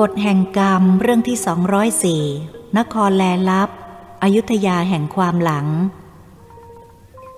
[0.00, 1.36] กฎแห่งกรรมเรื่องที่
[2.22, 3.70] 204 นครแลลับ
[4.22, 5.66] อยุธยาแห่งความหลัง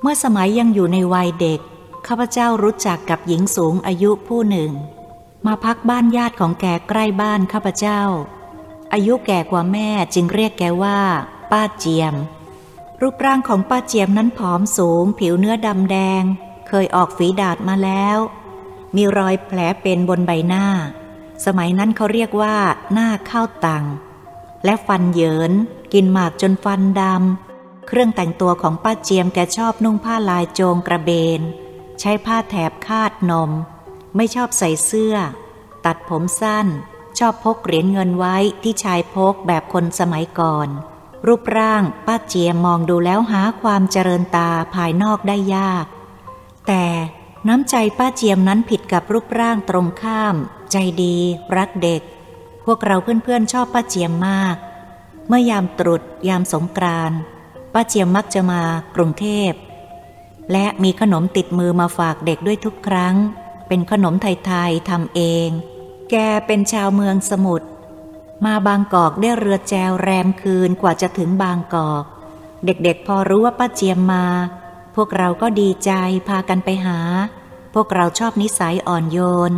[0.01, 1.61] เมื่อสมัยยังอยู่ในวัยเด็ก
[2.07, 4.71] ข้าพเจ้ารู้จักกับหญิงสูงอายุผู้หนึ่ง
[5.47, 8.01] มาพักบ้านญาติของแกใกล้บ้านข้าพเจ้า
[8.93, 10.99] อายุแก่กว่าแม่จึงเรียกแกว่า
[11.51, 12.15] ป้าเจียม
[13.01, 16.23] รูปร่างของป้าเจียมนั้นผอมสูง ผิวเนื้อดำแดง
[16.69, 18.19] เคยออกฝีดาดมาแล้ว
[18.97, 20.67] มีรอยแผลเป็นบนใบหน้า
[21.45, 22.57] สมัยนั้นเขาเรียกว่า
[22.93, 23.85] หน้าข้าวตัง
[24.65, 25.53] และฟันเหยิน
[25.93, 31.41] กินหมากจนฟันดำ เครื่องแต่งตัวของป้าเจียมแกชอบนุ่งผ้าลายโจงกระเบน
[32.01, 33.51] ใช้ผ้าแถบคาดนม
[34.17, 35.17] ไม่ชอบใส่เสื้อ
[35.85, 36.67] ตัดผมสั้น
[37.19, 40.69] ชอบพกเหรียญเงินไว้ที่ชายพกแบบคนสมัยก่อน
[41.27, 45.87] รูปร่างป้าเจียมมองดูแล้วหาความเจริญตาภายนอกได้ยาก
[46.67, 46.85] แต่
[47.49, 50.37] น้ำใจป้าเจียมนั้นผิดกับรูปร่างตรงข้าม
[50.73, 51.17] ใจดี
[51.57, 52.03] รักเด็ก
[52.65, 54.57] พวกเราเพื่อนๆชอบป้าเจียมมาก
[55.29, 57.13] เมื่อยามตรุษยามสงกราน
[57.73, 58.63] ป้าเจียมมักจะมา
[58.95, 59.53] กรุงเทพ
[60.53, 63.15] และมีขนมติดมือมาฝากเด็กด้วยทุกครั้ง
[63.69, 65.49] เป็นขนมไทยๆทำเอง
[66.11, 67.67] แกเป็นชาวเมืองสมุทร
[68.45, 72.05] มาบางกอกได้เรือแจวแรมคืนกว่าจะถึงบางกอก
[72.65, 74.27] เด็กๆพอรู้ว่าป้าเจียมมา
[74.97, 75.91] พวกเราก็ดีใจ
[76.29, 76.99] พากันไปหา
[77.75, 79.19] พวกเราชอบนิสัยอ่อนโย
[79.51, 79.53] น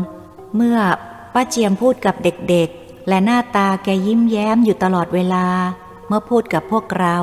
[0.56, 0.78] เมื่อ
[1.34, 5.46] ป้าเจียมพูดกับเด็กๆ และหน้าตาแกยิ้มแย้มอยู่ตลอดเวลา
[6.08, 7.16] เมื่อพูดกับพวกเรา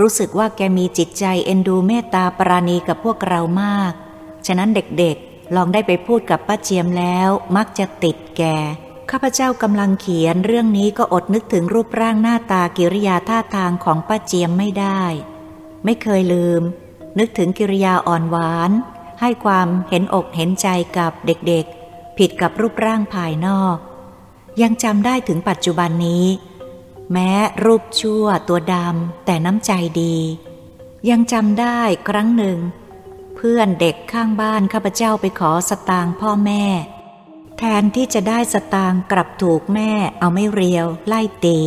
[0.00, 3.92] รู้สึกว่าแกมีจิตใจเอ็นดูเมตตาปราณีกับพวกเรามาก
[4.46, 8.42] ฉะนั้นเด็กๆ ลองได้ไปพูดกับป้าเจียมแล้ว มักจะติดแก
[9.10, 15.02] ข้าพเจ้ากำลังเขียนเรื่องนี้ก็อดนึกถึงรูปร่างหน้าตากิริยาท่าทางของป้าเจียมไม่ได้
[15.84, 16.62] ไม่เคยลืม
[17.18, 18.70] นึกถึงกิริยาอ่อนหวาน
[19.20, 21.83] ให้ความเห็นอกเห็นใจกับเด็กๆ
[22.18, 23.76] ผิดกับรูปร่างภายนอก
[24.62, 26.26] ยังจำได้ถึงปัจจุบันนี้
[27.12, 27.30] แม้
[27.64, 29.72] รูปชั่วตัวดำแต่น้ำใจ
[30.02, 30.16] ดี
[31.10, 32.58] ยังจำได้ครั้งหนึ่ง
[33.36, 36.64] เพื่อนเด็กข้างบ้านข้าพเจ้าไปขอสตางค์พ่อแม่
[37.58, 41.58] แทนที่จะได้สตางค์กลับถูกแม่เอาไม่เรียว ไล่ตี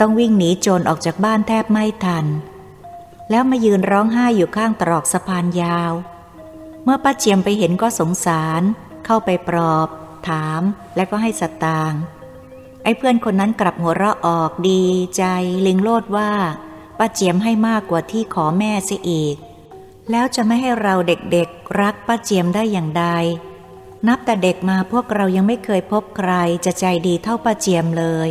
[0.00, 2.26] ต้องวิ่งหนีโจรออกจากบ้านแทบไม่ทัน
[3.30, 5.92] แล้วมายืนร้องไห้อยู่ข้างตรอกสะพานยาว
[6.84, 8.62] เมื่อป้าเจียมไปเห็นก็สงสาร
[9.06, 9.88] เข้าไปปลอบ
[10.28, 10.62] ถาม
[10.96, 12.02] และก็ให้สตางค์
[12.82, 14.84] ไอ้เพื่อนคนนั้นกลับหัวเราะออกดี
[15.16, 15.24] ใจ
[15.66, 16.30] ลิงโลดว่า
[16.98, 19.36] ป้าเจียมให้มากกว่าที่ขอแม่เสียอีก
[20.10, 23.06] แล้วจะไม่ให้เราเด็กๆรักป้าเจียมได้อย่างใด
[24.08, 26.32] นับแต่เด็กมาพวกเรายังไม่เคยพบใคร
[26.64, 28.28] จะใจดีเท่าป้าเจียมเลย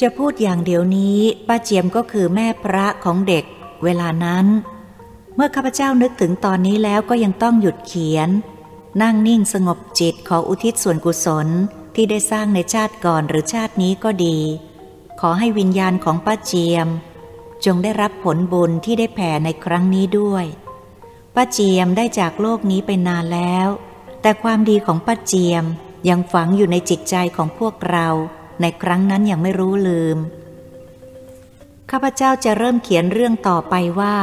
[0.00, 3.44] จะพูดอย่างเดี๋ยวนี้ป้าเจียมก็คือแม่พระของเด็ก
[3.84, 4.46] เวลานั้น
[5.34, 8.28] เมื่อข้าพเจ้านึกถึงตอนนี้แล้วก็ยังต้องหยุดเขียน
[9.02, 11.48] นั่งนิ่งสงบจิตขออุทิศส่วนกุศล
[11.94, 14.38] ที่ได้สร้างในชาติก่อนหรือชาตินี้ก็ดี
[15.20, 16.88] ขอให้วิญญาณของป้าเจียม
[17.64, 20.44] จงได้รับผลบุญที่ได้แผ่ในครั้งนี้ด้วย
[21.34, 23.68] ป้าเจียมได้จากโลกนี้ไปนานแล้ว
[24.22, 25.64] แต่ความดีของป้าเจียม
[26.08, 28.08] ยังฝังอยู่ในจิตใจของพวกเรา
[28.60, 30.18] ในครั้งนั้นยังไม่รู้ลืม
[31.90, 34.16] ข้าพเจ้าจะเริ่มเขียนเรื่องต่อไปว่า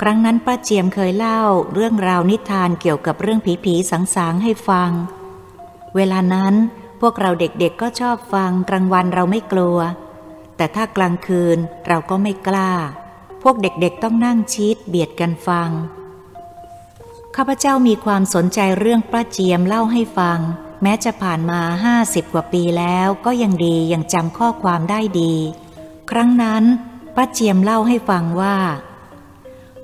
[0.00, 1.40] ครั้งนั้นป้าเจียมเคยเล่า
[1.74, 4.90] เรื่องราวนิทานเกี่ยวกับเรื่องผีผีสางสางให้ฟัง
[5.96, 6.54] เวลานั้น
[7.00, 9.78] พวกเราเด็กๆก็ชอบฟังกลางวันเราไม่กลัว
[10.56, 12.72] แต่ถ้ากลางคืนเราก็ไม่กล้า
[13.42, 15.70] พวกเด็กๆต้องนั่งชิดเบียดกันฟัง
[17.36, 20.38] ข้าพเจ้ามีความสนใจเรื่องป้าเจียมเล่าให้ฟัง
[20.82, 25.34] แม้จะผ่านมาห้าสิบกว่าปีแล้วก็ยังดียังจำข้อความได้ดี
[26.10, 26.64] ครั้งนั้น
[27.16, 28.56] ป้าเจียมเล่าให้ฟังว่า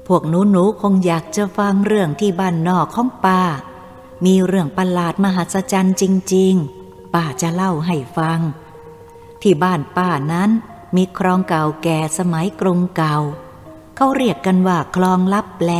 [0.07, 3.43] พวกหนูหนูคงอยากจะฟังเรื่องที่บ้านนอกของป้า
[4.25, 8.41] มีเรื่องประหลาดมหัศจรรย์จริง ๆ ป้าจะเล่าให้ฟัง
[9.43, 10.51] ที่บ้านป้านั้น
[10.97, 13.17] มีคลองเก่าแก่สมัยกรุงเก่า
[13.97, 15.73] เขาเรียกกันว่าคลองลับแล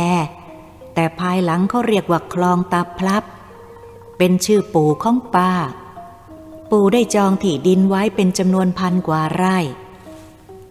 [0.93, 3.23] แต่ภายหลังเขาเรียกว่าคลองตาพลับ
[4.17, 5.51] เป็นชื่อปู่ของป้า
[6.71, 9.57] ปู่ได้จองที่ดินไว้เป็นจำนวนพันกว่าไร่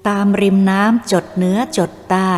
[0.09, 2.33] ตามริมน้ำจดเนื้อจดใต้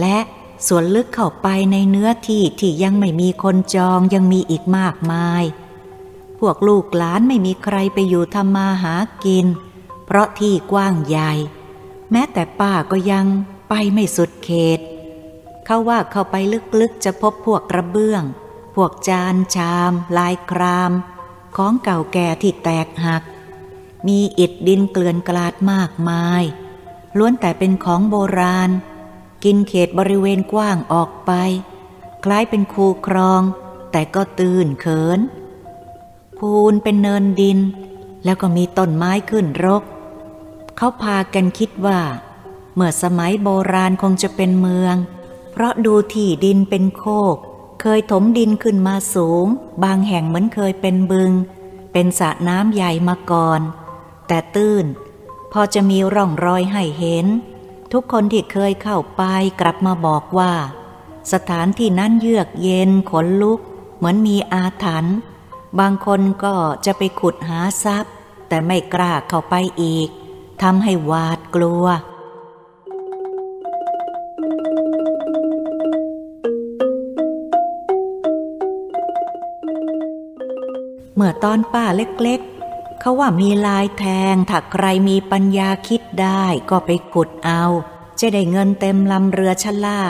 [0.00, 0.18] และ
[0.66, 5.44] ส่วนลึกเข้าไปในเนื้อที่ที่ยังไม่มีคนจองยังมีอีกมากมาย
[6.38, 8.94] พวกลูกหลานไม่มีใครไปอยู่ทำมาหา
[9.24, 9.46] กิน
[10.06, 11.32] เพราะที่กว้างใหญ่
[12.10, 13.26] แม้แต่ป้าก็ยัง
[13.68, 14.80] ไปไม่สุดเขต
[15.64, 16.36] เขาว่าเข้าไป
[16.80, 18.22] ลึกๆจะพบพวกกระเบื้อง
[18.74, 20.92] พวกจานชาม ลายคราม
[21.56, 23.22] ของเก่าแก่ที่แตกหัก
[24.08, 26.42] มีอิฐดินเกลื่อนกลาดมากมาย
[27.18, 28.70] ล้วนแต่เป็นของโบราณ
[29.44, 31.32] กินเขตบริเวณกว้างออกไป
[32.24, 33.42] คล้ายเป็นคูครอง
[33.92, 35.20] แต่ก็ตื่นเขิน
[36.38, 37.58] พูนเป็นเนินดิน
[38.24, 39.82] แล้วก็มีต้นไม้ขึ้นรก
[40.76, 42.00] เขาพากันคิดว่า
[42.74, 44.96] เมื่อสมัยโบราณคงจะเป็นเมือง
[45.52, 47.04] เพราะดูที่ดินเป็นโค
[47.34, 47.36] ก
[47.80, 49.46] เคยถมดินขึ้นมาสูง
[49.84, 51.32] บางแห่งเหมือนเคยเป็นบึง
[51.92, 53.60] เป็นสระน้ำใหญ่มาก่อน
[54.28, 54.84] แต่ตื้น
[55.52, 57.26] พอจะมีร่องรอยให้เห็น
[57.92, 59.22] ทุกคนที่เคยเข้าไป
[59.60, 60.52] กลับมาบอกว่า
[61.32, 63.60] สถานที่นั้นเยือกเย็นขนลุก
[63.96, 65.16] เหมือนมีอาถรรพ์
[65.78, 66.54] บางคนก็
[66.86, 68.12] จะไปขุดหาทรัพย์
[68.48, 70.08] แต่ไม่กล้าเข้าไปอีก
[70.62, 71.86] ทำให้หวาดกลัว
[81.14, 82.55] เมื่อตอนป้าเล็กๆ
[83.06, 87.64] เขาว่ามีลายแทง ถ้าใครมีปัญญาคิดได้ก็ไปขุดเอา
[88.20, 90.00] จะได้เงินเต็มลำเรือชล่า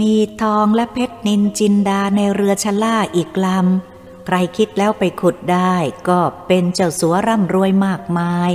[0.00, 5.74] มีทองและเพชรนินจินดาในเรือชล่าอีกลำ ใครคิดแล้วไปขุดได้
[6.08, 8.50] ก็เป็นเจ้าสัวร่ำรวยมากมาย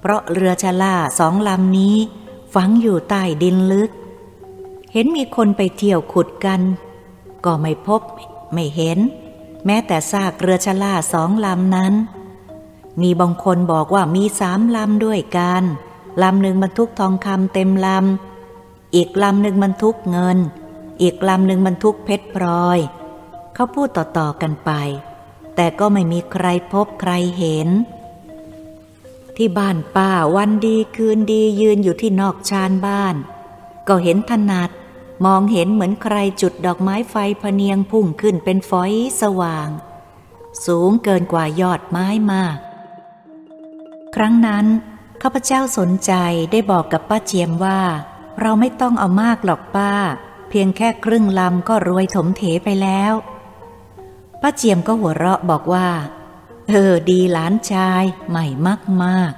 [0.00, 1.96] เพราะเรือชล่าสองลำนี้
[2.54, 3.90] ฝังอยู่ใต้ดินลึก
[4.92, 6.60] เห็นมีคนไปเที่ยวขุดกัน
[7.44, 8.02] ก็ไม่พบ
[8.52, 9.00] ไม่เห็น
[9.66, 11.94] แม้แต่ซากเรือชลาสองลำนั้น
[13.00, 15.62] มีบางคนบอกว่ามีสามลำด้วยกัน
[16.22, 20.38] ลำหนึ่งบรรทุกทองคำเต็มลำ อีกลำหนึ่งบรรทุกเงิน
[21.02, 22.78] อีกลำหนึ่งบรรทุกเพชรพลอย
[23.54, 24.70] เขาพูดต่อๆกันไป
[25.54, 27.68] แต่ก็ไม่มีใครพบใครเห็น
[29.36, 33.14] ที่บ้านป้าวันดีคืนดียืนอยู่ที่นอกชานบ้าน
[33.88, 34.70] ก็เห็นถนัด
[35.24, 38.92] มองเห็นเหมือนใครจุดดอกไม้ไฟพเนียงพุ่งขึ้นเป็นฝอย
[39.22, 39.68] สว่าง
[40.64, 42.56] สูงเกินกว่ายอดไม้มาก
[44.14, 44.66] ครั้งนั้น
[45.22, 46.12] ข้าพเจ้าสนใจ
[46.52, 47.80] ได้บอกกับป้าเจียมว่า
[48.40, 49.92] เราไม่ต้องเอามากหรอกป้า
[50.48, 53.12] เพียงแค่ครึ่งลำก็รวยถมเถไปแล้ว
[54.42, 55.88] ป้าเจียมก็หัวเราะบอกว่า
[56.68, 59.32] เออดีหลานชายใหม่มากมาก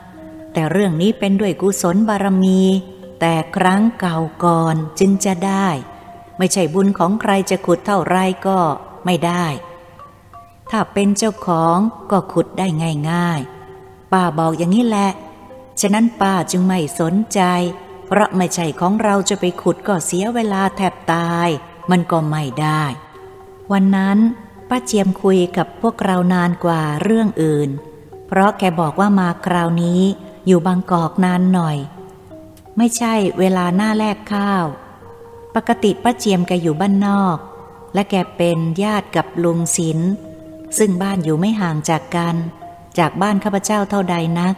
[0.53, 2.61] แต่เรื่องนี้เป็นด้วยกุศลบารมี
[3.21, 5.69] แต่ครั้งเก่าก่อนจึงจะได้
[6.39, 8.59] ไม่ใช่บุญของใครจะขุดเท่าไรก็
[9.05, 9.47] ไม่ได้
[10.71, 11.79] ถ้าเป็นเจ้าของ
[12.11, 12.67] ก็ขุดได้
[13.11, 15.11] ง่ายๆ ป้าบอกอย่างนี้แหละ
[15.81, 17.41] ฉะนั้นป้าจึงไม่สนใจ
[18.07, 21.49] เพราะไม่ใช่ของเราจะไปขุดก็เสียเวลาแทบตาย
[21.91, 22.85] มันก็ไม่ได้
[23.73, 24.19] วันนั้น
[24.69, 27.71] ป้าเจียมคุยกับพวกเรานานกว่าเรื่องอื่น
[28.27, 30.03] เพราะแกบอกว่ามาคราวนี้
[30.47, 31.77] อยู่บางกอกนานหน่อย
[32.83, 34.65] ไม่ใช่เวลาหน้าแลกข้าว
[35.55, 37.37] ปกติป้าเจียมแกอยู่บ้านนอก
[37.95, 39.99] และแกเป็นญาติกับลุงศิล
[40.79, 42.37] ซึ่งบ้านอยู่ไม่ห่างจากกัน
[42.99, 44.55] จากบ้านข้าพเจ้าเท่าใดนัก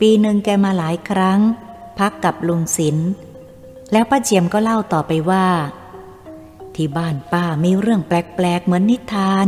[0.00, 1.40] ปีหนึ่งแกมาหลายครั้ง
[1.98, 2.96] พักกับลุงศิล
[3.92, 5.46] แล้วป้าเจียมก็เล่าต่อไปว่า
[6.74, 9.46] ที่บ้านป้ามีเรื่องแปลกๆเหมือนนิทาน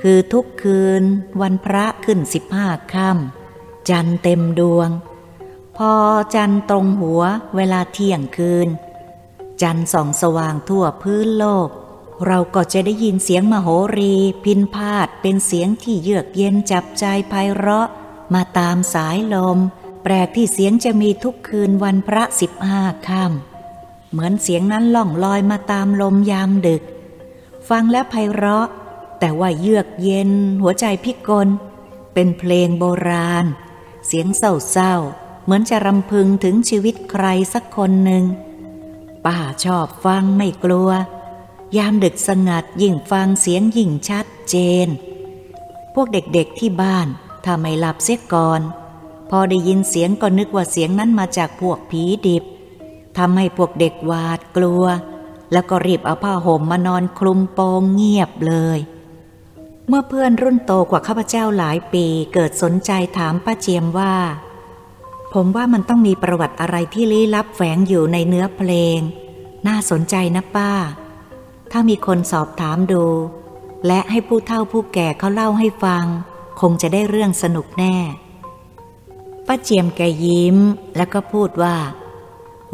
[0.00, 1.02] คือทุกคืน
[1.40, 4.90] วันพระขึ้นสิบห้าค่ำจันเต็มดวง
[5.84, 5.96] พอ
[6.34, 7.22] จันตรงหัว
[7.56, 8.68] เวลาเที่ยงคืน
[9.62, 11.68] จันส่องสว่างทั่วพื้นโลก
[12.26, 13.68] เราก็จะได้ยินเสียงมโห
[13.98, 17.88] รี พินพาดเป็นเสียงที่เยือกเย็นจับใจไพเราะ
[18.34, 19.58] มาตามสายลม
[20.02, 26.82] แปลกที่เสียงจะมีทุกคืนวันพระสิบห้าค่ำเหมือนเสียงนั้นล่องลอยมาตามลมยามดึก
[27.68, 28.68] ฟังและไพเราะ
[29.20, 30.30] แต่ว่าเยือกเย็น
[30.62, 31.48] หัวใจพิกล
[32.14, 33.44] เป็นเพลงโบราณ
[34.06, 35.19] เสียงเศร้าๆ
[35.50, 38.24] เหมือนจะรำพึงถึงชีวิตใครสักคนหนึ่ง
[39.24, 40.90] ป้าชอบฟังไม่กลัว
[41.76, 44.88] ยามดึกสงัดยิ่งฟังเสียงยิ่งชัดเจน
[45.94, 47.06] พวกเด็กๆที่บ้าน
[47.44, 48.60] ถ้าไม่หลับเสียก่อน
[49.30, 52.44] พอได้ยินเสียงก็นึกว่าเสียงนั้นมาจากพวกผีดิบ
[53.18, 54.84] ทำให้พวกเด็กหวาดกลัว
[55.52, 58.78] แล้วก็รีบเอาผ้าห่มมานอนคลุมโปงเงียบเลย
[59.88, 64.14] เมื่อเพื่อนรุ่นโตกว่าข้าพเจ้าหลายปีเกิดสนใจถามป้าเจียมว่า
[65.34, 68.98] ผมว่ามันต้องมีประวัติอะไรที่ลี้ลับแฝงอยู่ในเนื้อเพลง
[69.66, 70.72] น่าสนใจนะป้า
[71.70, 73.04] ถ้ามีคนสอบถามดู
[73.86, 76.04] และให้ผู้เฒ่าผู้แก่เขาเล่าให้ฟัง
[76.60, 77.96] คงจะได้เรื่องสนุกแน่
[79.46, 80.56] ป้าเจียมแกยิ้ม
[80.96, 81.76] แล้วก็พูดว่า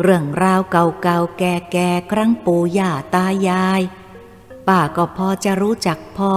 [0.00, 3.80] เรื่องราวเก่าๆแก่ๆครั้งปู่ย่าตายาย
[4.68, 6.34] ป้าก็พอจะรู้จักพ่อ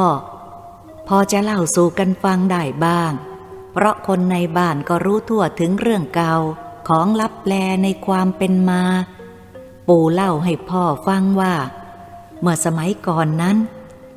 [1.07, 3.11] พอจะเล่าสู่กันฟังได้บ้าง
[3.71, 6.35] เพราะคนในบ้านก็รู้ทั่วถึงเรื่องเก่า
[6.87, 8.83] ของลับแลในความเป็นมา
[9.87, 11.55] ปู่เล่าให้พ่อฟังว่า
[12.39, 13.57] เมื่อสมัยก่อนนั้น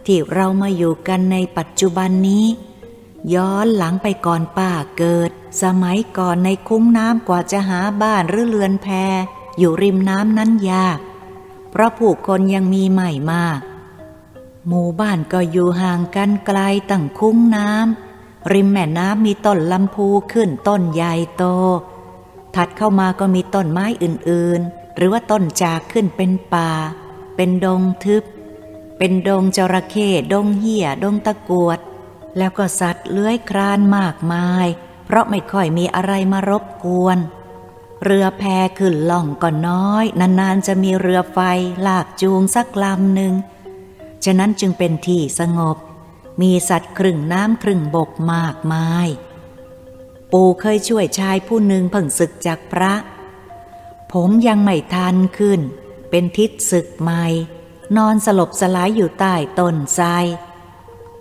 [0.07, 2.47] ที่เรามาอยู่กันในปัจจุบันนี้
[3.35, 5.31] ย้อนหลังไปก่อนป้าเกิด
[5.63, 8.89] สมัยก่อนในคุ้งน้ำกว่าจะหาบ้านหรือเรือนแพ
[9.59, 10.99] อยู่ริมน้ำนั้นยาก
[11.71, 13.61] เพราะผู้คนยังมีใหม่มาก
[14.69, 16.59] หมู่บ้านก็อยู่ห่างกันไกล
[16.91, 18.12] ตั้งคุ้งน้ำ
[18.53, 21.45] ริมแม่น้ำมีต้นลำพูขึ้นต้นใหญ่โต
[22.55, 26.71] ถัดเข้ามาก็มีต้นไม้อื่นๆ หรือว่าต้นจากขึ้นเป็นป่า
[27.37, 28.25] เป็นดงทึบ
[28.99, 31.79] เป็นดงจระเข้ดงเหี้ยดงตะกวด
[32.39, 34.67] แล้วก็สัตว์เลื้อยครานมากมาย
[35.05, 37.19] เพราะไม่ค่อยมีอะไรมารบกวน
[38.05, 38.43] เรือแพ
[38.79, 41.39] ขึ้นล่องก็น้อย นานๆจะมีเรือไฟ
[41.87, 43.35] ลากจูงสักลำหนึ่ง
[44.25, 45.77] ฉะนั้นจึงเป็นที่สงบ
[46.41, 49.09] มีสัตว์ครึ่งน้ำครึ่งบกมากมาย
[50.33, 52.93] ปู่เคยช่วยชายผู้หนึ่งเพิ่งศึกจากพระ
[54.13, 55.61] ผมยังไม่ทันขึ้น
[56.11, 57.25] เป็นทิศศึกใหม่
[57.97, 60.07] นอนสลบสลายอยู่ใต้ต้นไทร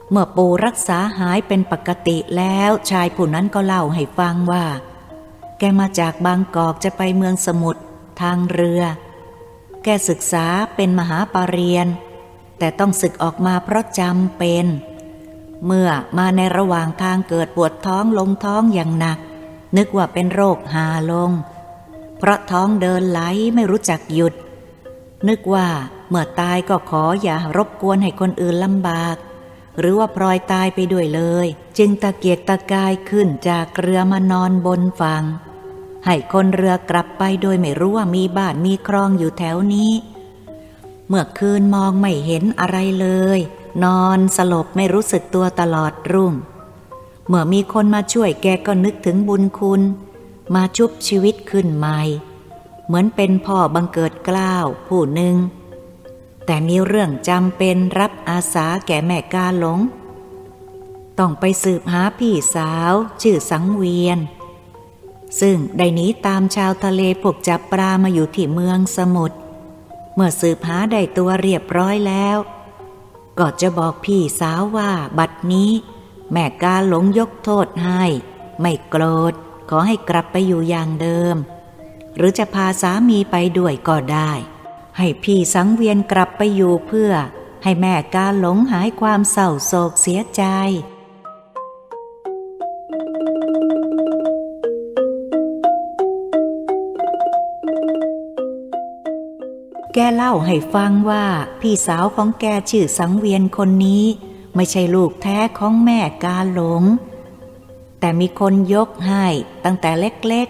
[0.09, 4.65] เมื่อปู่รักษาหายเป็นปกติแล้วชายผู้นั้นก็เล่าให้ฟังว่า
[5.59, 7.81] แกมาจากบางกอกจะไปเมืองสมุทร
[8.21, 8.81] ทางเรือ
[9.83, 11.97] แกศึกษาเป็นมหาปรริญญา
[12.59, 14.65] แต่ต้องศึกออกมาเพราะจำเป็น
[15.65, 19.19] เมื่อมาในระหว่างทางเกิดปวดท้องลงท้องอย่างหนัก
[19.77, 21.31] นึกว่าเป็นโรคหาลง
[22.17, 23.19] เพราะท้องเดินไหล
[23.55, 24.33] ไม่รู้จักหยุด
[25.27, 25.67] นึกว่า
[26.09, 29.15] เมื่อตายก็ขออย่ารบกวนให้คนอื่นลำบาก
[29.79, 35.23] หรือว่าปล่อยตายไปด้วยเลย จึงตะเกียกตะกายขึ้นจากเรือมานอนบนฝั่ง
[36.05, 39.91] ให้คนเรือกลับไปโดยไม่รู้ว่ามีบ้านมีครองอยู่แถวนี้
[41.07, 43.39] เมื่อคืนมองไม่เห็นอะไรเลย
[43.83, 46.33] นอนสลบไม่รู้สึกตัวตลอดรุ่ง
[47.27, 49.81] เมื่อมีคนมาช่วยแกก็นึกถึงบุญคุณ
[50.55, 51.99] มาชุบชีวิตขึ้นใหม่
[52.85, 55.35] เหมือนเป็นพ่อบังเกิดกล้าวผู้หนึ่ง
[56.45, 59.79] แต่มีเรื่องจำเป็นรับอาสาแก่แม่กาหลง
[61.19, 64.19] ต้องไปสืบหาพี่สาวชื่อสังเวียน
[65.39, 69.37] ซึ่งได้หนีตามชาวทะเลพวกจับปลามาอยู่ที่เมืองสมุทร
[70.15, 72.37] เมื่อสืบหาได้ตัวเรียบร้อยแล้ว
[73.39, 75.71] ก็จะบอกพี่สาวว่าบัดนี้
[76.31, 78.03] แม่กาหลงยกโทษให้
[78.61, 79.33] ไม่โกรธ
[79.69, 81.35] ขอให้กลับไปอยู่อย่างเดิม
[82.15, 84.31] หรือจะพาสามีไปด้วยก็ได้
[84.97, 87.11] ให้พี่สังเวียนกลับไปอยู่เพื่อ
[87.63, 90.43] ให้แม่กาหลงหายความเศร้าโศกเสียใจ
[99.93, 101.25] แกเล่าให้ฟังว่า
[101.61, 104.05] พี่สาวของแกชื่อสังเวียนคนนี้
[104.55, 106.83] ไม่ใช่ลูกแท้ของแม่กาหลง
[107.99, 109.25] แต่มีคนยกให้
[109.63, 110.47] ตั้งแต่เล็ก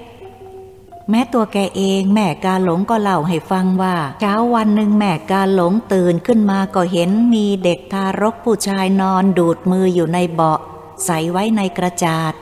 [0.53, 10.59] ๆ แม้ตัวแกเองแม่กาหลงก็เล่าให้ฟังว่า เช้าวันหนึ่งแม่กาหลงตื่นขึ้นมาก็เห็นมีเด็กทารกผู้ชายนอนดูดมืออยู่ในเบาะ
[11.05, 12.33] ใส่ไว้ในกระจาด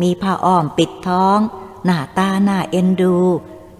[0.00, 1.38] มีผ้าอ้อมปิดท้อง
[1.84, 3.18] หน้าตาหน้าเอ็นดู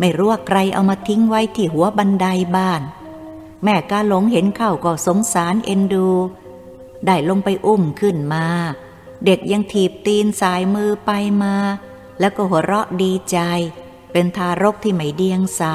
[0.04, 2.82] ไม่รู้ว่าใครเอามาทิ้งไว้ที่หัวบันไดบ้าน
[3.62, 6.08] แม่กาหลงเห็นเข้าก็สงสารเอ็นดู
[7.06, 8.46] ได้ลงไปอุ้มขึ้นมา
[9.24, 11.10] เด็กยังถีบตีนสายมือไป
[11.42, 11.54] มา
[12.20, 13.38] แล้วก็หัวเราะดีใจ
[14.12, 15.74] เป็นทารกที่ไม่เดียงสา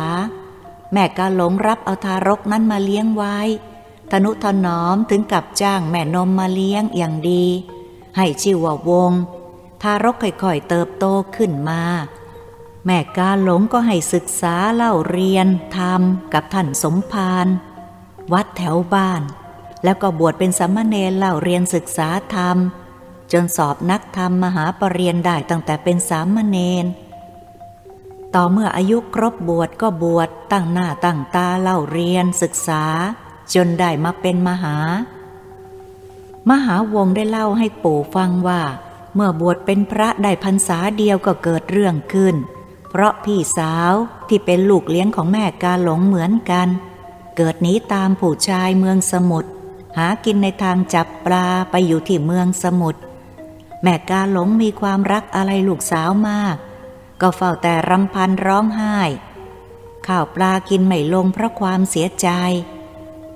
[0.92, 3.38] แม่กาหลงรับเอาทารกนั้นมาเลี้ยงไว้
[4.12, 7.46] ทนุถนอมถึงกับจ้างแม่นมมาเลี้ยงอย่างดี
[8.18, 9.12] ให้ชื่อว่าวง
[9.82, 11.06] ทารกค่อยๆเติบโต
[11.36, 11.82] ขึ้นมา
[12.90, 16.02] แม่กาหลงก็ให้ศึกษาเล่าเรียนธรรม
[16.34, 17.48] กับท่านสมภาร
[18.34, 19.22] วัดแถวบ้าน
[19.84, 22.58] แล้วก็บวชเป็นสมณเณรเล่าเรียนศึกษาธรรม
[23.32, 26.86] จนสอบนักธรรมมหาปรริญญาได้ตั้งแต่เป็นสามเณร
[28.36, 32.84] ต่อเมื่ออายุครบบวชก็บวชตั้งหน้าตั้งตาเล่าเรียนศึกษา
[33.54, 34.78] จนได้มาเป็นมหา
[36.50, 38.62] มหาวงได้เล่าให้ปู่ฟังว่า
[39.16, 42.38] เมื่อบวชเป็นพระได้พรรษาเดียวก็เกิดเรื่องขึ้น
[42.90, 43.94] เพราะพี่สาว
[44.28, 46.68] ที่เป็นลูกเลี้ยงของแม่กาหลงเหมือนกัน
[47.38, 49.50] เกิดหนีตามผู้ชายเมืองสมุทร
[49.98, 53.02] หากินในทางจับปลาไปอยู่ที่เมืองสมุทร
[53.84, 56.56] แม่กาหลงมีความรักอะไรลูกสาวมาก
[57.22, 58.98] ก็เฝ้าแต่รำพันร้องไห้
[60.08, 62.30] ข้าวปลากินไม่ลงเพราะความเสียใจ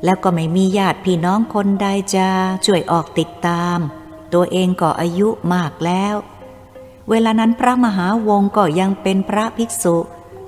[0.04, 2.28] แล้วก็ไม่มีญาติพี่น้องคนใดจะ
[2.66, 3.78] ช่วยออกติดตาม
[4.34, 6.16] ตัวเองก็อายุมากแล้ว
[7.10, 9.98] เวลานั้นพระมหาวงก็ยังเป็นพระภิกษุ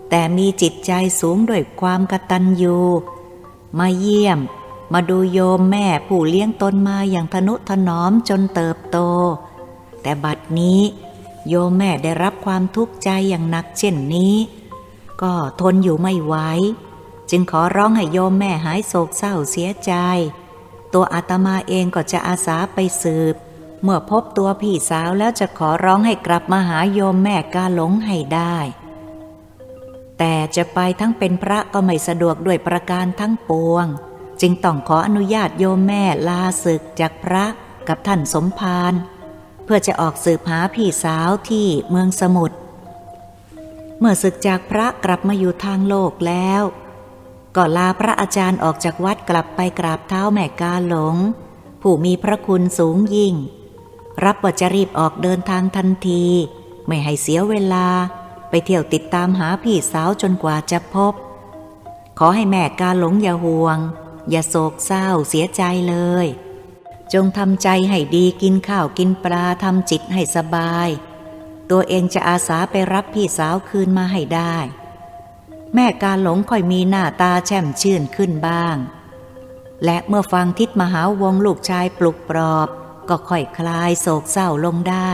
[0.09, 2.77] แต่มีจิตใจสูงด้วยความกตัญญู
[3.79, 4.39] มาเยี่ยม
[4.93, 8.97] มาดูโยมแม่ผู้เลี้ยงตนมาอย่างทนุถนอมจนเติบโต
[10.01, 10.81] แต่บัดนี้
[11.49, 14.35] โยมแม่ได้รับความทุกข์ใจอย่างหนักเช่นนี้
[15.21, 16.35] ก็ทนอยู่ไม่ไหว
[17.29, 19.93] จึงขอร้องให้โยมแม่หายโศกเศร้าเสียใจ
[20.93, 23.35] ตัวอาตมาเองก็จะอาสาไปสืบ
[23.83, 28.57] เมื่อพบตัวพี่สาวแล้วจะขอร้องให้กลับมาหาโยมแม่กาหลงให้ได้
[30.17, 33.85] แต่จะไปทั้งเป็นพระก็ไม่สะดวกด้วยประการทั้งปวง
[34.41, 37.45] จึงต้องขออนุญาตโยมแม่ลาศึกจากพระ
[37.87, 38.93] กับท่านสมภาร
[39.63, 42.57] เพื่อจะออกสืบหาพี่สาวที่เมืองสมุทร
[43.99, 46.61] เมื่อศึกจากพระกลับมาอยู่ทางโลกแล้ว
[47.55, 51.15] ก็ลาพระอาจารย์ออกจากวัดกลับไปกราบเท้าแม่กาหลง
[51.81, 53.35] ผู้มีพระคุณสูงยิ่ง
[54.23, 56.25] รับว่าจะรีบออกเดินทางทันที
[56.87, 57.87] ไม่ให้เสียเวลา
[58.49, 61.13] ไปเที่ยวติดตามหาพี่สาวจนกว่าจะพบ
[62.19, 63.77] ขอให้แม่กาหลงอย่าห่วง
[64.29, 66.27] อย่าโศกเศร้าเสียใจเลย
[67.13, 70.89] จงทำใจให้ดีกินข้าวกินปลาทำจิตให้สบาย
[71.69, 74.55] ตัวเองจะอาสาไปรับพี่สาวคืนมาให้ได้
[75.73, 78.75] แม่กาหลงค่อยมีหน้าตาแช่มชื่นขึ้นบ้าง
[79.85, 82.67] และเมื่อฟังทิศมหาวงลูกชายปลุกปลอบ
[83.09, 85.11] ก็ค่อยคลายโศกเศร้าลงได้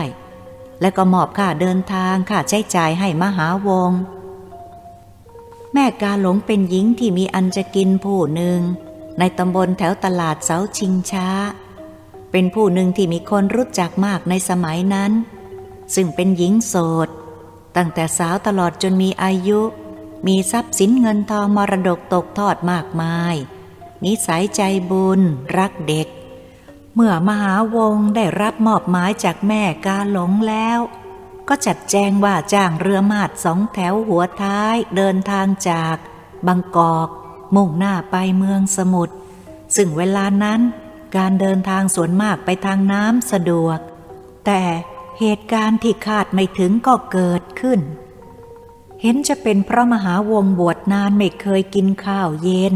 [0.80, 3.90] และก็มอบค่าเดินทางค่าใช้จ่ายให้มหาวง
[5.72, 8.60] แม่กาหลงเป็นหญิงที่มีอันจะกินผู้หนึ่ง
[9.18, 11.28] ในตำบลแถวตลาดเสาชิงช้า
[12.30, 15.12] เป็นผู้หนึ่งที่มีคนรู้จักมากในสมัยนั้น
[15.94, 16.74] ซึ่งเป็นหญิงโส
[17.06, 17.08] ด
[17.76, 19.60] ตั้งแต่สาวตลอดจนมีอายุ
[20.26, 23.34] มีทรัพย์สินเงินทองมรดกตกทอดมากมาย
[24.04, 25.20] นิสัยใจบุญ
[25.56, 26.08] รักเด็ก
[27.00, 30.78] มื่อมหาวงได้รับมอบหมายจากแม่กาหลงแล้ว
[31.48, 35.96] ก็จัดแจงว่าจ้างเรือมาดสองแถวหัวท้ายเดินทางจาก
[36.46, 37.08] บางกอก
[37.54, 39.14] มุ่งหน้าไปเมืองสมุทร
[39.76, 40.60] ซึ่งเวลานั้น
[41.16, 43.78] การเดินทางส่วนมากไปทางน้ำสะดวก
[44.46, 44.62] แต่
[45.20, 47.80] เหตุการณ์ที่คาดไม่ถึงก็เกิดขึ้น
[49.02, 52.74] เห็นจะเป็นเพราะมหาวงบวชนานไม่เคยกินข้าวเย็น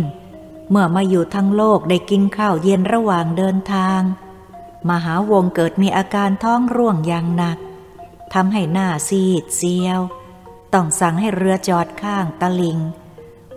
[0.76, 4.00] เมื่อมาอยู่ทั้งโลกได้กินข้าวเย็นระหว่างเดินทาง
[4.90, 7.59] มหาวงเกิดมีอาการท้องร่วงอย่างหนัก
[8.35, 10.00] ทำให้หน้าซีดเซียว
[10.75, 12.78] ต้องสั่งให้เรือจอดข้างตะลิง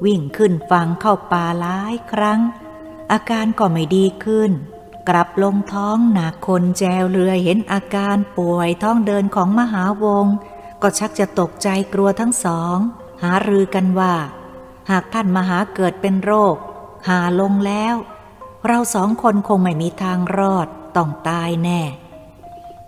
[0.05, 2.39] วิ่งขึ้นฝั่งเข้าป่าหลายครั้ง
[3.11, 4.51] อาการก็ไม่ดีขึ้น
[5.09, 10.25] กลับลงท้องหนักคนแจวเรือเห็นอาการป่วยท้องเดินของมหาวง
[10.81, 12.77] ก็ชักจะตกใจกลัวทั้งสอง
[13.23, 14.13] หารือกันว่า
[14.91, 16.57] หากท่านมหาเกิดเป็นโรค
[17.07, 17.95] หาลงแล้ว
[18.67, 21.81] เราสองคนคงไม่มีทางรอดต้องตายแน่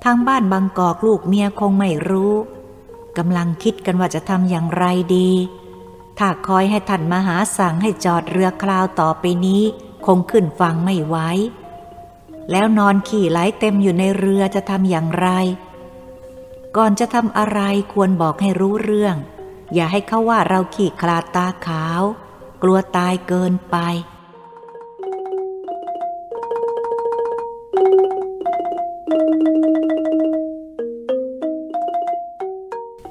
[0.04, 2.34] ทางบ้านบางกอกลูกเมียคงไม่รู้
[3.18, 5.32] กำลังคิดกันว่าจะทำอย่างไรดี
[6.18, 9.64] ถ้าคอยให้ท่านมหาสั่งให้จอดเรือคราวต่อไปนี้
[10.06, 11.18] คงขึ้นฟังไม่ไหว
[12.52, 15.28] แล้วนอนขี่ไหลเต็มอยู่ในเรือจะทำอย่างไร
[16.78, 17.60] ก่อนจะทำอะไร
[17.94, 19.16] ควรบอกให้รู้เรื่อง
[19.74, 22.04] อย่าให้เขาว่าเราขี่คลาดตาขาว
[22.62, 23.78] กลัวตายเกินไป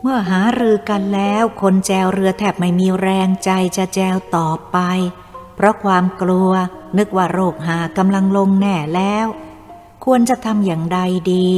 [0.03, 4.79] เมื่อหารือกันแล้วคนแจวเรือแทบไม่มีแรงใจจะแจวต่อไป
[5.55, 6.51] เพราะความกลัว
[6.99, 9.27] นึกว่าโรคหากำลังลงแน่แล้ว
[10.05, 10.99] ควรจะทำอย่างใด
[11.33, 11.49] ดี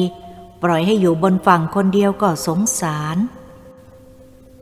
[0.63, 3.17] ปล่อยให้อยู่บนฝั่งคนเดียวก็สงสาร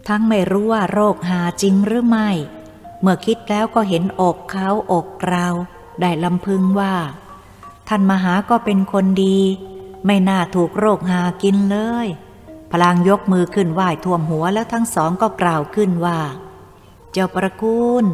[0.08, 2.30] ทั้งไม่รู้ว่าโรคหาจริงหรือไม่
[3.00, 5.46] เมื่อคิดแล้วก็เห็นอกเขาอกเรา
[6.00, 6.94] ได้ลำพึงว่า
[7.88, 9.38] ท่านมหาก็เป็นคนดี
[10.06, 12.08] ไม่น่าถูกโรคหากินเลย
[12.70, 16.20] พลางยกมือขึ้นไหว้ท่วมหัวแล้วทั้งสองก็กล่าวขึ้นว่า
[17.12, 18.04] เจ้าประคุณ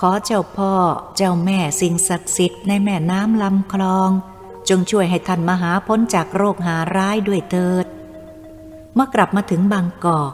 [0.00, 0.74] ขอเจ้าพ่อ
[1.16, 4.10] เจ้าแม่สิ่งศักดิ์สิทธิ์ในแม่น้ำลำคลอง
[4.68, 7.86] จงช่วยให้ท่านมหาพ้นจากโรคหาร้ายด้วยเถิด
[8.94, 10.32] เมื่อกลับมาถึงบางกอก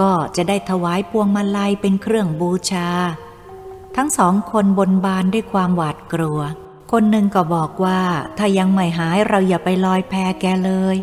[0.00, 2.88] ก็จะได้ถวายพวงมาลัยเป็นเครื่องบูชา
[3.96, 6.40] ทั้งสองคนบนบานด้วยความหวาดกลัว
[6.92, 8.00] คนหนึ่งก็บอกว่า
[8.38, 10.96] ถ้ายังไม่หายเราอย่าไปลอยแพแกเลย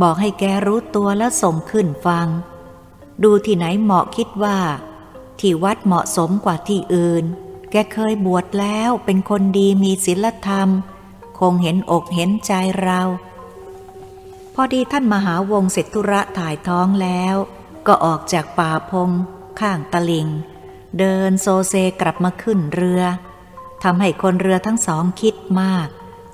[0.00, 2.26] บอกให้แกรู้ตัวแล้วส่งขึ้นฟัง
[3.22, 4.58] ดูที่ไหนเหมาะคิดว่า
[5.40, 7.24] ที่วัดเหมาะสมกว่าที่อื่น
[7.70, 10.68] แกเคยบวชแล้วเป็นคนดีมีศีลธรรม
[11.38, 13.00] คงเห็นอกเห็นใจเรา
[14.54, 17.36] พอดีท่านมหาวงเสร็จธุระถ่ายท้องแล้ว
[17.86, 19.10] ก็ออกจากป่าพง
[19.60, 20.28] ข้างตะลิง
[20.98, 23.02] เดินโซเซกลับมาขึ้นเรือ
[23.82, 25.88] ทำให้คนเรือทั้งสองคิดมาก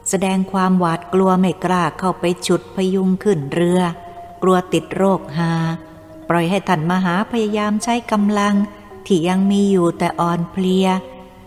[0.09, 3.81] แสดงความหวาดกลัวไม่กล้าเข้าไปฉุดพยุงขึ้นเรือ
[4.43, 5.53] กลัวติดโรคหา
[6.29, 8.55] ปล่อยให้ท่านมหาพยายามใช้กำลัง
[9.07, 10.87] ที่ยังมีอยู่แต่อ่อนเพลีย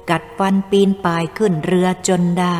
[0.09, 2.59] กัดฟันปีนป่ายขึ้นเรือจนได้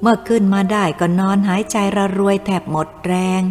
[0.00, 3.42] เมื่อขึ้นมาได้ก็นอนหายใจระรวยแทบหมดแรง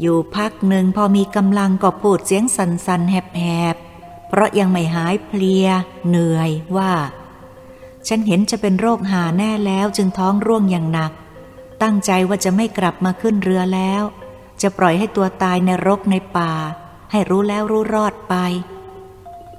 [0.00, 3.42] อยู่พักหนึ่งพอมีกำลังก็พูดเสียงสันๆแห
[3.74, 5.66] บๆ เพราะยังไม่หายเพลีย
[6.08, 6.92] เหนื่อยว่า
[8.06, 11.12] ฉันเห็นจะเป็นโรคหาแน่แล้วจึงท้องร่วงอย่างหนัก
[11.82, 14.02] ตั้งใจว่าจะไม่กลับมาขึ้นเรือแล้ว
[14.62, 16.52] จะปล่อยให้ตัวตายในรกในป่า
[17.10, 18.34] ให้รู้แล้วรู้รอดไป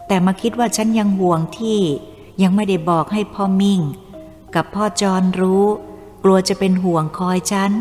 [0.07, 1.79] แต่มาคิดว่าฉันยังห่วงที่
[2.41, 3.81] ยังไม่ได้บอกให้พ่อมิ่ง
[4.55, 5.65] กับพ่อจอนรู้
[6.23, 7.71] กลัวจะเป็นห่วงคอยฉัน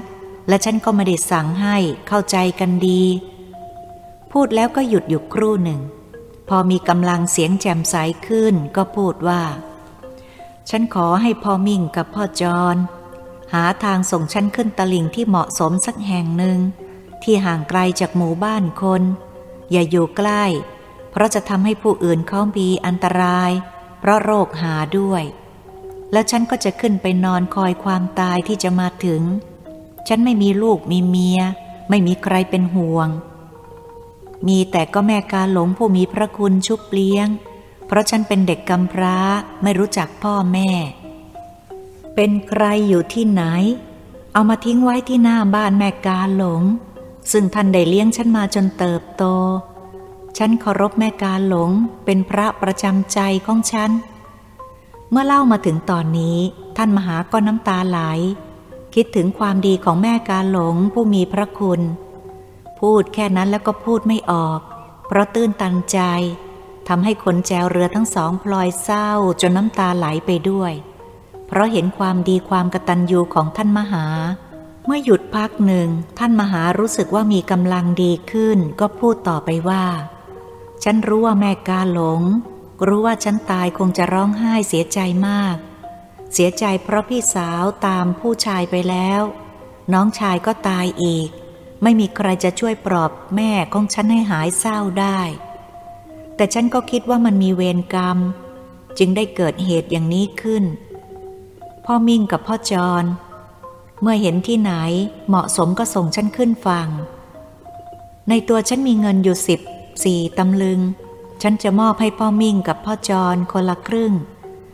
[0.48, 1.76] และฉันก็ไม่ได้สั่งให้
[2.08, 3.02] เข้าใจกันดี
[4.32, 5.80] พูดแล้วก็หยุดอยู่ครู่หนึ่ง
[6.48, 7.94] พอมีกำลังเสียงแจ่มใส
[8.26, 9.42] ขึ้นก็พูดว่า
[10.70, 12.76] ฉันขอให้พ่อมิ่งกับพ่อจร
[13.52, 16.58] หาทางส่งฉันขึ้นตลิ่งที่เหมาะสมสักแห่งหนึ่ง
[17.22, 19.02] ที่ห่างไกลจากหมู่บ้านคน
[19.70, 20.44] อย่าอยู่ใกล้
[21.10, 23.50] เพราะจะทำให้ผู้อื่นเขามีอันตราย
[24.00, 25.22] เพราะโรคหาด้วย
[26.12, 29.22] แล้วฉันก็จะขึ้นไปนอนคอยความตายที่จะมาถึง
[30.08, 31.40] ฉันไม่มีลูกมีเมีย
[31.88, 33.08] ไม่มีใครเป็นห่วง
[34.46, 37.28] มีแต่ก็แม่กาหลงผู้มีพระคุณชุบเลี้ยง
[37.86, 39.16] เพราะฉันเป็นเด็กกำพร้า
[39.62, 40.70] ไม่รู้จักพ่อแม่
[42.14, 43.42] เป็นใครอยู่ที่ไหน
[44.32, 46.62] เอามาทิ้งไว้ที่หน้าบ้านแม่กาหลง
[47.32, 49.24] ซึ่งท่านได้เลี้ยงฉันมาจนเติบโต
[50.38, 51.70] ฉันเคารพแม่กาหลง
[52.04, 53.90] เป็นพระประจำใจของฉัน
[55.10, 56.38] เมื่อเล่ามาถึงตอนนี้
[56.76, 58.00] ท่านมหาก็น้ำตาไหล
[59.00, 61.80] คิดถึงความดีของแม่กาหลงผู้มีพระคุณ
[62.80, 64.60] พูดแค่นั้นแล้วก็พูดไม่ออก
[65.06, 65.98] เพราะตื้นตันใจ
[66.88, 70.72] ทำให้คนแจวเรือทั้งสองพลอยเศร้าจนน้ำตาไหลไปด้วย
[71.46, 74.06] เพราะเห็นความดีความกตัญญูของท่านมหา
[74.84, 79.84] เมื่อหยุดพักหนึ่ง ท่านมหารู้สึกว่ามีกำลังดีขึ้น ก็พูดต่อไปว่า
[80.84, 82.22] ฉันรู้ว่าแม่กาหลง
[82.86, 85.56] รู้ว่าฉันตายคงจะร้องไห้เสียใจมาก
[86.32, 89.22] เสียใจเพราะพี่สาวตามผู้ชายไปแล้ว
[89.92, 91.28] น้องชายก็ตายอีก
[91.82, 95.20] ไม่มีใครจะช่วยปลอบแม่ของฉันให้หายเศร้าได้
[96.36, 98.18] แต่ฉันก็คิดว่ามันมีเวรกรรม
[98.98, 100.64] จึงได้เกิดเหตุอย่างนี้ขึ้น
[101.84, 103.04] พ่อมิ่งกับพ่อจร
[104.00, 104.72] เมื่อเห็นที่ไหน
[105.28, 106.88] เหมาะสมก็ส่งฉันขึ้นฟัง
[108.28, 109.60] ในตัวฉันมีเงินอยู่สิบ
[110.04, 110.80] สี่ตำลึง
[111.42, 114.12] ฉันจะมอบให้พ่อมิ่งกับพ่อจรคนละครึ่ง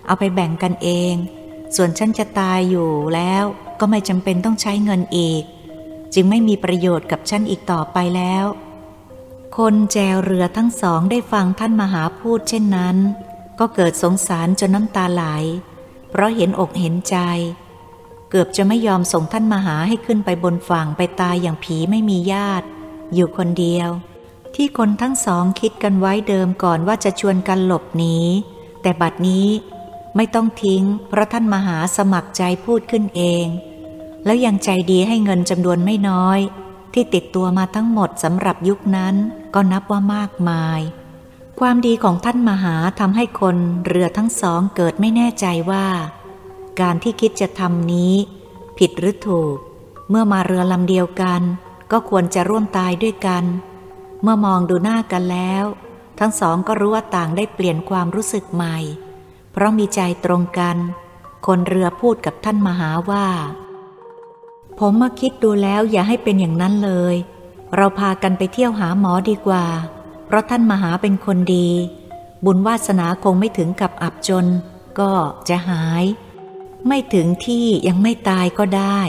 [0.06, 1.14] เอาไปแบ่งกันเอง
[1.74, 3.44] ส่วนฉันจะตายอยู่แล้ว
[3.80, 5.42] ก็ไม่จำเป็นต้องใช้เงินอีก
[6.14, 8.44] จึงไม่มีประโยชน์กับฉันอีกต่อไปแล้ว
[9.56, 12.96] คนแจวเรือทั้งสองได้ฟังท่านมหาพูดเช่นนั้น
[13.58, 15.24] ก็เกิดสงสารจนน้ำตาไหล
[16.10, 17.16] เพราะเห็นอกเห็นใจ
[18.30, 22.66] เกือบจะไม่ยอมส่งท่านมหาให้ขึ้นไปบนฝั่งไปตายอย่างผีไม่มีญาติ
[23.14, 23.90] อยู่คนเดียว
[24.54, 28.16] ที่คนทั้งสองคิดกันไว้เดิมก่อนว่าจะชวนกันหลบหนี
[28.82, 29.46] แต่บัดนี้
[30.16, 33.46] ไม่ต้องทิ้ง เพราะท่านมหาสมัครใจพูดขึ้นเอง
[34.24, 36.40] แล้วยังใจดีให้เงินจำนวนไม่น้อย
[36.94, 39.14] ที่ติดตัวมาทั้งหมดสำหรับยุคนั้น
[39.54, 40.80] ก็นับว่ามากมาย
[41.60, 45.86] ความดีของท่านมหาทำให้คนเรือทั้งสองเกิดไม่แน่ใจว่า
[46.80, 48.14] การที่คิดจะทำนี้
[48.78, 49.56] ผิดหรือถูก
[50.10, 51.42] เมื่อมาเรือลำเดียวกัน
[51.92, 53.44] ก็ควรจะร่วมตายด้วยกัน
[54.22, 55.64] เมื่อมองดูหน้ากันแล้ว
[56.18, 58.78] ทั้งสองก็รู้ว่าต่างได้เปลี่ยนความรู้สึกใหม่
[59.54, 60.76] เพราะมีใจตรงกัน
[61.46, 63.26] คนเรือพูดกับท่านมหาว่า
[64.78, 67.16] ผมมาคิดดูแล้วอย่าให้เป็นอย่างนั้นเลย
[67.76, 69.66] เราพากันไปเที่ยวหาหมอดีกว่า
[70.26, 71.68] เพราะท่านมหาเป็นคนดี
[72.44, 74.46] บุญวาสนาคงไม่ถึงกับอับจน
[74.98, 75.12] ก็
[75.48, 76.04] จะหาย
[76.88, 79.00] ไม่ถึงที่ยังไม่ตายก็ได้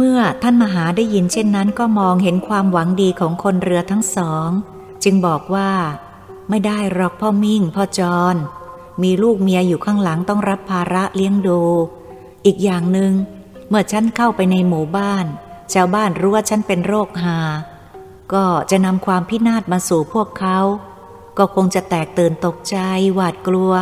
[0.00, 4.48] เมื่อท่านมหาได้ยินเช่นนั้นก็มองเห็นความหวังดีของคนเรือทั้งสอง
[5.04, 5.70] จึงบอกว่า
[6.48, 8.00] ไม่ได้หรอกพ่อมิ่งพ่อจ
[8.32, 8.34] ร
[9.02, 11.60] มีลูกเมียอยู่ข้างหลังต้องรับภาระเลี้ยงดู
[12.46, 13.12] อีกอย่างหนึง่ง
[13.68, 15.26] เมื่อฉันเข้าไปในหมู่บ้าน
[15.72, 17.38] ชาวบ้านรู้ว่าฉันเป็นโรคหา
[18.32, 20.58] ก็จะนำความพินาศมาสู่พวกเขา
[21.38, 22.76] ก็คงจะแตกตื่นตกใจ
[23.14, 23.72] หวาดกลัว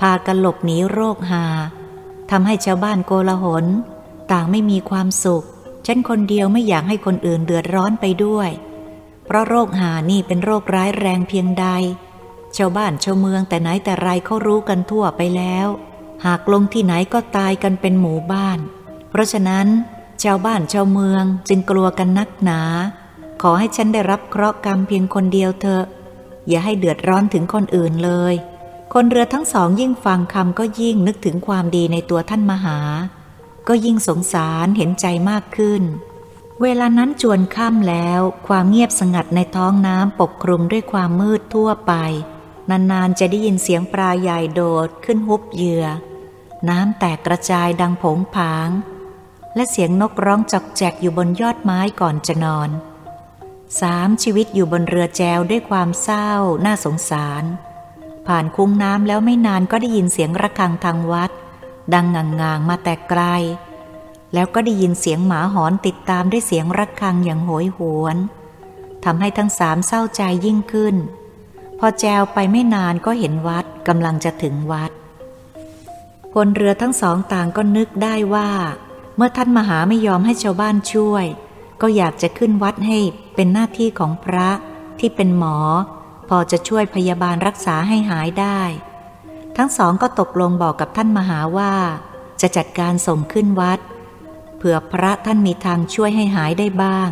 [0.00, 1.44] พากันหลบหนีโรคหา
[2.30, 3.66] ทำให้ชาวบ้านโกลาหล
[4.32, 5.44] ต่างไม่มีความสุข
[5.86, 8.50] ฉันคนเดียวไม่อยากให้คนอื่นเดือดร้อนไปด้วย
[9.24, 11.66] เพราะโรคหานี่เป็นโรคร้ายแรงเพียงใด
[12.56, 15.68] ชาวบ้านชาวเมืองแต่ไหนแต่ไรเขารู้กันทั่วไปแล้ว
[16.26, 18.58] หากลงที่ไหนก็ตายกันเป็นหมู่บ้าน
[19.10, 19.66] เพราะฉะนั้น
[20.22, 22.60] ชาวบ้านชาวเมืองจึงกลัวกันนักหนา
[23.42, 25.84] ขอให้ฉันได้รับเคราะห์กรรมเพียงคนเดียวเถอะ
[26.48, 28.34] อย่าให้เดือดร้อนถึงคนอื่นเลย
[28.94, 32.78] คนเรือทั้งสองยิ่งฟังคำก็ยิ่งนึกถึงความดีในตัวท่านมหา
[33.68, 35.82] ก็ยิ่งสงสารเห็นใจมากขึ้น
[36.62, 41.92] เวลานั้นจวนค่ำแล้ว ความเงียบสงัดในท้องน้ำปกคลุมด้วยความมืดทั่วไป
[42.70, 45.86] นานๆจะได้ยินเสียงปลาใหญ่โดดขึ้นฮุบเหยื่อ
[46.68, 48.70] น้ำแตกกระจายดังผงผาง
[49.54, 52.70] และเสียงนกร้องจอกแจกอยู่บนยอดไม้ก่อนจะนอน
[53.80, 56.30] สามชีวิตอยู่บนเรือแจวด้วยความเศร้า
[56.64, 57.44] น่าสงสาร
[58.26, 61.30] ผ่านคุ้งน้ำแล้วไม่นานก็ได้ยินเสียงระฆังทางวัด
[61.94, 62.06] ดัง
[62.40, 63.22] งางๆมาแต่ไกล
[64.34, 68.16] แล้วก็ได้ยินเสียงหมาหอนติดตามด้วยเสียงระฆังอย่างโหยหวน
[69.04, 70.96] ทำให้ทั้งสามเศร้าใจยิ่งขึ้น
[71.78, 74.90] พอแจวไปไม่นานก็เห็นวัดกำลังจะถึงวัด
[76.34, 78.50] คนเรือทั้งสองต่างก็นึกได้ว่า
[79.16, 81.26] เมื่อท่านมหาไม่ยอมให้ชาวบ้านช่วย
[81.80, 82.98] ก็อยากจะขึ้นวัดให้
[83.34, 84.48] เป็นหน้าที่ของพระ
[84.98, 85.58] ที่เป็นหมอ
[86.28, 88.60] พอจะช่วยพยาบาลรักษาให้หายได้
[89.56, 91.72] ทั้งสองก็ตกลงบอกกับท่านมหาว่า
[92.40, 93.80] จะจัดการส่งขึ้นวัด
[94.56, 97.10] เผื่อพระท่านมีทางช่วยให้หายได้บ้าง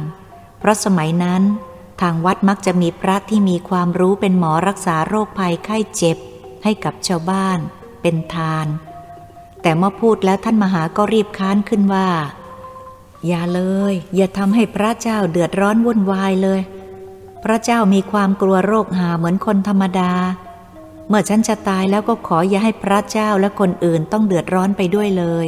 [0.59, 1.43] เพราะสมัยนั้น
[2.01, 6.17] ทางวัดมักจะมีพระที่มีความรู้เป็นหมอรักษาโรคภัยไข้เจ็บ
[6.63, 7.59] ให้กับชาวบ้าน
[8.03, 8.67] เป็นทาน
[9.63, 12.09] แต่เมื่อพูดแล้วท่านมหาก็รีบค้านขึ้นว่า
[13.27, 16.61] อย่าเลย อย่าทำให้พระเจ้าเดือดร้อนวุ่นวายเลย
[17.45, 20.13] พระเจ้ามีความกลัวโรคหาเหมือนคนธรรมดา
[21.09, 25.47] เมื่อฉันจะตายแล้วก็ขออย่าให้พระเจ้าและคนอื่นต้องเดือดร้อนไปด้วยเลย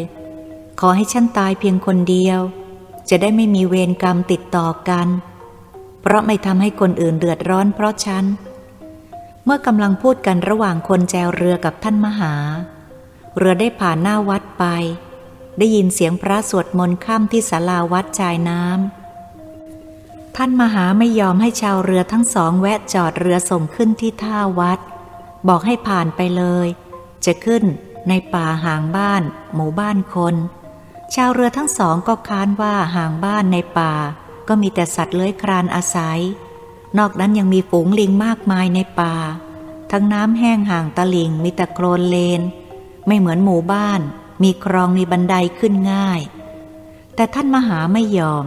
[0.81, 2.41] ขอให้ฉันตายเพียงคนเดียว
[3.11, 5.09] จะได้ไม่มีเวรกรรมติดต่อกัน
[6.01, 8.25] เพราะไม่ทำให้คนอื่นเดือดร้อนเพราะฉัน
[9.45, 12.35] เมื่อกำลังพูดกันระหว่างคนแจวเรือกับท่านมหา
[13.37, 14.65] เรือได้ผ่านหน้าวัดไป
[15.59, 24.79] ได้ยินเสียงพระสวดมนต์ค่ำที่ศาลาวัดชายน้ำท่านมหาไม่ยอมให้ชาวเรือทั้งสองแวะจอดเรือส่งขึ้นที่ท่าวัด
[25.49, 26.69] บอกให้ผ่านไปเลย
[27.25, 27.65] จะขึ้น
[28.09, 29.23] ในป่าห่างบ้าน
[29.55, 30.35] หมู่บ้านคน
[31.15, 33.95] ชาวเรือทั้งสองก็ค้านว่าห่างบ้านในป่า
[34.49, 36.21] ก็มีแต่สัตว์เลื้อยคลานอาศัย
[36.99, 39.15] นอกนั้นยังมีฝูงลิงมากมายในป่า
[39.91, 42.43] ทั้งน้ำแห้งห่างตะลิงมีแต่โคลนเลน
[43.07, 44.01] ไม่เหมือนหมู่บ้าน
[44.43, 46.21] มีคลองมีบันไดขึ้นง่าย
[47.15, 48.45] แต่ท่านมหาไม่ยอม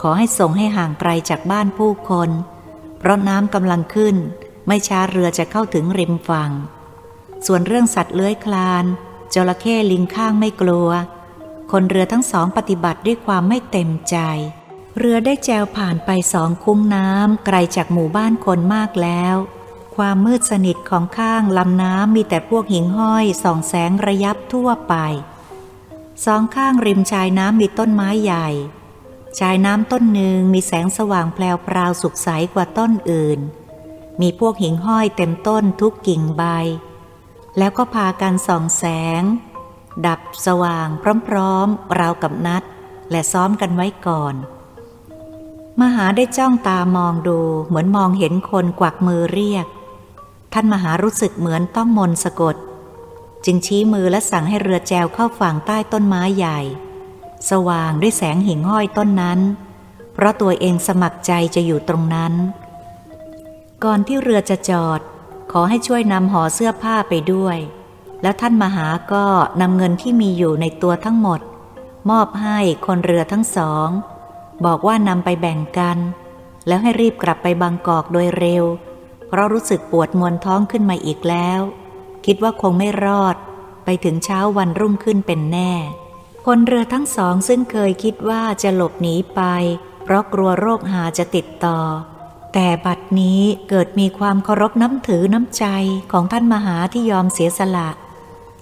[0.00, 2.30] ขอให้ส่งให้ห่างไกลจากบ้านผู้คน
[2.98, 4.16] เพราะน้ำกำลังขึ้น
[4.66, 6.50] ไม่ช้าเรือจะเข้าถึงริมฝั่ง
[7.46, 8.84] ส่วนเรื่องสัตว์เลื้อยคลาน
[9.34, 10.90] จระเข้ลิงข้างไม่กลัว
[11.72, 14.16] คนเรือทั้งสองปฏิบัติด้วยความไม่เต็มใจ
[14.98, 19.36] เรือได้แจวผ่านไปสองคุ้งน้ำไกลจากหมู่บ้านคนมากแล้ว
[19.96, 24.94] ความมืดสนิทของข้างลำน้ำมีแต่พวกหิ่งห้อยส่องแสงระยับทั่วไป
[26.24, 28.48] สองข้างริมชายน้ำมีต้นไม้ใหญ่
[29.38, 33.40] ชายน้ำต้นหนึ่งมีแสงสว่างแพลวพราวสุขใสกว่าต้นอื่น
[34.20, 36.42] มีพวกหิ่งห้อยเต็มต้นทุกกิ่งใบ
[37.58, 38.84] แล้วก็พากันส่องแส
[39.20, 39.22] ง
[40.06, 40.88] ดับสว่าง
[41.28, 42.62] พร้อมๆราวกับนัด
[43.10, 44.34] และซ้อมกันไว้ก่อน
[45.80, 49.66] มหาได้จ้องตามองดูเหมือนมองเห็นคนกวักมือเรียก
[50.52, 52.56] ท่านมหารู้สึกเหมือนต้องมนสะกด
[53.44, 56.60] จึงชี้มือและสั่งให้เรือแจวเข้าฝั่งใต้ต้นไม้ใหญ่
[57.50, 59.40] สว่างด้วยแสงหิ่งห้อยต้นนั้น
[60.14, 62.32] เพราะตัวเองสมัครใจจะอยู่ตรงนั้น
[63.84, 65.00] ก่อนที่เรือจะจอด
[65.52, 67.58] ขอให้ช่วยนำห่อเสื้อผ้าไปด้วย
[68.22, 69.24] แล้วท่านมหาก็
[69.60, 71.40] นำเงินที่มีอยู่ในตัวทั้งหมด
[72.10, 73.88] มอบให้คนเรือทั้งสอง
[74.64, 75.98] บอกว่านำไปแบ่งกัน
[76.66, 78.64] แล้วให้รีบกลับไปบางกอกโดยเร็ว
[79.28, 81.60] เพราะรู้สึกปวดมวนท้องขึ้นมาอีกแล้ว
[82.26, 83.36] คิดว่าคงไม่รอด
[83.84, 85.72] ไปถึงเช้าวันรุ่งขึ้นเป็นแน่
[86.46, 89.40] คนเรือทั้งสองซึ่งเคยคิดว่าจะหลบหนีไป
[90.04, 91.80] เพราะกลัวโรคหาจะติดต่อ
[92.58, 95.64] แต่บัดนี้เกิดมีความเคารพน้ำถือน้ำใจ
[96.12, 97.90] ของท่านมหาที่ยอมเสียสละ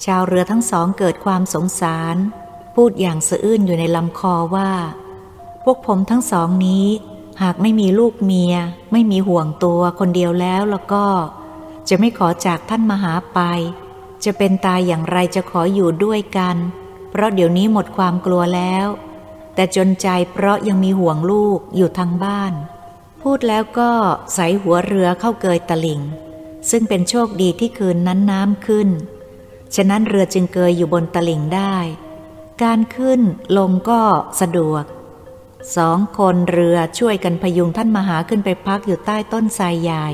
[0.04, 2.16] ชาวเรือทั้งสองเกิดความสงสาร
[2.74, 4.70] พูดอย่างสะอื้นอยู่ในลำคอว่า
[5.64, 6.87] พวกผมทั้งสองนี้
[7.42, 8.54] หากไม่มีลูกเมีย
[8.92, 11.07] ไม่มีห่วงตัวคนเดียวแล้วแล้วก็
[11.88, 13.40] จะไม่ขอจากท่านมหาไป
[14.24, 16.57] จะเป็นตายอย่างไรจะขออยู่ด้วยกัน
[17.11, 18.87] เพราะเดี๋ยวนี้หมดความกลัวแล้ว
[19.54, 22.54] แต่จนใจเพราะยังมีห่วงลูกอยู่ทางบ้าน
[23.28, 23.90] พูดแล้วก็
[24.34, 26.00] ใส่หัวเรือเข้าเกยตลิ่ง
[26.70, 28.88] ซึ่งเป็นโชคดีที่คืนนั้นน้ำขึ้น
[29.74, 31.76] ฉะนั้นเรือจึงเกยอยู่บนตลิ่งได้
[32.62, 33.20] การขึ้น
[33.58, 34.02] ลงก็
[34.40, 34.84] สะดวก
[35.76, 40.08] สองคนเรือช่วยกันพยุงท่านมหาขึ้นไปพักอยู่ใต้ต้นไทรใหญ่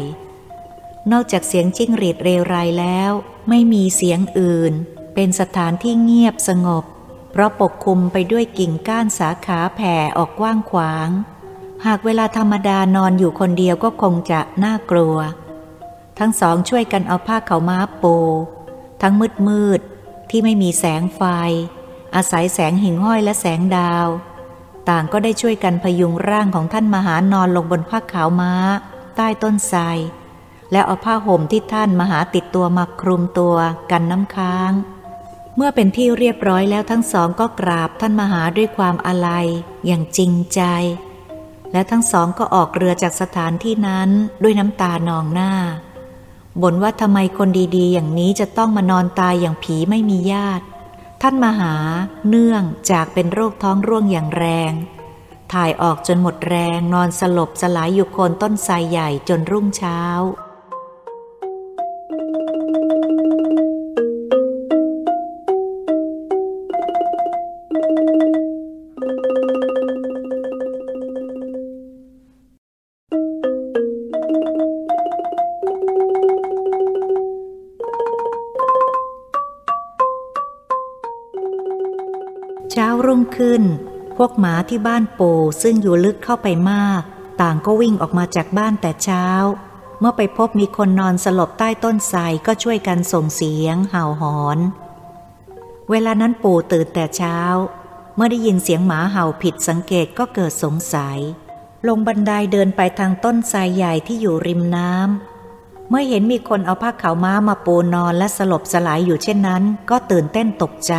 [1.13, 3.11] นอกจากเสียงจิ้งหรีดเรไรแล้ว
[3.49, 4.73] ไม่มีเสียงอื่น
[5.15, 6.85] เป็นสถานที่เงียบสงบ
[7.33, 11.11] เพราะปกคลุมไปด้วยกิ่งก้านสาขาแผ่ออกกว้างขวาง
[11.87, 15.17] หากเวลาธรรมดานอนอยู่คนเดียวก็คงจะน่ากลัว
[16.19, 18.17] ทั้งสองช่วยกันเอาผ้าเขาม้าปู
[19.03, 19.81] ทั้งมืดมืด
[20.31, 21.23] ที่ไม่มีแสงไฟ
[22.15, 24.07] อาศัยแสงหิ่งห้อยและแสงดาว
[24.89, 28.53] ต่างก็ได้ช่วยกันพยุงร่างของท่านมหานอนลงบนผ้าขาวม้า
[29.17, 29.81] ใต้ต้นไทร
[30.73, 33.57] แล้วเอาผ้าห่มที่ท่านมหาติดตัวมาคลุมตัว
[33.91, 34.73] กันน้ำค้าง
[35.57, 39.47] เมื่อเป็นที่เรียบร้อยแล้วทั้งสองก็กราบท่านมหาด้วยความอาลัย
[39.87, 40.63] อย่างจริงใจ
[41.73, 44.11] และทั้งสองก็ออกเรือจากสถานที่นั้น
[44.43, 45.53] ด้วยน้ำตานองหน้า
[46.63, 50.65] บ่นว่าทำไมคนดีๆ อย่างนี้จะต้องมานอนตายอย่างผีไม่มีญาติ
[51.23, 51.75] ท่านมหา
[52.29, 54.73] เนื่องจากเป็นโรคท้องร่วงอย่างแรง
[55.53, 60.01] ถ่ายออกจนหมดแรงนอนสลบสลายอยู่โคนต้นไทรใหญ่จนรุ่งเช้า
[84.25, 87.03] วกหมาที่บ้านปู่ซึ่งอยู่ลึกเข้าไปมาก
[87.41, 89.27] ต่างก็วิ่งออกมาจากบ้านแต่เช้า
[90.01, 94.59] เมื่อไปพบมีคนนอนสลบใต้ต้นไทรก็ช่วยกันส่งเสียงเห่าหอน
[95.91, 97.39] เวลานั้นปู่ตื่นแต่เช้า
[98.17, 101.19] เมื่อได้ยินเสียงหมาเห่าผิดสังเกตก็เกิดสงสัย
[101.89, 110.95] ลงบันไดเดินไปทางต้นไทรใหญ่ที่อยู่ริมน้ำเมื่อเห็นมีคนเอาผ้าขาวม้ามาปูนอนและสลบสลายอยู่เช่นนั้น ก็ตื่นเต้นตกใจ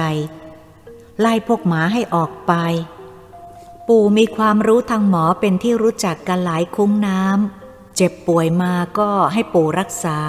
[1.20, 2.54] ไล่พวกหมาให้ออกไป
[3.94, 10.20] ปู่มีความรู้ทางหมอเป็นที่รู้จักกันหลายคุ้งน้ำเจ็บป่วยมาก็ให้ปู่รักษา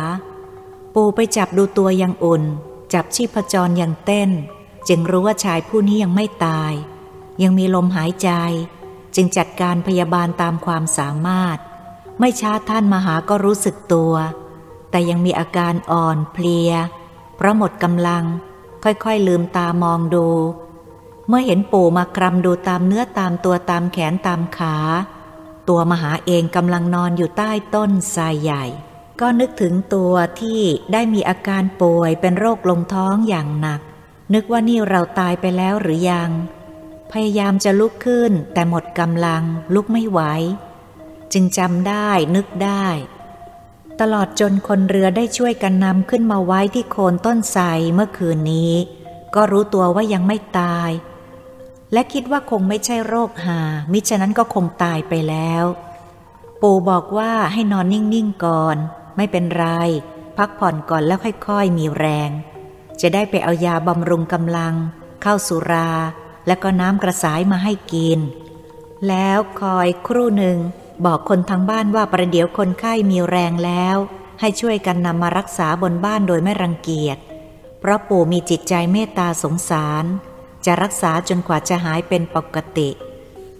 [0.94, 2.42] ปู่ไปจับดูตัวยังอุ่น
[2.92, 4.30] จับชีพจรยังเต้น
[4.88, 6.72] จึงรู้ว่าชายผู้นี้ยังไม่ตาย
[7.42, 8.30] ยังมีลมหายใจ
[9.14, 11.58] จึงจัดการพยาบาลตามความสามารถ
[12.20, 14.14] ไม่ช้าท่านมหาก็รู้สึกตัว
[14.90, 16.70] แต่ยังมีอาการอ่อนเพลีย
[17.36, 18.24] เพราะหมดกำลัง
[18.84, 20.28] ค่อยๆลืมตามองดู
[21.28, 24.76] เมื่อเห็นปู่มากรำดูตามเนื้อตามตัวตามแขนตามขา
[25.68, 28.64] ตัวมหาเองกำลังนอนอยู่ใต้ต้นทรายใหญ่
[29.20, 30.60] ก็นึกถึงตัวที่
[30.92, 33.80] ได้มีอาการป่วยเป็นโรคลงท้องอย่างหนัก
[34.34, 36.30] นึกว่านี่เราตายไปแล้วหรือยัง
[37.12, 39.42] พยายามจะลุกขึ้นแต่หมดกำลัง
[39.74, 40.20] ลุกไม่ไหว
[41.32, 42.86] จึงจำได้นึกได้
[44.00, 48.74] ตลอดจนคนเรือได้ช่วยกันนำขึ้นมาไว้ที่โคนต้นไทรเมื่อคืนนี้
[49.34, 50.90] ก็รู้ตัวว่ายังไม่ตาย
[51.92, 53.60] และคิดว่าคงไม่ใช่โรคหา
[53.92, 55.64] มิฉะนั้นก็คงตายไปแล้ว
[56.62, 58.76] ปู่บอกว่าให้นอนนิ่งๆก่อน
[59.16, 59.66] ไม่เป็นไร
[60.38, 62.30] พักผ่อนก่อนแล้วค่อยๆ มีแรง
[63.00, 64.74] จะได้ไปเอายาบำรุงกำลัง
[65.22, 65.90] เข้าสุรา
[66.46, 68.18] และก็น้ำกระสายมาให้กิน
[69.08, 70.58] แล้วคอยครู่หนึ่ง
[71.04, 73.96] บอกคนทางบ้านว่าประเดี๋ยวคนไข้มีแรงแล้ว
[74.40, 77.18] ให้ช่วยกันนำมารักษาบนบ้านโดยไม่รังเกียจ
[77.80, 80.04] เพราะปู่มีจิตใจเมตตาสงสาร
[80.66, 82.88] จะรักษาจนกว่าจะหายเป็นปกติ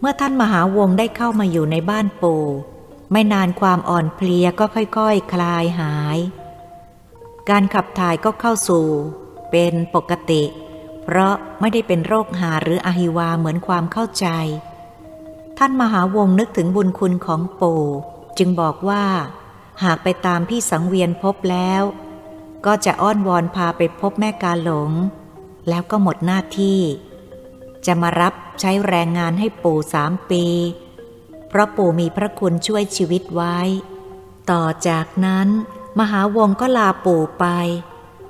[0.01, 2.45] เมื่อท่านมหาวงได้เข้ามาอยู่ในบ้านปู่
[3.13, 6.19] ไม่นานความอ่อนเพลียก็ค่อยๆคคลายหาย
[7.51, 8.87] การขับถ่ายก็เข้าสู่
[9.51, 10.43] เป็นปกติ
[11.05, 14.27] เพราะไม่ได้เป็นโรคหาหรืออหิวาเหมือนความเข้าใจ
[15.59, 17.83] ท่านมหาวงนึกถึงบุญคุณของปู่
[18.39, 19.05] จึงบอกว่า
[19.85, 21.83] หากไปตามพี่สังเวียนพบแล้ว
[22.67, 24.91] ก็จะอ้อนวอนพาไปพบแม่กาหลง
[25.69, 26.81] แล้วก็หมดหน้าที่
[27.87, 30.45] จะมารับใช้แรงงานให้ปู่สามปี
[31.49, 33.59] เพราะปู่มีพระคุณช่วยชีวิตไว้
[34.51, 35.49] ต่อจากนั้น
[35.99, 37.47] มหาวงก็ลาปู่ไป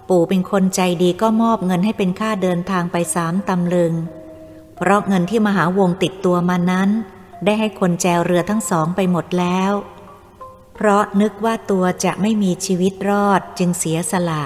[0.09, 3.95] ปู่เป็นคนใจดีก็มอบเงินให้เป็นค่าเดินทางไปสามตำลึง
[4.77, 6.89] เพราะเงินที่มหาวงติดตัวมานั้น
[7.45, 9.73] ได้ให้คนแจวเรือทั้งสองไปหมดแล้ว
[10.75, 14.45] เพราะนึกว่าตัวจะไม่มีชีวิตรอดจึงเสียสละ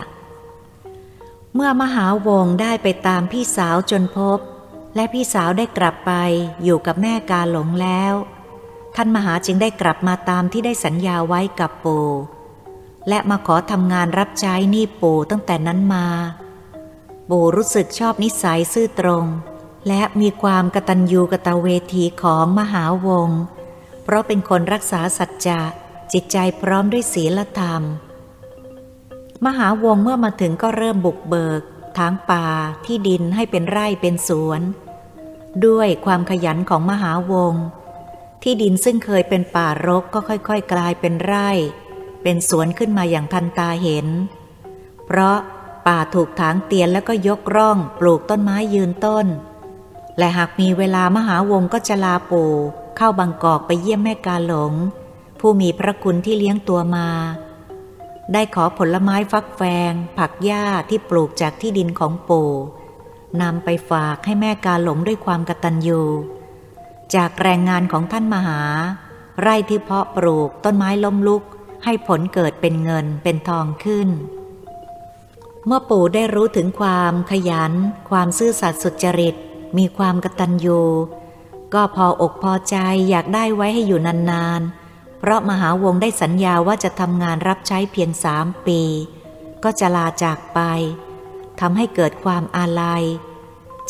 [1.59, 4.39] เมื่อมหาวงได้ไปตามพี่สาวจนพบ
[4.95, 6.13] และพี่สาวได้กลับไป
[6.63, 8.15] อยู่กับแม่กาหลงแล้ว
[8.95, 12.09] ท่านมหาจึงได้กลับมาตามที่ได้สัญญาไว้กับปู่
[13.09, 16.07] และมาขอทำงานรับใช้นี่ปู่ตั้งแต่นั้นมา
[17.29, 19.25] ปู่รู้สึกชอบนิสัยซื่อตรง
[19.89, 23.31] และมีความกตัญญูกตเวทีของมหาวง
[24.03, 25.61] เพราะเป็นคนรักษาสัจจะ
[26.13, 27.83] จิตใจพร้อมด้วยศีลธรรม
[29.45, 31.63] มหาวงเมื่อมาถึงก็เริ่มบุกเบิก
[31.99, 32.47] ทางป่า
[32.85, 34.61] ที่ดินให้เป็นไร่เป็นสวน
[35.67, 37.55] ด้วยความขยันของมหาวง
[38.43, 41.51] ที่ดินซึ่งเคยเป็นป่ารกก็ค่อยๆ กลายเป็นไร่
[42.23, 44.07] เป็นสวนขึ้นมาอย่างทันตาเห็น
[45.07, 45.37] เพราะ
[45.87, 49.27] ป่าถูกถางเตียนแล้วก็ยกร่องปลูกต้นไม้ยืนต้น
[50.19, 52.53] และหากมีเวลามหาวงก็จะลาปู่
[52.97, 54.73] เข้าบางกอกไปเยี่ยมแม่กาหลง
[55.41, 57.09] ผู้มีพระคุณที่เลี้ยงตัวมา
[58.33, 62.51] ได้ขอผลไม้ฟักแฟง ผักหญ้าที่ปลูกจากที่ดินของปู่
[63.43, 66.03] นำไปฝากให้แม่กาหลงด้วยความกตัญญู
[67.15, 68.61] จากแรงงานของท่านมหา
[69.41, 71.43] ไร่ที่เพาะปลูกต้นไม้ล้มลุก
[71.85, 74.09] ให้ผลเกิดเป็นเงินเป็นทองขึ้น
[75.67, 77.73] เมื่อปู่ได้รู้ถึงความขยัน
[78.11, 79.35] ความซื่อสัตย์สุจริต
[79.79, 80.81] มีความกตัญญู
[81.75, 82.77] ก็พออกพอใจ
[83.11, 84.86] อยากได้ไว้ให้อยู่นานๆ
[85.29, 88.83] ราะมหาวงได้สัญญาว่าจะทำงานรับใช้เพียงสามปี
[89.65, 90.61] ก็จะลาจากไป
[91.61, 93.03] ทำให้เกิดความอาลัย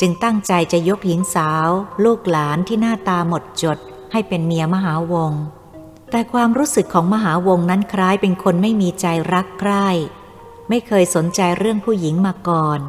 [0.01, 1.69] จึงตั้งใจจะยกหญิงสาว
[2.05, 3.79] ลูกหลานที่หน้าตาหมดจด
[4.13, 5.33] ให้เป็นเมียมหาวง
[6.11, 9.89] แต่ความรู้สึกของมหาวงนั้นคล้ายเป็นคนไม่มีใจรักใคร่
[10.69, 12.81] ไม่เคยสนใจเรื่องผู้หญิงมาก่อน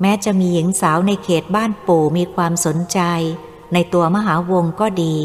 [0.00, 3.00] แม้จะมีหญิงสาวในเขตบ้านปู่มีความสนใจ
[3.72, 5.16] ในตัวมหาวงก็ดี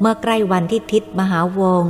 [0.00, 1.84] เมื่อใกล้วันที่ทิศมหาวง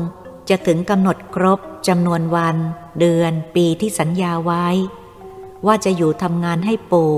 [0.48, 1.58] จะถึงกำหนดครบ
[1.88, 2.56] จำนวนวัน
[3.00, 4.66] เดือน ปีที่สัญญาไว้
[5.66, 7.14] ว่าจะอยู่ทำงานให้ปู่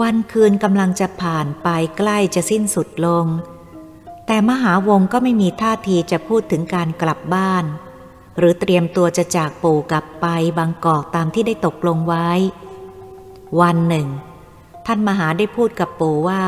[0.00, 1.68] วันคืนกำลังจะผ่านไป
[1.98, 3.26] ใกล้จะสิ้นสุดลง
[4.26, 7.64] แต่มหาวงก็ไม่มีท่าทีจะพูดถึงการกลับบ้าน
[8.38, 10.26] หรือเตรียมตัวจะจากปู่กลับไป
[10.58, 12.28] บางกอกตามที่ได้ตกลงไว้
[13.60, 14.08] วันหนึ่ง
[14.86, 16.42] ท่านมหาได้พูดกับปู่ว่า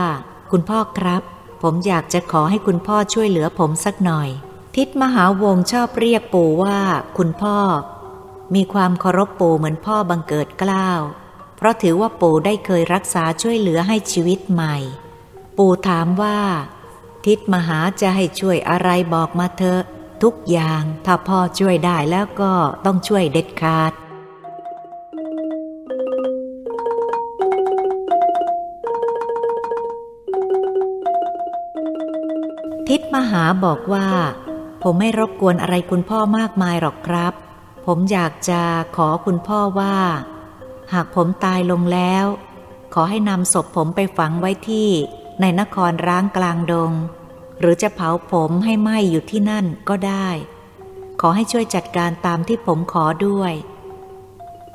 [0.50, 1.22] คุณพ่อครับ
[1.66, 4.28] ผมอยากจะขอให้คุณพ่อช่วยเหลือผมสักหน่อย
[4.76, 6.78] ทิศมหาวงชอบเรียกปู่ว่า
[7.18, 7.58] คุณพ่อ
[8.54, 11.00] มีความเคารพปู่เหมือนพ่อบังเกิดกล้าว
[11.56, 14.76] เพราะถือว่าปู่ได้เคยรักษาช่วยเหลือให้ชีวิตใหม่
[15.58, 16.38] ปู่ถามว่า
[17.26, 19.82] ทิศมหาจะให้ช่วยอะไรบอกมาเถอะ
[20.22, 22.52] ทุกอย่างถ้าพ่อช่วยได้แล้วก็
[22.84, 23.92] ต้องช่วยเด็ดขาด
[32.96, 34.08] ทิศมหาบอกว่า
[34.82, 37.32] ผมไม่รบกวนอะไรคุณพ่อมากมายหรอกครับ
[37.86, 38.62] ผมอยากจะ
[38.96, 39.96] ขอคุณพ่อว่า
[40.92, 42.26] หากผมตายลงแล้ว
[42.94, 44.88] ขอให้นำศพผมไปฝังไว้ที่
[45.40, 46.92] ในนครร้างกลางดง
[47.60, 50.28] หรือจะเผาผมให้ไหม้อยู่ที่นั่นก็ได้
[51.20, 53.52] ขอให้ช่วยจัดการตามที่ผมขอด้วย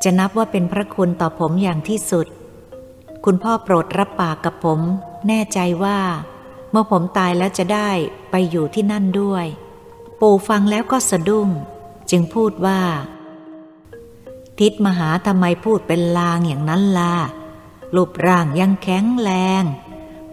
[0.03, 2.28] จะนับว่าเป็นพระคุณต่อผมอย่างที่สุด
[3.26, 4.80] คุณพ่อโปรดรับปากกับผม
[5.28, 5.99] แน่ใจว่า
[6.72, 7.89] เมื่อผมตายแล้วจะได้
[8.32, 9.45] ไปอยู่ที่นั่นด้วย
[10.20, 11.49] ปู่ฟังแล้วก็สะดุ้ง
[12.09, 12.82] จึงพูดว่า
[14.59, 17.15] ทิศมหาทำไมพูดเป็นลางอย่างนั้นล่ะ
[17.95, 19.63] รูปร่างยังแข็งแรง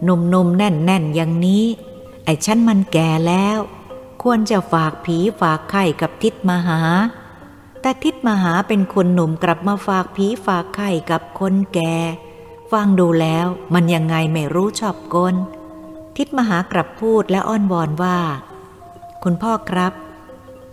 [0.03, 1.65] หนุ่มๆแน่นๆอย่างนี้
[2.25, 3.57] ไอ้ฉันมันแก่แล้ว
[4.23, 6.79] ควรจะฝากผีฝากไข่กับทิศมหา
[7.81, 11.95] แต่ทิศมหาเป็นคนหนุ่มกลับมาฝากผีฝากไข่กับคนแก่
[12.71, 15.35] ฟังดูแล้วมันยังไงไม่รู้ชอบกล
[16.17, 18.19] ทิศมหากลับพูดและอ้อนวอนว่า
[19.23, 19.93] คุณพ่อครับ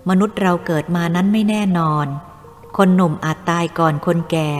[0.08, 2.06] มนุษย์เราเกิดมานั้นไม่แน่นอน
[2.76, 4.50] คนหนุ่มอาจตายก่อนคนแก่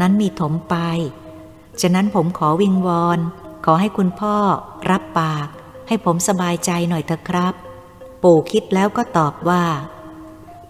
[0.00, 0.76] นั้นมีถมไป
[1.80, 3.18] ฉะนั้นผมขอวิงวอน
[3.64, 4.36] ขอให้คุณพ่อ
[4.90, 5.48] รับปาก
[5.88, 7.54] ให้ผมสบายใจหน่อยเถอะครับ
[8.22, 9.64] ปู่คิดแล้วก็ตอบว่า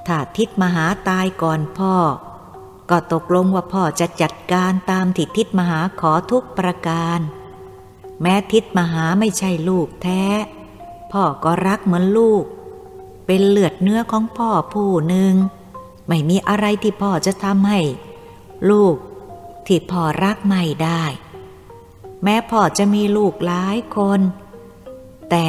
[0.07, 1.95] ถ้าทิศมหาตายก่อนพ่อ
[2.91, 7.20] ก็ตกลงว่าพ่อจะจัดการตามที่ทิศมหาขอทุกประการ
[8.20, 10.24] แม้ทิศมหาไม่ใช่ลูกแท้
[11.12, 12.44] พ่อก็รักเหมือนลูก
[13.26, 15.34] เป็นเลือดเนื้อของพ่อผู้หนึ่ง
[16.08, 17.80] ไม่มีอะไรที่พ่อจะทำให้
[18.70, 18.96] ลูก
[19.66, 21.02] ที่พ่อรักไม่ได้
[22.22, 24.20] แม้พ่อจะมีลูกหลายคน
[25.30, 25.48] แต่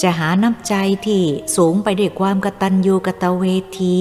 [0.00, 0.74] จะหาน้ำใจ
[1.06, 1.22] ที่
[1.56, 3.44] สูงไปด้วยความกตัญญูกตเว
[3.80, 3.98] ที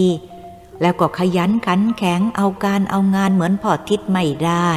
[0.82, 4.70] แล้วก็ขยันขันแข็งเอาการเอางานเหมือนพ่อทิศไม่ได้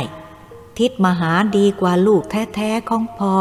[0.78, 3.36] ทิศมหาดีกว่าลูกแท้ๆของพ่อ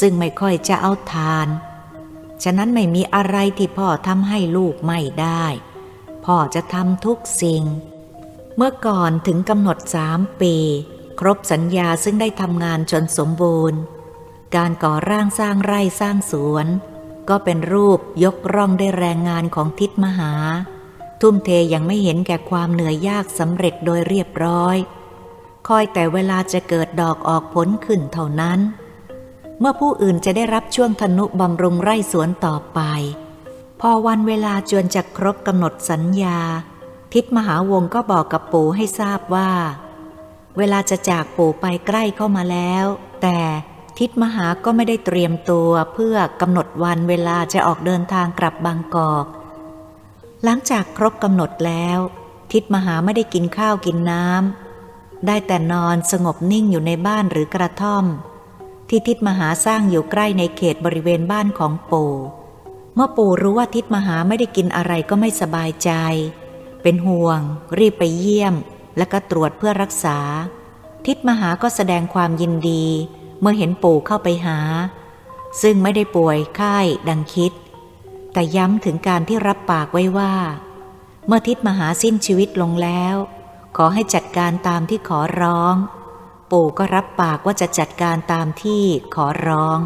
[0.00, 1.48] ซึ่งไม่ค่อยจะเอาทาน
[2.42, 5.44] ฉะนั้นไม่มีอะไรที่พ่อทำให้ลูกไม่ได้
[6.24, 7.62] พ่อจะทำทุกสิ่ง
[8.56, 10.56] เมื่อก่อนถึงกำหนดสามปี
[11.20, 13.80] ครบสัญญาซึ่งได้ทำงานจนสมบูรณ์
[14.56, 16.66] การก่อร่างสร้างไร่สร้างสวน
[17.28, 20.32] ก็เป็นรูปยกร่องได้แรงงานของทิศมหา
[21.20, 24.76] ทุ่มเทยังไม่เห็นแก่ความเหนื่อยยากสำเร็จโดยเรียบร้อย
[25.68, 28.58] คอยแต่เวลาจะเกิดดอกออกผลขึ้นเท่านั้น
[29.58, 32.80] เมื่อผู้อื่นจะได้รับช่วงธนุบำรุงไร่สวนต่อไป
[33.80, 36.38] พอวันเวลาจวนจะครบกำหนดสัญญา
[37.14, 39.50] ทิศมหาวงก็บอกกับปู่ให้ทราบว่า
[40.58, 42.84] เวลาจะจากปู่ไปใกล้เข้ามาแล้ว
[43.22, 43.38] แต่
[43.98, 49.26] ทิศมหาก็ไม่ได้เตรียมตัวเพื่อกำหนดวันเวลาจะออกเดินทางกลับบางกอก
[50.44, 51.98] หลังจากครบกำหนดแล้ว
[52.52, 54.63] ทิศมหาไม่ได้กินข้าวกินน้ำ
[55.26, 58.04] ได้แต่นอนสงบนิ่งอยู่ในบ้านหรือกระท่อม
[58.88, 62.14] ที่ทิศมหาสร้างอยู่ใกล้ในเขตบริเวณบ้านของปู่
[62.94, 65.90] เมื่อปู่รู้ว่าทิศมหาไม่ได้กินอะไรก็ไม่สบายใจ
[66.82, 67.40] เป็นห่วง
[67.78, 68.54] รีบไปเยี่ยม
[68.98, 70.18] และก็ตรวจเพื่อรักษา
[71.06, 72.84] ทิศมหาก็แสดงความยินดี
[73.40, 74.58] เมื่อเห็นปู่เข้าไปหา
[75.62, 77.52] ซึ่งไม่ได้ป่วยไข้ดังคิด
[78.32, 80.34] แต่ย้ำถึงการที่รับปากไว้ว่า
[81.26, 83.16] เมื่อทิศมหาสิ้นชีวิตลงแล้ว
[83.76, 85.74] ขอให้จัดการตามที่ขอร้อง
[86.50, 88.82] ปู่ก็รับปากว่าจะจัดการตามที่
[89.14, 89.78] ขอร้อง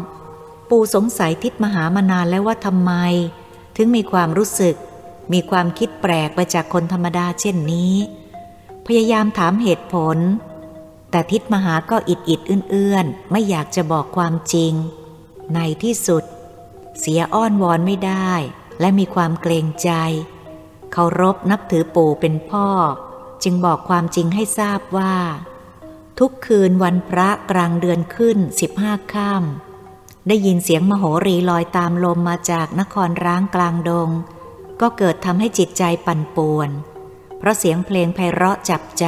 [0.69, 2.91] ปู่สงสัยทิศมหามานานแล้วว่าทำไม
[3.75, 4.75] ถึงมีความรู้สึก
[5.33, 7.95] มีความคิดแปลกไปจากคนธรรมดาเช่นนี้
[8.85, 10.17] พยายามถามเหตุผล
[11.11, 14.73] แต่ทิศมหาก็อิดอิดเอื้อนๆไม่อยากจะบอกความจริง
[15.53, 16.23] ในที่สุด
[16.99, 18.33] เสียอ้อนวอนไม่ได้
[18.79, 19.91] และมีความเกรงใจ
[20.91, 22.67] เคารพนับถือปู่เป็นพ่อ
[23.43, 25.15] จึงบอกความจริงให้ทราบว่า
[26.19, 34.09] ทุกคืนวันพระกลางเดือนขึ้นสิบห้าค่ำได้ยินเสียงมโหรีลอยตามลมมาจากนครร้างกลางดง
[34.81, 36.69] ก็เกิดทำให้จิตใจปั่นป่วน
[37.37, 39.07] เพราะเสียงเพลงไพเราะจับใจ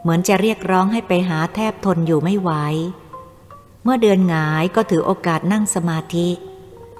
[0.00, 2.50] เหมือนจะเรียกร้องให้ไปหาแทบทนอยู่ไม่ไหว
[3.82, 6.28] เมื่อเดือนหงายก็ถือโอกาสนั่งสมาธิ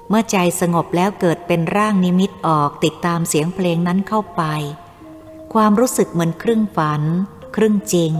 [0.09, 4.43] เมื่อใจสงบแล้วเกิดเป็นร่างนิมิตออกติดตามเสียงเพลงนั้นเข้าไป
[5.59, 7.01] ความรู้สึกเหมือนครึ่งฝัน
[7.55, 8.13] ครึ่งจริง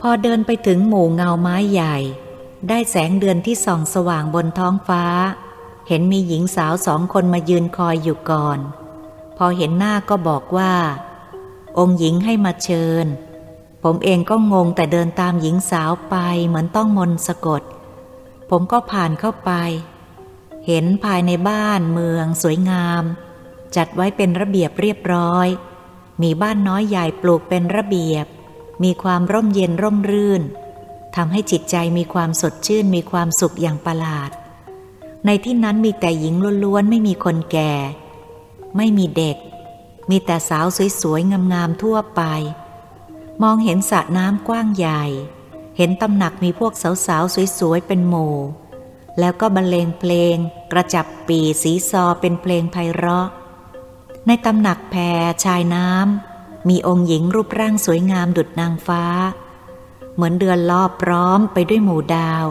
[0.00, 1.96] พอเดินไปถึงหมู่เงาไม้ใหญ่
[2.68, 5.04] ได้แสงเดือนที่ส่องสว่างบนท้องฟ้า
[5.88, 8.58] เห็นมีหญิงสาวสองคนมายืนคอยอยู่ก่อน
[9.36, 10.74] พอเห็นหน้าก็บอกว่า
[11.78, 13.06] องค์หญิงให้มาเชิญ
[13.82, 17.62] ผมเองก็งงแต่เดินตามหญิงสาวไปเหมือนต้องมนสะกด
[18.50, 19.50] ผมก็ผ่านเข้าไป
[20.66, 23.02] เห็นภายในบ้านเมืองสวยงาม
[23.76, 25.48] จัดไว้เป็นระเบียบเรียบร้อย
[26.22, 28.26] มีบ้านน้อยใหญ่ปลูกเป็นระเบียบ
[28.82, 30.42] มีความร่มเย็นร่มรื่น
[31.16, 34.30] ทำให้จิตใจมีความสดชื่นมีความสุขอย่างประหลาด
[35.26, 37.72] ในที่นั้นมีแต่หญิงล้วนๆไม่มีคนแก่
[38.76, 39.36] ไม่มีเด็ก
[40.10, 40.66] มีแต่สาว
[41.00, 42.22] สวยๆ งามๆ ทั่วไป
[43.42, 45.04] มองเห็นสระน้ำกว้างใหญ่
[45.76, 46.72] เห็นตำหนักมีพวก
[47.06, 48.36] สาวๆ สวยๆ เป็นหมู่
[49.18, 50.36] แล้วก็บรรเลงเพลง
[50.72, 53.28] กระจับปีสีซอเป็นเพลงไพเราะ
[54.26, 59.04] ในตำหนักแพรชายน้ำมีองค์หญิงรูปร่างสวยงามดุดนางฟ้า
[60.14, 62.44] เหมือนเดือนรอบพร้อมไปด้วยหมู่ดาว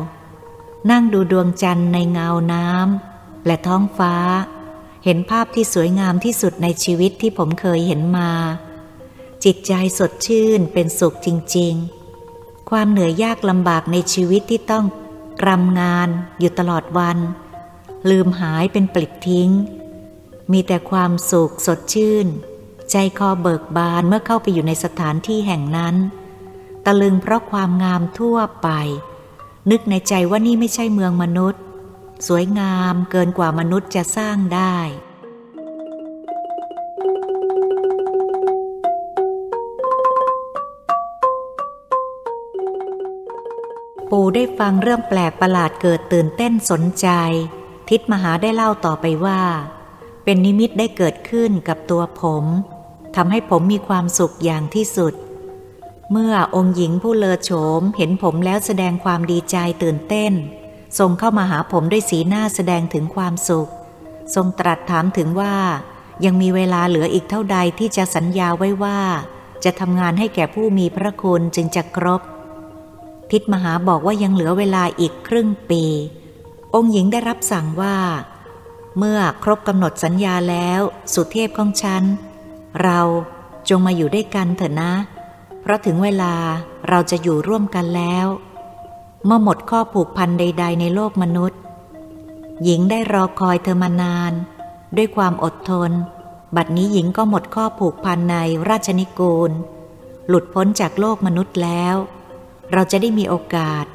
[0.91, 4.15] นั่งดูดวงจันทร์ในเงาน้ำและท้องฟ้า
[5.03, 8.31] เห็นภาพที่สวยงามที่สุดในชีวิตที่ผมเคยเห็นมา
[9.43, 11.73] จิตใจสดชื่นเป็นสุขจริง
[12.23, 14.85] ๆ ความเหนื่อยยากลำบากในชีวิตที่ต้อง
[15.41, 16.09] กรำงาน
[16.39, 17.17] อยู่ตลอดวัน
[18.09, 19.49] ลืมหายเป็นปลิดทิ้ง
[20.51, 22.27] มีแต่ความสุขสดชื่น
[22.91, 25.95] ใจคอเบิกบานเมื่อเข้าไปอยู่ในสถานที่แห่งนั้น
[26.85, 28.69] ตะลึงเพราะความงามทั่วไป
[29.71, 31.61] นึกในใจว่านี่ไม่ใช่เมืองมนุษย์
[32.27, 34.77] สวยงามเกินกว่ามนุษย์จะสร้างได้
[44.11, 47.07] ปู่ได้ฟังเรื่องแปลกประหลาดเกิดตื่นเต้นสนใจ
[47.89, 49.41] ทิศมหาได้เล่าต่อไปว่า
[50.29, 52.45] เป็นนิมิตได้เกิดขึ้นกับตัวผม
[53.15, 55.13] ทำให้ผมมีความสุขอย่างที่สุด
[56.11, 60.33] เมื่อองค์หญิงผู้เลอโฉมเห็นผมแล้วแสดงความดีใจตื่นเต้น
[60.99, 63.69] ทรงเข้ามาหาผมด้วยสีหน้าแสดงถึงความสุข
[64.35, 65.55] ทรงตรัสถามถึงว่า
[66.25, 68.99] ยังมีเวลาเหลืออีกเท่าใดที่จะสัญญาไว้ว่า
[69.63, 72.21] จะทำงานให้แก่ผู้มีพระคุณจึงจะครบ
[73.31, 75.83] ทิศมหาบอกว่ายังเหลือเวลาอีกครึ่งปี
[76.75, 77.95] องค์หญิงได้รับสั่งว่า
[78.97, 80.81] เมื่อครบกำหนดสัญญาแล้ว
[81.13, 82.03] สุเทพของฉัน
[82.81, 82.99] เรา
[83.69, 84.93] จงมาอยู่ด้วยกันเถอะนะ
[85.61, 86.33] เพราะถึงเวลา
[86.89, 88.27] เราจะอยู่ร่วมกันแล้ว
[89.25, 91.59] เมื่อหมดข้อผูกพันใด ๆ ในโลกมนุษย์
[92.63, 94.33] หญิงได้รอคอยเธอมานาน
[94.97, 95.91] ด้วยความอดทน
[96.55, 98.37] บัดนี้หญิงก็หมดข้อผูกพันใน
[98.69, 99.51] ราชนิกูล
[100.27, 101.95] หลุดพ้นจากโลกมนุษย์แล้ว
[102.71, 103.85] เราจะได้มีโอกาส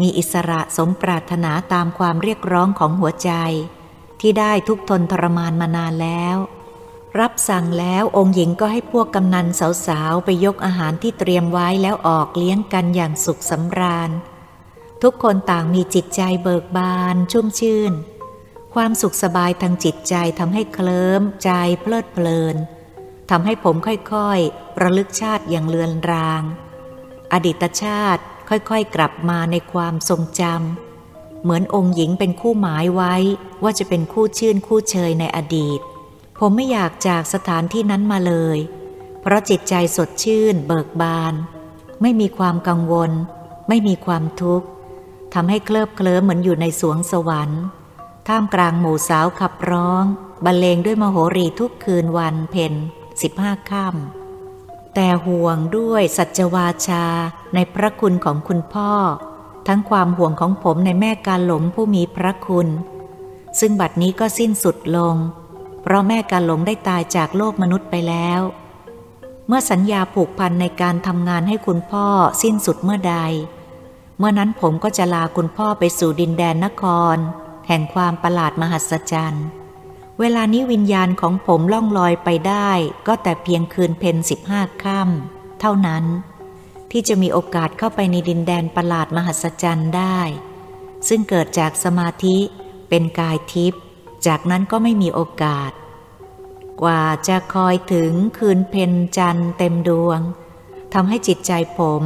[0.00, 3.30] มีอิสระสมปรารถนาตามความเรียกร้องของหัวใจ
[4.26, 6.36] ที่ได้ทุกทนทรมานมานานแล้ว
[7.20, 9.46] รับสั่งแล้วองค์หญิงก็ให้พวกกำนัน
[9.86, 14.10] สาวๆ ไปยกอาหารที่เตรียมไว้แล้วออกเลี้ยงกันอย่างสุขสำราญ
[15.02, 17.92] ทุกคนต่างมีจิตใจเบิกบานชุ่มชื่น
[18.74, 21.50] ความสุขสบายทางจิตใจทำให้เคลิ้มใจ
[21.80, 22.56] เพลิดเพลิน
[23.30, 26.42] ทำให้ผมค่อยๆ ระลึกชาติอย่างเลือนราง
[27.32, 30.93] อดีตชาติค่อยๆ กลับมาในความทรงจำ
[31.44, 33.14] เหมือนองค์หญิงเป็นคู่หมายไว้
[33.62, 35.80] ว่าจะเป็นคู่ชื่นคู่เชยในอดีต
[36.38, 38.58] ผมไม่อยากจากสถานที่นั้นมาเลย
[39.20, 41.34] เพราะจิตใจสดชื่น เบิกบาน
[42.02, 43.12] ไม่มีความกังวล
[43.68, 44.66] ไม่มีความทุกข์
[45.34, 47.62] ทำให้เคลิบเคลิ้มเหมือนอยู่ในสวงสวรรค์
[48.28, 50.04] ท่ามกลางหมู่สาวขับร้อง
[50.44, 52.74] บรรเลงด้วยมโหรีทุกคืนวันเพน
[53.22, 57.06] สิบห้าค่ำแต่ห่วงด้วยสัจวาชา
[57.54, 58.92] ในพระคุณของคุณพ่อ
[59.66, 62.68] ทั้งความห่วงของผมในแม่กาหลงผู้มีพระคุณ
[63.60, 65.16] ซึ่งบัดนี้ก็สิ้นสุดลง
[65.82, 68.40] เพราะแม่กาหลงได้ตายจากโลกมนุษย์ไปแล้ว
[69.46, 72.06] เมื่อสัญญาผูกพันในการทำงานให้คุณพ่อ
[72.42, 73.16] สิ้นสุดเมื่อใด
[74.18, 76.84] เมื่อนั้นผมก็จะลาคุณพ่อไปสู่ดินแดนนค
[77.14, 77.16] ร
[77.68, 79.46] แห่งความประหลาดมหัศจรรย์
[80.20, 82.70] เวลานี้วิญญาณของผมล่องลอยไปได้
[83.06, 86.04] ก็แต่เพียงคืนเพนสิบห้าค่ำเท่านั้น
[86.96, 90.20] ที่จะมีโอกาสเข้าไปในดินแดนประหลาดมหัศจรรย์ได้
[91.08, 92.36] ซึ่งเกิดจากสมาธิ
[92.88, 93.82] เป็นกายทิพย์
[94.26, 95.72] จากนั้นก็ไม่มีโอกาส
[96.82, 100.20] กว่าจะคอยถึงคืนเพนจันเต็มดวง
[100.94, 102.02] ทำให้จิตใจผม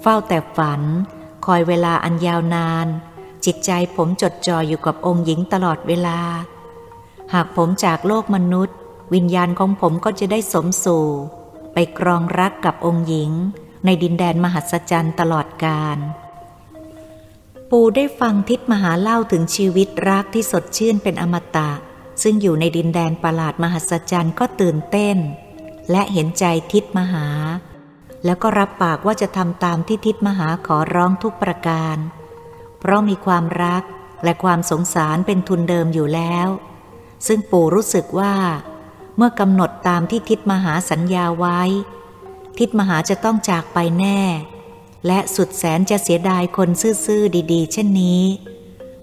[0.00, 0.82] เฝ้าแต่ฝัน
[1.46, 2.86] คอยเวลาอันยาวนาน
[3.44, 6.20] จิตใจผมจดจ่ออยู่กับองค์หญิงตลอดเวลา
[7.34, 8.76] หากผมจากโลกมนุษย์
[9.14, 11.06] วิญญาณของผมก็จะได้สมสู่
[11.72, 13.32] ไปครองรักกับองค์หญิง
[13.84, 15.98] ในดินแดนมหัศจรรย์ตลอดกาล
[17.70, 21.70] ปู่ได้ฟังทิศมหาเล่าถึงชีวิตรักที่สดชื่นเป็นอมตะ
[22.22, 25.16] ซึ่งอยู่ในดินแดนประหลาดมหัศจรรย์ก็ตื่นเต้น
[25.90, 27.26] และเห็นใจทิศมหา
[28.24, 31.96] แล้วก็รับปากว่าจะทำตามที่ทิศมหาขอร้องทุกประการ
[32.78, 33.82] เพราะมีความรัก
[34.24, 36.48] และความสงสารเป็นทุนเดิมอยู่แล้ว
[37.26, 38.34] ซึ่งปู่รู้สึกว่า
[39.16, 41.60] เมื่อกำหนดตามที่ทิศมหาสัญญาไว้
[42.58, 44.20] ทิศมหาจะต้องจากไปแน่
[45.06, 46.68] และสุดแสนจะเสียดายคน
[47.04, 48.22] ซื่อๆดีๆ เช่นนี้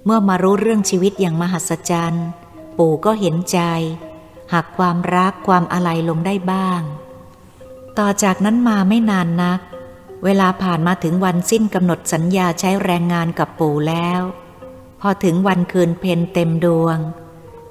[0.06, 2.28] เมื่อมารู้เรื่องชีวิตอย่างมหัศจรรย์
[2.78, 3.60] ปู่ก็เห็นใจ
[4.54, 6.82] หักความรักความอะไรลงได้บ้าง
[8.00, 9.60] ต่อจากนั้นมาไม่นานนัก
[10.24, 14.22] เวลาผ่านมาถึงวันสิ้นกำหนดสัญญาใช้แรงงานกับปู่แล้ว
[15.02, 16.98] พอถึงวันคืนเพนเต็มดวง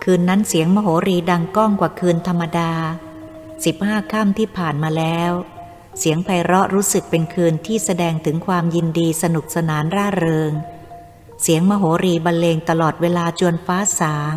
[0.02, 2.72] คืนนั้นเสียงมโหรีดังก้องกว่าคืนธรรมดา
[3.64, 5.32] สิบห้าค่ำที่ผ่านมาแล้ว
[5.98, 10.52] เสียงไพเราะรู้สึกเป็นคืนที่แสดงถึงความยินดีสนุกสนานร่าเริง
[11.42, 14.34] เสียงมโหรีบรรเลงตลอดเวลาจวนฟ้าสาง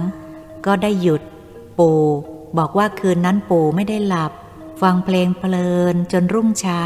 [0.66, 1.22] ก็ได้หยุด
[1.80, 2.03] ปู่
[2.57, 4.32] บอกว่าคืนนั้นปู่ไม่ได้หลับ
[4.82, 6.84] ฟังเพลงเพลินจนรุ่งเช้า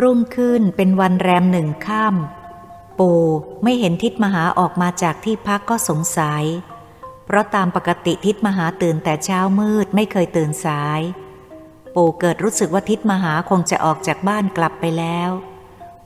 [0.00, 3.22] รุ่งขึ้นเป็นวันแรมหนึ่งค่ำปู่
[3.62, 6.44] ไม่เห็นทิศมหาออกมาจากที่พักก็สงสัย
[7.26, 11.00] เพราะตามปกติทิศมหาตื่นแต่เช้ามืดไม่เคยตื่นสาย
[11.94, 15.30] ปู่เกิดรู้สึกว่าทิศมหาคงจะออกจากบ้านกลับไปแล้ว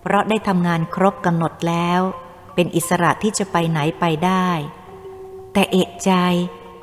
[0.01, 2.01] เพราะได้ทำงานครบกำหนดแล้ว
[2.55, 4.49] เป็นอิสระที่จะไปไหนไปได้
[5.53, 6.12] แต่เอกใจ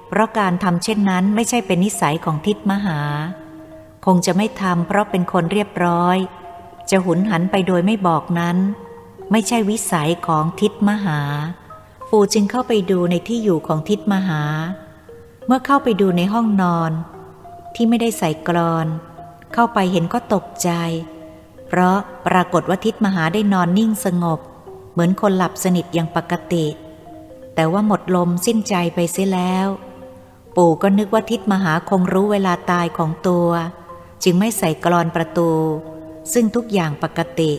[0.07, 2.99] เพราะการทำเช่นนั้นไม่ใช่เป็นนิสัยของทิศมหา
[4.05, 6.17] คงจะไม่ทำเพราะเป็นคนเรียบร้อย
[6.89, 8.57] จะหุนหันไปโดยไม่บอกนั้น
[9.31, 11.19] ไม่ใช่วิสัยของทิศมหา
[12.09, 14.43] ปู่จึงเข้าไปดูในที่อยู่ของทิศมหา
[15.47, 16.91] เมื่อเข้าไปดูในห้องนอน
[17.75, 18.87] ที่ไม่ได้ใส่กรอน
[19.53, 20.69] เข้าไปเห็นก็ตกใจ
[21.67, 21.97] เพราะ
[22.27, 24.39] ปรากฏว่าทิศมหาได้นอนนิ่งสงบ
[24.91, 26.65] เหมือนคนหลับสนิทอย่างปกติ
[27.55, 29.67] แต่ว่าหมดลมสิ้นใจไปเสียแล้ว
[30.55, 33.49] ปู่ก็นึกว่าทิศมหาคงรู้เวลาตายของตัว
[34.23, 35.51] จึงไม่ใส่กรอนประตู
[36.33, 37.51] ซึ่งทุกอย่างปกติ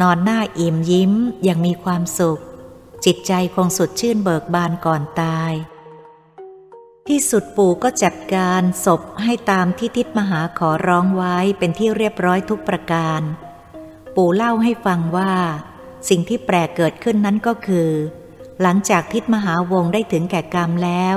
[0.00, 1.12] นอนหน้าอิ่มยิ้ม
[1.44, 2.40] อย่างมีความสุข
[3.04, 5.52] จิตใจคงสดชื่นเบิกบานก่อนตาย
[7.12, 13.20] ที่สุดปู่ก็จัดการศพให้ตามที่ทิศมหาขอร้องไว้เป็นที่เรียบร้อยทุกประการ
[14.16, 15.32] ปู่เล่าให้ฟังว่า
[16.08, 17.90] สิ่งที่แปลกเกิดขึ้นนั้นก็คือ
[18.62, 21.16] หลังจากทิศมหาวงได้ถึงแก่กรรมแล้ว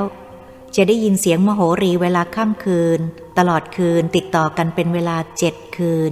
[0.76, 3.00] จะได้ยินเสียงมโหรีเวลาค่ำคืน
[3.38, 5.96] ตลอดคืนติดต่อกันเป็นเวลาเจ็ดคื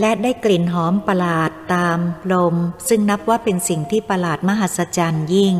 [0.00, 1.98] และได้กลิ่นหอมประหลาดตาม
[2.32, 2.54] ลม
[2.88, 5.56] ซึ่งนับว่าเป็นสิ่งที่ประหลาดมหัศจรรย์ยิ่ง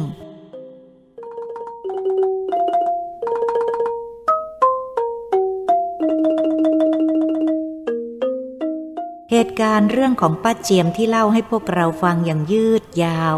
[9.36, 13.36] เหตุการณ์เรื่องของป้าเจียมที่เล่าให้พวกเราฟังอย่างยืดยาว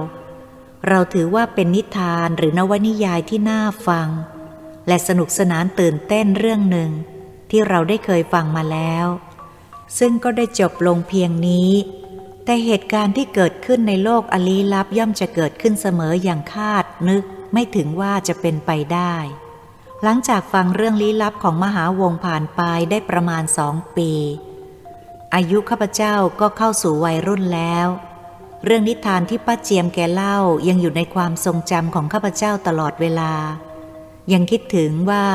[0.88, 4.08] เราถือว่าเป็นนิทานหรือนวนิยายที่น่าฟัง
[4.88, 6.90] และสนุกสนานตื่นเต้นเรื่องหนึ่ง
[7.50, 9.06] ที่เราได้เคยฟังมาแล้ว
[9.98, 11.70] ซึ่งก็ได้จบลงเพียงนี้
[12.44, 19.14] แต่เหตุการณ์ที่เกิดขึ้นในโลกอลี้ลับย่อมจะเกิดขึ้นเสมออย่างคาดนึกไม่ถึงว่าจะเป็นไปได้
[20.02, 24.12] หลังจากฟังเรื่องลี้ลับของมหาวงผ่านไปได้ประมาณสองปี
[25.36, 27.86] อายุข้าพเจ้าก็เข้าสู่วัยรุ่นแล้ว
[28.64, 33.32] เรื่องนิทานที่ป้าเจียมแกเล่ายังอยู่ในความทรงจำของข้าพเจ้าตลอดเวลา
[34.32, 35.26] ยังคิดถึงว่า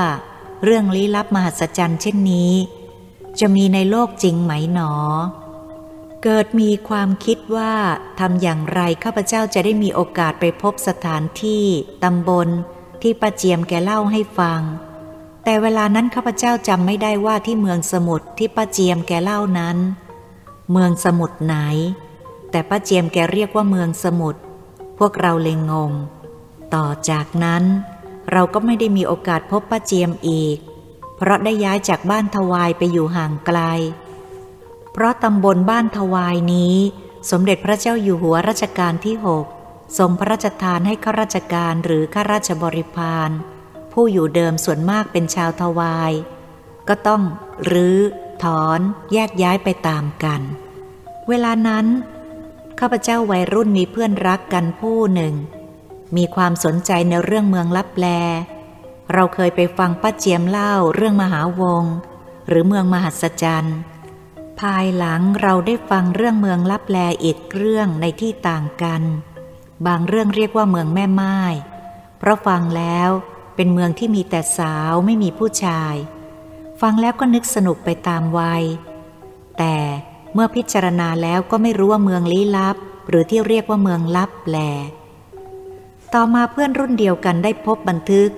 [0.63, 2.53] เรื่องลี้ลับมหัศจรรย์เช่นนี้
[3.39, 4.93] จะมีในโลกจริงไหมหนอ
[6.23, 7.73] เกิดมีความคิดว่า
[8.19, 11.65] ทำอย่างไรข้าพเจ้าจะได้มีโอกาสไปพบสถานที่
[12.03, 12.47] ตำบล
[13.01, 14.61] ที่ป้าเจียมแกเล่าให้ฟัง
[15.43, 19.77] แต่เวลานั้นข้าพเจ้าจำไม่ได้ว่าที่เมืองสมุทรที่ป้าเจียมแกเล่านั้น
[20.71, 21.55] เมืองสมุทรไหน
[22.51, 24.41] แต่ป้าเจียมแกเรียกว่าเมืองสมุทร
[24.99, 25.91] พวกเราเลยงง
[26.75, 27.63] ต่อจากนั้น
[28.31, 30.57] เราก็ไม่ได้มีโอกาสพบป้าเจียมอีก
[31.17, 33.59] เพราะได้ย้ายจากบ้านทวายไปอยู่ห่างไกล
[34.93, 36.75] เพราะตำบลบ้านทวายนี้
[37.31, 39.45] สมเด็จพระเจ้าอยู่หัวรัชกาลที่หก
[39.97, 43.29] ทรงพระราชทานให้ข้าราชการหรือข้าราชบริพาร
[43.93, 46.11] ผู้อยู่เดิมส่วนมากเป็นชาวทวาย
[46.87, 47.21] ก็ต้อง
[47.71, 47.99] รื้อ
[48.43, 48.79] ถอน
[49.13, 50.41] แยกย้ายไปตามกัน
[51.29, 51.85] เวลานั้น
[52.79, 55.33] ข้าพเจ้าวัยรุ่นมีเพื่อนรักกันผู้หนึ่ง
[56.17, 58.07] มีความสนใจในเรื่องเมืองลับแล
[59.13, 61.83] เราเคยไปฟังป้าเจียมเล่าเรื่องมหาวง
[62.47, 63.77] หรือเมืองมหัศจรรย์
[64.59, 69.01] ภายหลังเราได้ฟังเรื่องเมืองลับแลอีกเรื่องในที่ต่างกัน
[69.87, 71.37] บางเรื่องเรียกว่าเมืองแม่ไม้
[72.19, 73.09] เพราะฟังแล้ว
[73.55, 75.95] เป็นเมืองที่มีแต่สาวไม่มีผู้ชาย
[76.81, 78.63] ฟังแล้วก็นึกสนุกไปตามวัย
[79.57, 79.75] แต่
[80.33, 82.75] เมื่อพิจารณาแล้วก็ไม่รู้ว่าเมืองลี้ลับ
[83.09, 84.57] หรือที่เรียกว่าเมืองลับแล
[86.13, 88.29] ต่อมาเพื่อนรุ่นเดียวกันได้พบบันทึก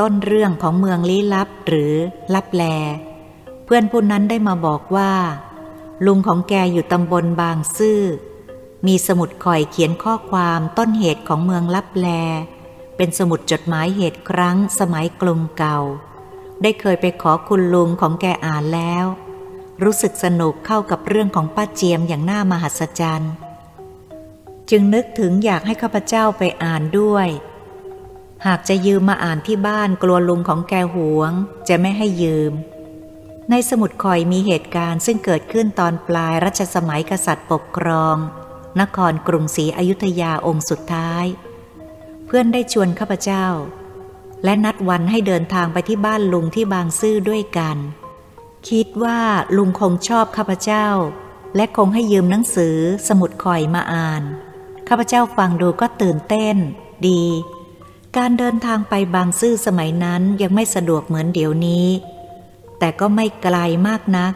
[0.00, 1.94] ต้นเรื่องของเมืองลี้ลับหรือ
[2.34, 2.64] ลับแล
[3.64, 5.12] เพื่อนผู้นั้นได้มาบอกว่า
[6.06, 8.00] ลุงของแกอยู่ตำบลบางซื่อ
[8.86, 12.08] มีสมุดคอยเขียนข้อความต้นเหตุของเมืองลับแล
[13.02, 15.78] เป็นสมุดจดหมายเหตุครั้งสมัยกรุงเก่า
[16.62, 19.06] ได้เคยไปขอคุณลุงของแกอ่านแล้ว
[19.82, 23.32] รู้สึกสนุกเข้ากับเรื่องของป้าเจียมอย่างน่ามหัศจรรย์
[24.70, 27.28] จึงนึกถึงอยากให้ข้าพเจ้าไปอ่านด้วย
[28.46, 31.32] หากจะยืมมาอ่านที่บ้านกลัวลุงของแกหวง
[31.68, 32.52] จะไม่ให้ยืม
[33.50, 38.16] ในสมุดคอยมีเหตุการณ์ซึ่งเกิดขึ้นตอนปลายรัชสมัยกษัตริย์ปกครอง
[38.80, 41.26] นครกรุงศรีอยุธยาองค์สุดท้าย
[42.30, 43.46] พื่อนได้ชวนข้าพเจ้า
[44.44, 47.76] และนัดวันให้เดินทางไปที่บ้านลุงที่บางซื่อด้วยกัน
[48.68, 49.20] คิดว่า
[49.56, 50.86] ลุงคงชอบข้าพเจ้า
[51.56, 52.76] และคงให้ยืมหนังสือ
[53.08, 54.22] สมุดคอยมาอ่าน
[54.88, 56.56] ข้าพเจ้าฟังดูก็ตื่นเต้น
[57.08, 57.24] ดี
[58.16, 61.86] การเดินทางไปบางซื่อสมัยนั้นยังไม่สะดวกเหมือนเดี๋ยวนี้
[62.78, 63.56] แต่ก็ไม่ไกล
[63.88, 64.32] มากนัก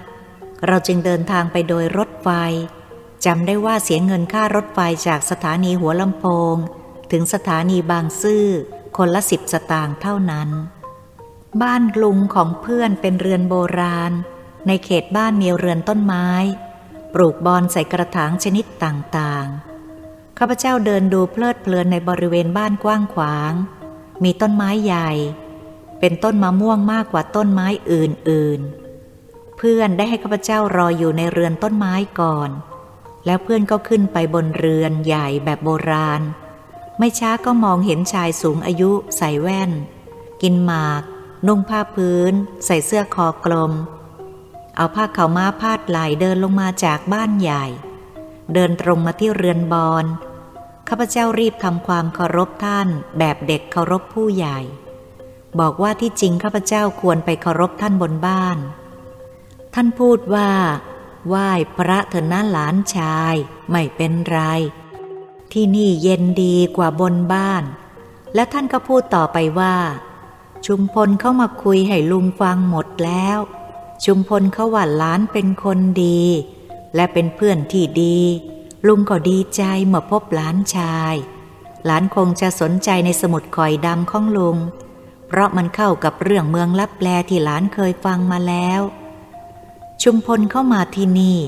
[0.66, 2.28] เราจึงเดินทางไปโดยรถไฟ
[3.24, 6.24] จำได้ว่าเสียเงินค่ารถไฟจากสถานีหัวลำโพ
[6.55, 6.57] ง
[7.11, 8.46] ถึงสถานีบางซื่อ
[8.96, 10.48] คนละสิบสตางค์เท่านั้น
[11.62, 14.12] บ้านลุงของเพื่อนเป็นเรือนโบราณ
[14.66, 16.28] ในเขตบ้านมีเรือนต้นไม้
[17.14, 23.52] ปลูกบอนใส่กระถางชนิดต่างๆ ข้าพเจ้าเดินดูเพลิดเพลินในบริเวณบ้านกว้างขวาง
[24.24, 25.11] มีต้นไม้ใหญ่
[26.00, 32.50] เป็นต้นมะม่วงมากกว่าต้นไม้อื่นๆ เพื่อนได้ให้ข้าพเจ้ารออยู่ในเรือนต้นไม้ก่อน
[33.26, 36.22] แล้วเพื่อนก็ขึ้นไปบนเรือนใหญ่แบบโบราณ
[36.99, 39.70] ไม่ช้าก็มองเห็นชายสูงอายุใส่แว่น
[40.42, 41.03] กินหมาก
[41.47, 42.32] นุ่งผ้าพื้น
[42.66, 43.72] ใส่เสื้อคอกลม
[44.76, 47.64] เอาผ้าเขาม้าพาดไหลเดินลงมาจากบ้านใหญ่
[48.55, 50.05] เดินตรงมาที่เรือนบอล
[50.88, 52.88] ข้าพเจ้ารีบทำความเคารพท่าน
[53.18, 54.59] แบบเด็กเคารพผู้ใหญ่
[55.61, 58.59] บอกว่าที่จริงข้าพเจ้าควรไปเคารพท่านบนบ้าน
[59.74, 60.51] ท่านพูดว่า
[61.28, 63.34] ไหว้พระเถอนะหลานชาย
[63.70, 64.40] ไม่เป็นไร
[65.53, 67.64] ที่นี่เย็นดีกว่าบนบ้าน
[68.34, 69.76] และท่านก็พูดต่อไปว่า
[70.66, 73.38] ชุมพลเข้ามาคุยให้ลุงฟังหมดแล้ว
[74.05, 76.22] ชุมพลเขาว่าล้านเป็นคนดี
[76.95, 78.18] และเป็นเพื่อนที่ดี
[78.86, 81.14] ลุงก็ดีใจเมื่อพบหลานชาย
[81.86, 84.57] หลานคงจะสนใจในสมุดคอยดำของลุง
[85.28, 88.80] เพราะมันเข้ากับเรื่องเมืองลับแลที่หลานเคยฟังมาแล้ว
[90.03, 91.38] ชุมพลเข้ามาที่นี่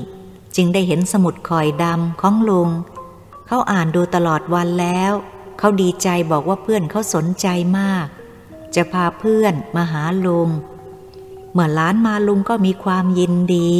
[0.55, 2.69] จึงได้เห็นสมุดคอยดำของลุง
[3.47, 5.13] เขาอ่านดูตลอดวันแล้ว
[5.59, 7.47] เขาดีใจบอกว่าเพื่อนเขาสนใจ
[7.79, 8.07] มาก
[8.75, 10.49] จะพาเพื่อนมาหาลุง
[11.51, 13.73] เมื่อล้านมาลุงก็มีความยินดี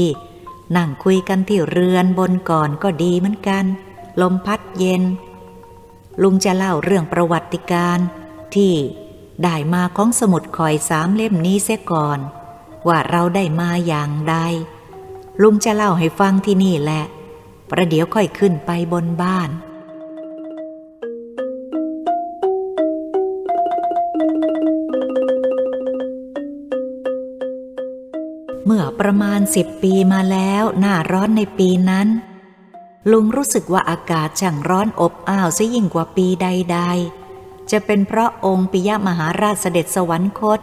[0.75, 3.65] นั่งคุยกันที่เรือนบนก่อนก็ดีเหมือนกัน
[4.21, 5.03] ลมพัดเย็น
[6.21, 7.99] ลุงจะเล่าเรื่องประวัติการ
[8.55, 8.73] ที่
[9.43, 12.19] ได้มาของสมุดคอยสามเล่มนี้เสียก่อน
[12.87, 14.35] ว่าเราได้มาอย่างใด
[15.41, 17.03] ลุงจะเล่าให้ฟังที่นี่แหละ
[17.71, 19.49] ประเดี๋ยวค่อยขึ้นไปบนบ้าน
[28.65, 32.07] เมื่อประมาณสิบปีมาแล้วหน้าร้อนในปีนั้น
[33.11, 36.79] ลุงรู้สึกว่าอากาศช่างร้อนอบอ้าวซะยิ่งกว่าปีใด
[37.25, 40.59] ๆ จะเป็นเพราะองค์ปิยมหาราชเสด็จสวรรคต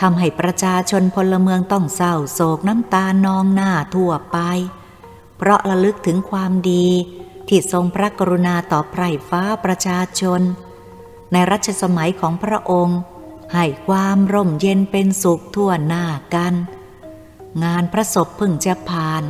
[0.00, 4.38] ทำให้ประชาชนพลเมืองต้องเศร้าโศกน้ำตานองหน้าทั่วไป
[5.38, 6.86] เพราะระลึกถึงความดี
[7.48, 10.40] ที่ทรงพระกรุณาต่อไพร่ฟ้าประชาชน
[11.32, 12.98] ในรัชสมัยของพระองค์
[13.54, 16.54] ให้ความร่มเย็นเป็นสุขทั่วหน้ากัน
[17.64, 19.24] งานพระศพพึ่งจะผ่าน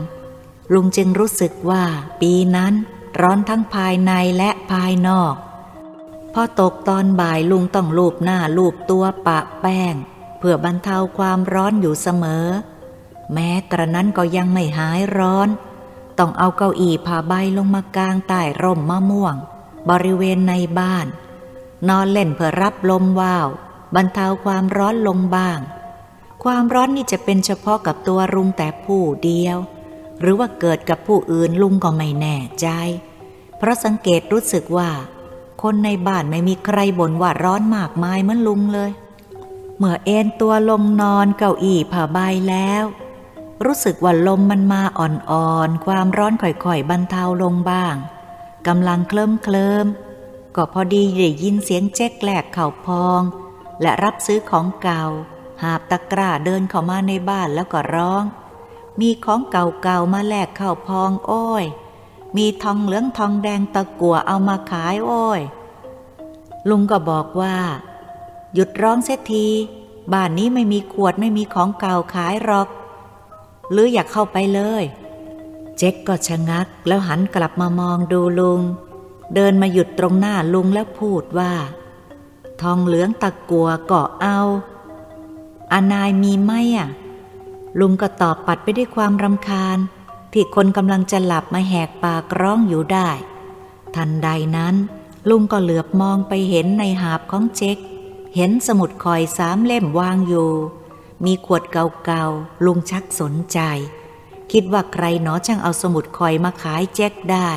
[0.72, 1.84] ลุงจึงรู้สึกว่า
[2.20, 2.74] ปีนั้น
[3.20, 5.34] ร้อนทั้งภายในและภายนอก
[6.32, 9.94] พอตกตอนบ่ายลุงต้องลูบหน้าลูบตัวปะแป้ง
[10.38, 12.46] เพื่อบรรเทาความร้อนอยู่เสมอ
[13.32, 15.48] แม้กระนั้นก็ยังไม่หายร้อน
[16.18, 19.36] ต้องเอาเก้าอี้ผ้าใบลงมากลางใต้ร่มมะม่วง
[19.90, 21.06] บริเวณในบ้าน
[21.88, 23.46] นอนเล่นเพื่อรับลมว่าว
[23.94, 25.58] บรรเทาความร้อนลงบ้าง
[26.44, 29.56] ความร้อนนี่จะเป็นเฉพาะกับตัวรุงแต่ผู้เดียว
[30.20, 32.66] หรือว่าเกิดกับผู้อื่นลุงก็ไม่แน่ใจ
[33.58, 34.90] เพราะสังเกตรู้สึกว่า
[35.62, 38.90] คนในบ้านไม่มีใครบ่นว่าร้อนมากมายเหมือนลุงเลย
[39.78, 42.84] เมื่อเอนตัวลงนอนเก้าอี้ผ้าใบแล้ว
[43.64, 47.94] รู้สึกว่าลมมันมาอ่อนๆ ความร้อนค่อยๆ บรรเทาลงบ้าง
[48.66, 49.86] กำลังเคลิ้มเคลิม
[50.56, 53.20] ก็พอดีได้ยินเสียงแจ๊กแหลกเข่าพอง
[53.82, 55.04] และรับซื้อของเก่า
[55.62, 58.24] หาบตะกร้าเดินเข้ามาในบ้านแล้วก็ร้อง
[59.00, 61.64] มีของเก่าๆ มาแลกเข่าพองโอ้ย
[62.36, 65.40] มีทองเหลืองทองแดงตะกัวเอามาขายโอ้ย
[66.68, 67.56] ลุงก็บอกว่า
[68.54, 69.46] หยุดร้องเสียที
[70.12, 72.68] บ้านนี้ไม่มีขวดไม่มีของเก่าขายหรอก
[73.70, 74.84] หรืออยากเข้าไปเลย
[75.76, 78.62] เจ๊กก็ชะงักแล้วหันกลับมามองดูลุง
[79.34, 81.52] เดินมาหยุดตรงหน้าลุงแล้วพูดว่า
[82.62, 84.38] ทองเหลืองตะกัวก็เอา
[85.72, 86.88] อานายมีไหมอะ
[87.80, 89.78] ลุงก็ตอบปัดไปด้วยความรำคาญ
[90.32, 93.10] ที่คนกำลังจะหลับมาแหกปากร้องอยู่ได้
[93.94, 94.74] ทันใดนั้น
[95.28, 97.78] ลุงก็เหลือบมองไปเห็นในหาบของเจ๊ก
[98.34, 100.50] เห็นสมุดคอยสามเล่มวางอยู่
[101.24, 103.60] มีขวดเก่าๆ ลุงชักสนใจ
[104.52, 107.50] คิดว่าใครหนอช่างเอาสมุดคอยมาขายแจ๊กได้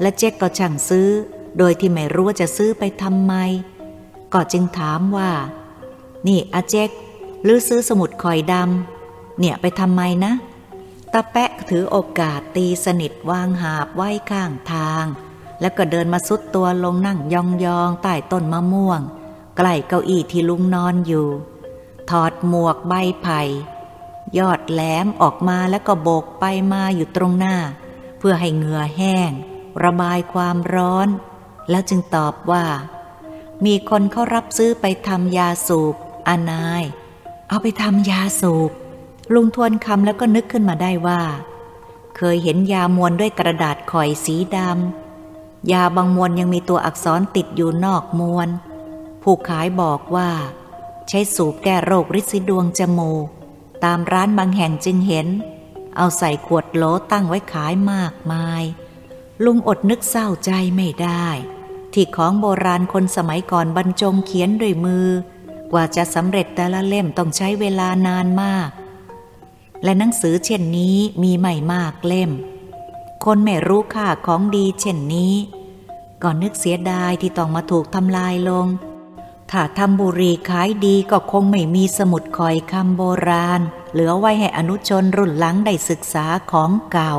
[0.00, 1.08] และเจ๊กก็ช่างซื้อ
[1.58, 3.34] โดยที่ไม่รู้ว่าจะซื้อไปทำไม
[4.32, 5.30] ก็จึงถามว่า
[6.26, 6.90] นี่อาเจ๊ก
[7.42, 10.32] หรือซื้อสมุดคอยดำเนี่ยไปทำไมนะ
[11.12, 15.04] ตาแปะถือโอกาสตีสนิทวางหาบไว้ข้างทาง
[15.60, 19.00] แล้วก็เดินมาสุดตัวลงนั่งยองๆใต้ต้นมะม่วง
[19.56, 21.28] ใกล้เก้าอี้ที่ลุงนอนอยู่
[22.10, 22.92] ถอดหมวกใบ
[23.22, 23.40] ไผ่
[24.38, 27.56] ยอดแหลมออกมาแล้วก็โบกไปมาอยู่ตรงหน้า
[28.18, 29.30] เพื่อให้เหงื่อแห้ง
[29.84, 31.08] ระบายความร้อน
[31.70, 32.64] แล้วจึงตอบว่า
[33.64, 35.94] มีคนเขารับซื้อไปทำยาสูบ
[36.28, 36.82] อานาย
[37.48, 38.70] เอาไปทำยาสูบ
[39.34, 41.22] ลุงทวนคำแล้วก็นึกขึ้นมาได้ว่า
[42.16, 48.48] เคยเห็นยามวนด้วยกระดาษข่อยสีดำยาบางมวนยังมีตัวอักษรติดอยู่นอกมวน
[49.22, 50.30] ผู้ขายบอกว่า
[51.08, 53.26] ใช้สูบแก้โรคริดสีดวงจมูก
[53.84, 55.26] ตามร้านบางแห่งจึงเห็น
[55.96, 58.62] เอาใส่ขวดโหลตั้งไว้ขายมากมาย
[59.44, 61.26] ลุงอดนึกเศร้าใจไม่ได้
[61.92, 65.06] ที่ของโบราณคนสมัยก่อนบรรจงเขียนด้วยมือ
[65.72, 68.70] กว่าจะสำเร็จแต่ละเล่มต้องใช้เวลานานมาก
[69.84, 72.30] และหนังสือเช่นนี้มีไม่มากเล่ม
[73.24, 75.34] คนไม่รู้ค่าของดีเช่นนี้
[76.22, 78.66] ก็นึกเสียดายที่ต้องมาถูกทำลายลง
[79.54, 83.60] ถ้าทำบุรีขายดีก็คงไม่มีสมุดคอยคำโบราณ
[83.92, 87.14] เหลือไว้ให้อนุชนรุ่นหลังได้ศึกษาของเก่า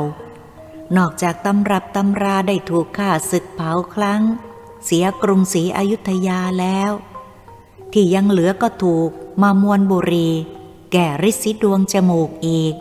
[0.97, 4.21] นอกจากตำรับตำราได้ถูกฆ่าศึกเผาครั้ง
[4.85, 6.91] เสียกรุงศรีอยุธยาแล้ว
[7.93, 9.09] ที่ยังเหลือก็ถูก
[9.41, 10.29] มามวนบุรี
[10.91, 12.75] แก่ริสิดวงจมูกอีก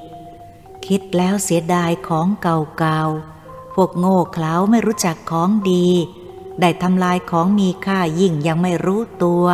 [0.87, 5.89] คิดแล้วเสียดายของเก่าๆพวกโง่เขลาไม่รู้จักของดี
[6.61, 9.45] ได้ทำลายของมีค่ายิ่งยังไม่รู้ตัว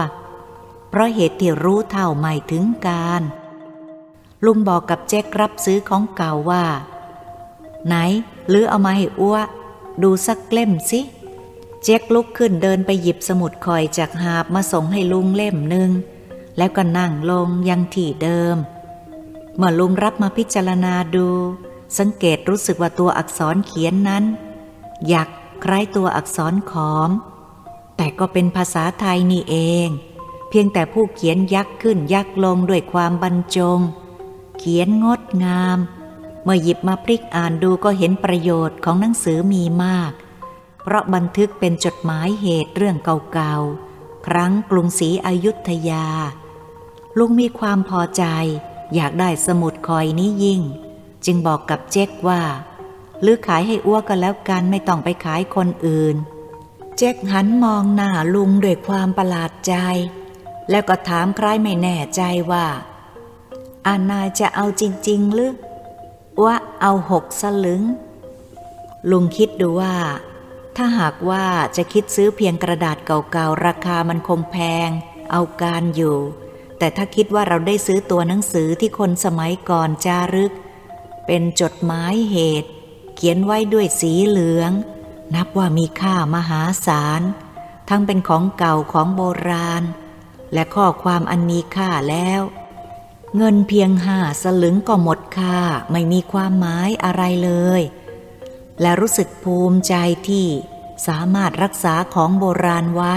[0.89, 3.23] เพราะเหตุที่รู้เท่าไม่ถึงการ
[4.45, 6.65] ลุงบอกกับแจ็ครับซื้อของเก่าว่า
[7.87, 7.95] ไหน
[8.49, 9.39] หรือเอามาให้อ้ว
[10.03, 11.01] ดูสักเล่มสิ
[11.83, 15.91] เจ๊กลุกขึ้นเดินไปหยิบสมุดคอยจากหาบมาส่งให้ลุงเล่มหนึ่ง
[16.57, 18.57] แล้วก็นั่งลงยังที่เดิม
[19.57, 21.29] เมื่อลุงรับมาพิจารณาดู
[21.99, 24.25] สังเกตรู้สึกว่าตัวอักษรเขียนนั้น
[25.09, 25.29] อยาก
[25.65, 27.11] คล้ายตัวอักษรขอม
[27.97, 29.57] แต่ก็เป็นภาษาไทยนี่เอ
[29.87, 29.89] ง
[30.49, 33.81] เพียงแต่ผู้เขียนยักขึ้นยักลงด้วยความบรรจง
[34.59, 35.79] เขียนงดงาม
[36.43, 40.13] เมื่อหยิบมาพลิกอ่านดูก็เห็นประโยชน์ของหนังสือมีมาก
[40.83, 42.97] เพราะบันทึกเป็นจดหมายเหตุเรื่อง
[43.33, 46.07] เก่าๆ ครั้งกรุงศรีอยุธยา
[47.19, 48.25] ลุงมีความพอใจ
[48.95, 50.63] อยากได้สมุดคอยนี้ยิ่ง
[51.25, 52.43] จึงบอกกับเจ๊กว่า
[53.23, 56.17] หรือขายให้อ้วกกันแล้วกันไม่ต้องไปขายคนอื่น
[56.97, 59.75] เจ๊กหันมองหน้าลุงด้วยความประหลาดใจ
[60.71, 62.67] แล้วก็ถามใครไม่แน่ใจว่า
[63.87, 65.55] อานาจะเอาจริง ๆ หรือ
[66.45, 67.83] ว่าเอาหกสลึง
[69.11, 69.97] ลุงคิดดูว่า
[70.77, 71.45] ถ้าหากว่า
[71.77, 74.57] จะคิดซื้อเพียงกระดาษเก่าๆ ราคามันคงแพ
[74.89, 74.91] ง
[75.33, 76.17] เอาการอยู่
[76.79, 80.53] แต่ถ้าคิดว่าเราได้ซื้อตัวหนังสือที่คนสมัยก่อนจารึก
[81.27, 82.71] เป็นจดหมายเหตุ
[83.21, 84.73] เขียนไว้ด้วยสีเหลือง
[85.35, 87.23] นับว่ามีค่ามหาศาล
[87.89, 89.83] ทั้งเป็นของเก่าของโบราณ
[90.53, 92.41] และข้อความอันมีค่าแล้ว
[93.37, 95.59] เงินเพียงห้าสลึงก็หมดค่า
[95.93, 97.51] ไม่มีความหมายอะไรเล
[97.81, 97.83] ย
[98.81, 99.95] และรู้สึกภูมิใจ
[100.29, 100.47] ที่
[101.07, 103.17] สามารถรักษาของโบราณไว้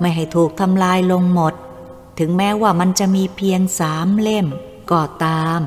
[0.00, 1.54] ไม่ให้ถูกทำลายลงหมด
[2.18, 4.46] ถึงแม้ว่ามันจะมีเพียงสามเล่ม
[4.90, 5.60] ก็ตาม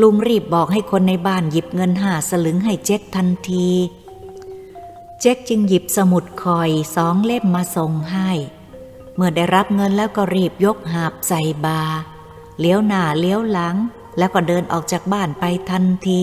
[0.00, 3.68] ลุงรีบบอกให้คนในบ้านหยิบเงินห้าสลึงให้เจ๊กทันที
[5.20, 8.30] เจ๊กจึงหยิบสมุดคอยสองเล่มมาส่งให้
[9.14, 11.82] เมื่อได้รับเงินแล้วก็รีบยกหาบใส่บา
[12.60, 13.76] เลี้ยวหน้าเลี้ยวหลัง
[14.18, 16.22] แล้วก็เดินออกจากบ้านไปทันที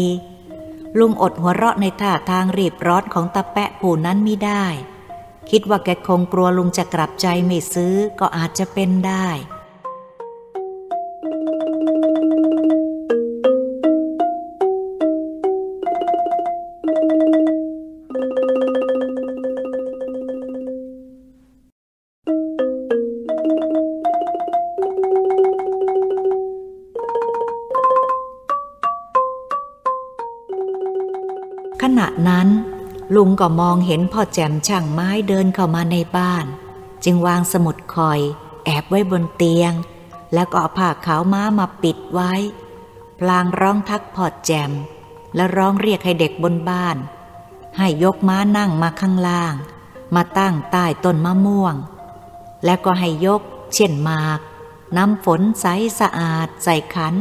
[1.00, 4.66] ลุงอดหัวเราะในท่าทางรีบร้อนของตาแปะผู้นั้นไม่ได้
[5.50, 9.28] คิดว่าแกคงกลัวลุงจะกลับใจไม่ซื้อก็อาจจะเป็นได้
[33.16, 36.46] ลุงก็มองเห็นพ่อแจมช่างไม้เดินเข้ามาในบ้าน
[37.04, 38.20] จึงวางสมุดคอย
[38.66, 39.74] แอบไว้บนเตียง
[40.34, 42.34] แล้วก็เอาผ้าขาวม้ามาปิดไว้
[43.20, 44.72] พลางร้องทักพ่อแจม
[45.36, 46.98] และร้องเรียกให้เด็กบนบ้าน
[47.78, 49.56] ให้ยกม้านั่งมาข้างล่าง
[50.16, 51.76] มาตั้งใต้ต้นมะม่วง
[52.66, 53.42] แล้วก็ให้ยก
[53.74, 54.40] เช่นมาก
[54.98, 55.66] น้ำฝนใส
[56.00, 57.16] สะอาดใส่ขัน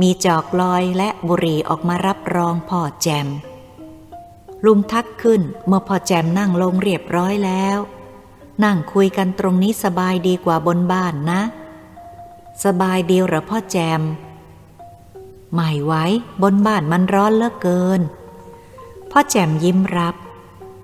[0.00, 3.28] มีจอกลอยและบุหรี่ออกมารับรองพ่อแจม
[4.66, 7.78] ลุงทักขึ้นเมื่อพอแจมนั่งลงเรียบร้อยแล้ว
[8.64, 11.42] นั่งคุยกันตรงนี้สบายดีกว่าบนบ้านนะ
[12.64, 14.02] สบายดีหรอพ่อแจม
[15.54, 16.04] ไม่ไว้
[16.42, 18.00] บนบ้านมันร้อนเลือเกิน
[19.10, 20.14] พ่อแจมยิ้มรับ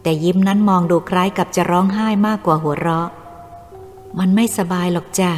[0.03, 3.09] แต่ยิ้มนั้นมองดูคล้ายกับจะร้องไห้มากกว่าหัวเราะ
[4.19, 5.33] มันไม่สบายหรอกจ้ะ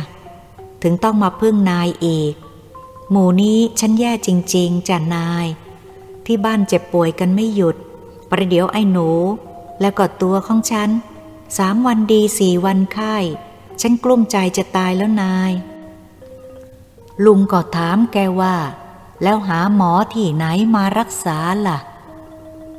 [0.82, 2.34] ถึงต้องมาพึ่งนายอีก
[3.10, 5.46] หมู่นี้ฉันแย่จริง ๆจ้ะนาย
[6.26, 7.76] ที่บ้านเจ็บป่วยกันไม่หยุด
[8.30, 9.10] ประเดี๋ยวไอ้หนู
[9.80, 10.90] แล้วก็ตัวของฉัน
[11.58, 13.16] สามวันดีสี่วันไข้
[13.80, 15.52] ฉันกลุ้มใจจะตายแล้วนาย
[17.24, 18.56] ลุงก็ถามแกว่า
[19.22, 21.78] แล้วหาหมอที่ไหนมารักษาล่ะ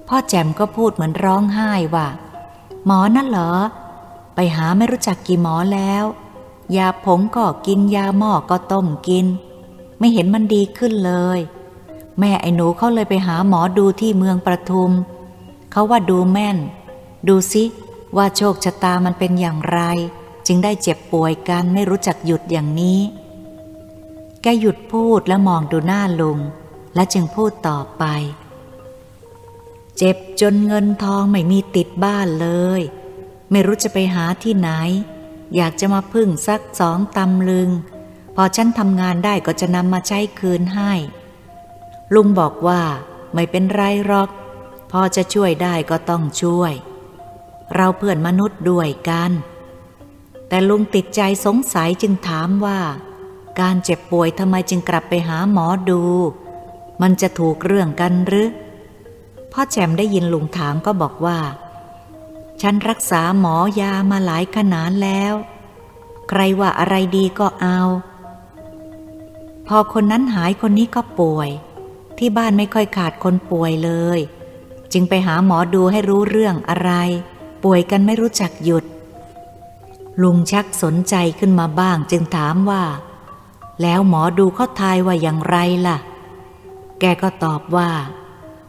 [0.08, 2.08] พ่อแจมก็พูดเหมือนร้องไห้ว่า
[2.86, 3.54] หมอนั่นเหรอ
[4.36, 6.04] ไปหาไม่รู้จักกี่หมอแล้ว
[6.78, 9.26] ยาผงก็กินยาหม้อก็ต้มกิน
[10.00, 11.40] ไม่เห็นมันดีขึ้นเลย
[12.20, 14.92] แม่ไอ้หนูเขาเลยไปหาหมอดูที่เมืองประทุม
[15.72, 16.58] เขาว่าดูแม่น
[17.28, 17.64] ดูสิ
[18.18, 19.80] ว่าโชคชะตามันเป็นอย่างไร
[20.48, 23.00] จึงได้เจ็บป่วยกันไม่รู้จักหยุดอย่างนี้
[24.42, 26.40] แกหยุดพูดแล้วมองดูหน้าลุง
[26.96, 28.04] และจึงพูดต่อไป
[29.98, 32.50] เจ็บจนเงินทองไม่มีติดบ้านเล
[32.80, 32.82] ย
[33.52, 34.70] ไม่รู้จะไปหาที่ไหน
[35.56, 37.70] อยากจะมาพึ่งสักสองตำลึง
[38.36, 40.92] พอฉันทำงานได้ก็จะนำมาใช้คืนให้
[42.14, 42.82] ลุงบอกว่า
[43.34, 44.30] ไม่เป็นไรหรอก
[44.92, 46.74] พอจะช่วยได้ก็ต้องช่วย
[47.76, 49.32] เราเพื่อนมนุษย์ด้วยกัน
[50.48, 52.80] แต่ลุงติดใจสงสัยจึงถามว่า
[53.60, 56.04] การเจ็บป่วยทำไมจึงกลับไปหาหมอดู
[57.02, 58.50] มันจะถูกเรื่องกันหรือ
[59.52, 61.40] พ่อแจมได้ยินลุงถามก็บอกว่า
[62.62, 65.34] ฉันรักษาหมอยามาหลายขนาดแล้ว
[66.30, 67.80] ใครว่าอะไรดีก็เอา
[69.68, 71.50] พอคนนั้นหายคนนี้ก็ป่วย
[72.18, 74.20] ที่บ้านไม่ค่อยขาดคนป่วยเลย
[74.94, 76.92] จึงไปหาหมอดูให้รู้เรื่องอะไร
[77.64, 78.86] ป่วยกันไม่รู้จักหยุด
[80.22, 82.84] ลุงชักสนใจขึ้นมาบ้างจึงถามว่า
[83.82, 85.98] แล้วหมอดูเขาทายว่าอย่างไรล่ะ
[87.00, 87.92] แกก็ตอบว่า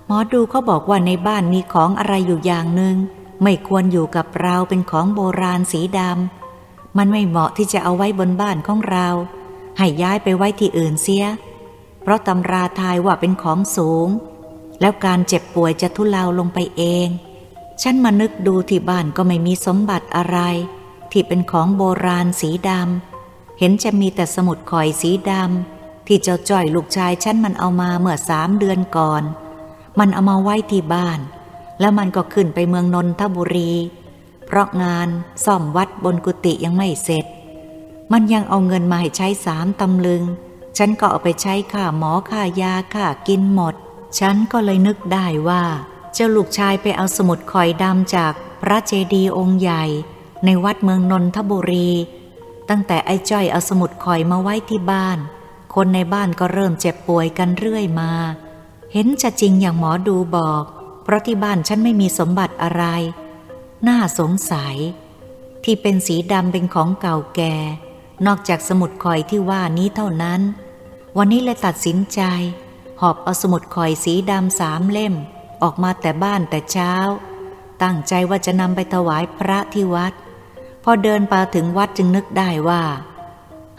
[0.07, 2.97] หมอดูเขาบอกว่าในบ้านมีของอะไรอยู่อย่างหนึ่ง
[3.43, 9.09] ไม่ควรอยู่กับเราเป็นของโบราณสีดำมันไม่เหมาะที่จะเอาไว้บนบ้านของเรา
[9.79, 11.25] ให้ย้ายไปไว้ที่อื่นเสีย
[12.03, 14.09] เพราะตำราทายว่าเป็นของสูง
[14.83, 17.09] แล้วการเจ็บป่วยจะทุเลาลงไปเอง
[17.83, 20.39] ฉันมานึกดูที่บ้านก็ไม่มีสมบัติอะไร
[21.13, 29.23] ที่เป็นของโบราณสีดำ เห็นจะมีแต่สมุดข่อยสีดำ ที่เจ้าจ้อยลูกชายฉันมันเอามาเมื่อสามเดือนก่อน
[29.99, 31.21] มันเอามาไว้ที่บ้าน
[31.81, 33.73] แล้วมันก็ขึ้นไปเมืองนนทบุรี
[34.47, 35.09] เพราะงาน
[35.45, 37.25] ซ่อมวัดบนกุฏิยังไม่เสร็จ
[38.13, 40.23] มันยังเอาเงินมาให้ใช้สามตำลึง
[40.79, 43.75] ฉันก็เอาไปใช้ค่าหมอค่ายาค่ากินหมด
[44.19, 45.65] ฉันก็เลยนึกได้ว่า
[46.13, 48.33] เจ้าลูกชายไปเอาสมุดคอยดำจาก
[48.63, 49.85] พระเจดีย์องค์ใหญ่
[50.45, 51.91] ในวัดเมืองนนทบุรี
[52.69, 55.19] ตั้งแต่ไอ้จ้อยเอาสมุดคอยมาไว้ที่บ้าน
[55.75, 58.13] คนในบ้านก็เริ่มเจ็บป่วยกันเรื่อยมา
[58.93, 60.65] เห็นจะจริงอย่างหมอดูบอก
[61.03, 62.85] เพราะที่บ้านฉันไม่มีสมบัติอะไร
[63.89, 64.77] น่าสงสัย
[65.65, 67.57] ที่เป็นสีดำเป็นของเก่าแก่
[68.27, 70.41] นอกจากสมุดคอยที่ว่านี้เท่านั้น
[71.19, 72.21] วันนี้เลยตัดสินใจ
[73.05, 75.15] หอบเอาสมุดข่อยสีดำสามเล่ม
[75.63, 76.93] ออกมาแต่บ้านแต่เช้า
[77.83, 80.13] ตั้งใจว่าจะนำไปถวายพระที่วัด
[80.85, 82.83] พอเดินไปถึงวัดจึงนึกได้ว่า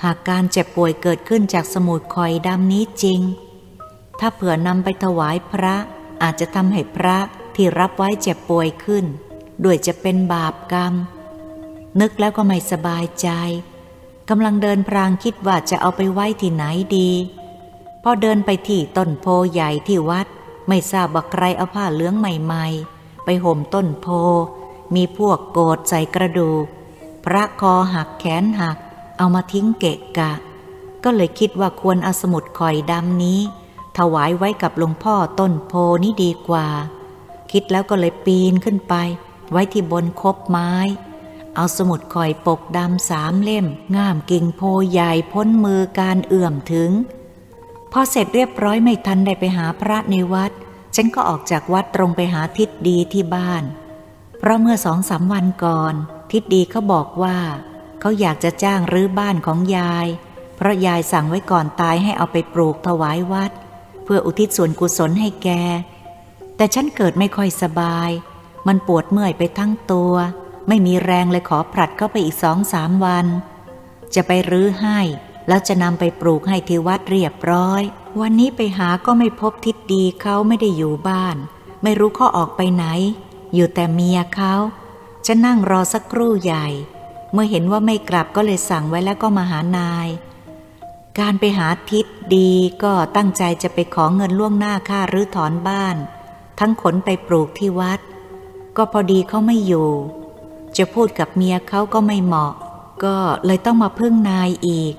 [0.04, 3.22] หากการเจ็บป่วยเกิดขึ้นจากสมุดข่อยดำนี้จริง
[4.20, 5.76] ถ้าเผื่อนำไปถวายพระ
[6.24, 7.18] อาจจะทำให้พระ
[7.56, 9.06] ที่รับไว้เจ็บป่วยขึ้น
[9.64, 10.94] ด้วยจะเป็นบาปกรรม
[12.00, 13.30] นึกแล้วก็ไม่สบายใจ
[14.30, 16.64] กำลังเดินพรางคิดว่าจะเอาไปไว้ที่ไหน
[16.98, 17.12] ดี
[18.04, 20.28] พอเดินไปที่ต้นโพใหญ่ที่วัด
[20.68, 24.08] ไม่ทราบว่าใครเอาผ้าเหลืองใหม่ๆ ไปห่มต้นโพ
[24.96, 26.66] มีพวกโกดใส่กระดูก
[27.26, 28.78] พระคอหักแขนหัก
[29.18, 30.32] เอามาทิ้งเกะกะ
[31.04, 33.40] ก็เลยคิดว่าควรเอาสมุดข่อยดำนี้
[33.98, 35.74] ถวายไว้กับหลวงพ่อต้นโพ
[36.04, 36.68] นี้ดีกว่า
[37.52, 38.96] คิดแล้วก็เลยปีนขึ้นไป
[39.52, 40.72] ไว้ที่บนคบไม้
[41.56, 46.92] เอาสมุดข่อยปกดำสามเล่ม ง่ามกิ่งโพใหญ่พ้นมือการเอื่อมถึง
[47.96, 50.52] พอเสร็จเรียบร้อยไม่ทันได้ไปหาพระในวัด
[50.96, 53.64] ฉันก็ออกจากวัดตรงไปหาทิดดีที่บ้าน
[54.40, 55.94] เพราะเมื่อสองสามวันก่อน
[56.32, 57.38] ทิดดีเขาบอกว่า
[58.00, 60.08] เขาอยากจะจ้างรื้อบ้านของยาย
[60.56, 63.52] เพราะยายสั่งไว้ก่อนตายให้เอาไปปลูกถวายวัด
[64.04, 65.50] เพื่ออุทิศส่วนกุศลให้แก
[66.56, 68.10] แต่ฉันเกิดไม่ค่อยสบาย
[68.68, 70.14] มันปวดเมื่อยไปทั้งตัว
[70.68, 73.26] ไม่มีแรงเลยขอผลัดเข้าไปอีกสองสามวัน
[74.16, 75.00] จะไปรื้อให้
[75.48, 77.82] แล้วจะนำไปปลูกให้ที่วัดเรียบร้อย
[78.22, 81.38] วันนี้ไปหาก็ไม่พบทิศดีเขาไม่ได้อยู่บ้าน
[81.84, 82.86] ไม่รู้เขาออกไปไหน
[83.54, 84.54] อยู่แต่เมียเขา
[85.26, 86.68] จะนั่งรอสักครู่ใหญ่
[87.32, 90.08] เมื่อเห็นว่าไม่กลับก็เลยสั่งไว้แล้วก็มาหานาย
[91.20, 92.52] การไปหาทิศดี
[92.84, 95.96] ก็ตั้งใจจะไปขอเงินล่วงหน้าค่ารื้อถอนบ้าน
[96.60, 98.00] ทั้งขนไปปลูกที่วัด
[98.78, 99.90] ก็พอดีเขาไม่อยู่
[100.78, 102.54] จะพูดกับเมียเขาก็ไม่เหมาะ
[103.04, 103.16] ก็
[103.46, 104.94] เลยต้องมาพึ่งนายอีก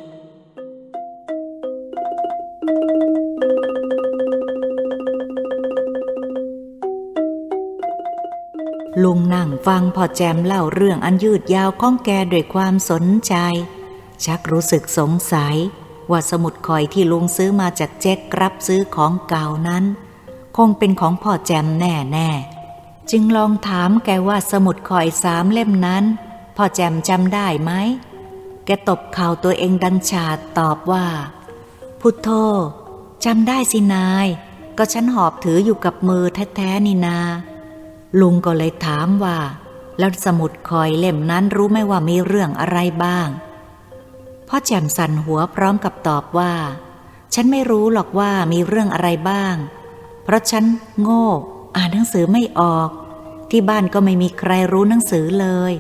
[9.03, 13.35] ลุงนั่งฟังพอแจมเล่าเรื่องอันยืดยาวข้องแกด้วยความสนใจ
[14.25, 15.57] ชักรู้สึกสงสัย
[16.11, 19.85] ว่าสมุดคอยที่ลุงซื้อมาจากเจ๊กรับซื้อของเก่านั้น
[20.57, 22.31] คงเป็นของพ่อแจมแน่แน่
[23.11, 26.05] จึงลองถามแกว่าสมุดคอยสามเล่มนั้น
[26.57, 27.73] พ่อแจมจำได้ไหม
[28.65, 31.07] แกตบเข่าตัวเองดังฉาดตอบว่า
[32.01, 32.29] พุทโธ
[33.25, 34.27] จำได้สินาย
[34.79, 36.25] ก็ฉันหอบถืออยู่กับมือ
[36.57, 37.19] แท้ๆนี่นา
[38.21, 39.39] ลุงก็เลยถามว่า
[39.99, 43.29] แล้วสมุดคอยเล่มนั้นรู้ไหมว่ามีเรื่องอะไรบ้าง
[44.49, 46.53] พ่อแจ่มสั่นหัวพร้อมกับตอบว่า
[47.35, 49.55] ฉันไม่รู้หรอกว่ามีเรื่องอะไรบ้าง
[50.25, 50.65] เพราะฉัน
[51.01, 51.27] โง่
[51.77, 52.91] อ่านหนังสือไม่ออก
[53.51, 55.73] ที่บ้านก็ไม่มีใครรู้หนังสือเลย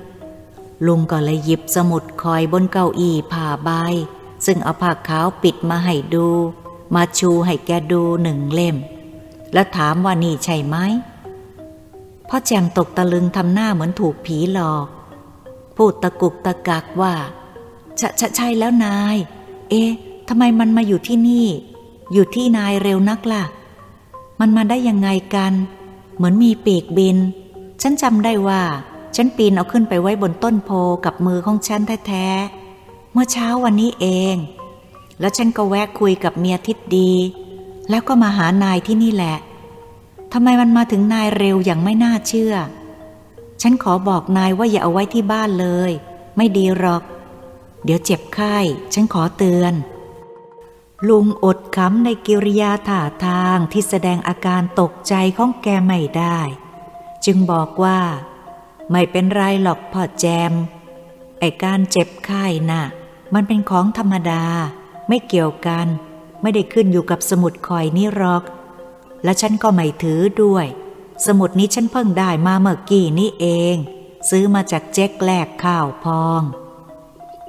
[0.86, 3.70] ลุงก็เลยหยิบสมุดคอยบนเก้าอี้ผ่าใบ
[4.46, 6.28] ซึ่งเอาผ้าขาวปิดมาให้ดู
[6.94, 8.76] มาชูให้แกดูหนึ่งเล่ม
[9.52, 10.76] แล้วถามว่านี่ใช่ไหม
[12.36, 14.86] พ่อแจมตกตะลึงทำหน้าเหมือนถูกผีหลอก
[15.76, 17.14] พูดตะกุกตะกักว่า
[18.00, 19.16] ชะชะใช่แล้วนาย
[19.70, 19.90] เอ๊ะ
[20.28, 21.46] ทำไมมันมาอยู่ที่นี่
[22.12, 23.44] อยู่ที่นายเร็วนักละ่ะ
[24.40, 25.52] มันมาได้ยังไงกัน
[26.16, 27.16] เหมือนมีปีกบิน
[27.82, 28.62] ฉันจำได้ว่า
[29.16, 30.70] ฉันปีนเอาขึ้นไปไว้บนต้นโพ
[31.04, 34.36] กับมือของฉันแท้ๆ เมื่อเช้าวันนี้เอง
[35.20, 37.10] แล้วฉันก็แวะคุยกับเมียทิดดี
[37.90, 39.36] แล้วก็มาหานายที่นี่แหละ
[40.36, 42.54] ทำไมมันมาถึงนายเร็วอย่างไม่น่าเชื่อ
[43.62, 45.92] ฉันขอบอกนายว่าอย่าเอาไว้ที่บ้านเลย
[46.36, 47.02] ไม่ดีหรอก
[47.84, 48.56] เดี๋ยวเจ็บไข้
[48.94, 49.74] ฉันขอเตือน
[51.08, 56.38] ลุงอดขำในกิริยาท่าทางที่แสดงอาการตกใจของแกไม่ได้
[57.24, 57.98] จึงบอกว่า
[58.90, 60.52] ไม่เป็นไรหรอกพ่อแจม
[61.40, 62.82] ไอการเจ็บไข้นะ่ะ
[63.34, 64.44] มันเป็นของธรรมดา
[65.08, 65.86] ไม่เกี่ยวกัน
[66.42, 68.44] ไม่ได้ขึ้นอยู่กับสมุดคอยนี่หรอก
[69.24, 70.66] และฉันก็ไม่ถือด้วย
[71.26, 73.76] สมุดนี้ฉันเพิ่งได้มาเมื่อกี้นี่เอง
[74.30, 76.42] ซื้อมาจากเจ๊กแลกข้าวพอง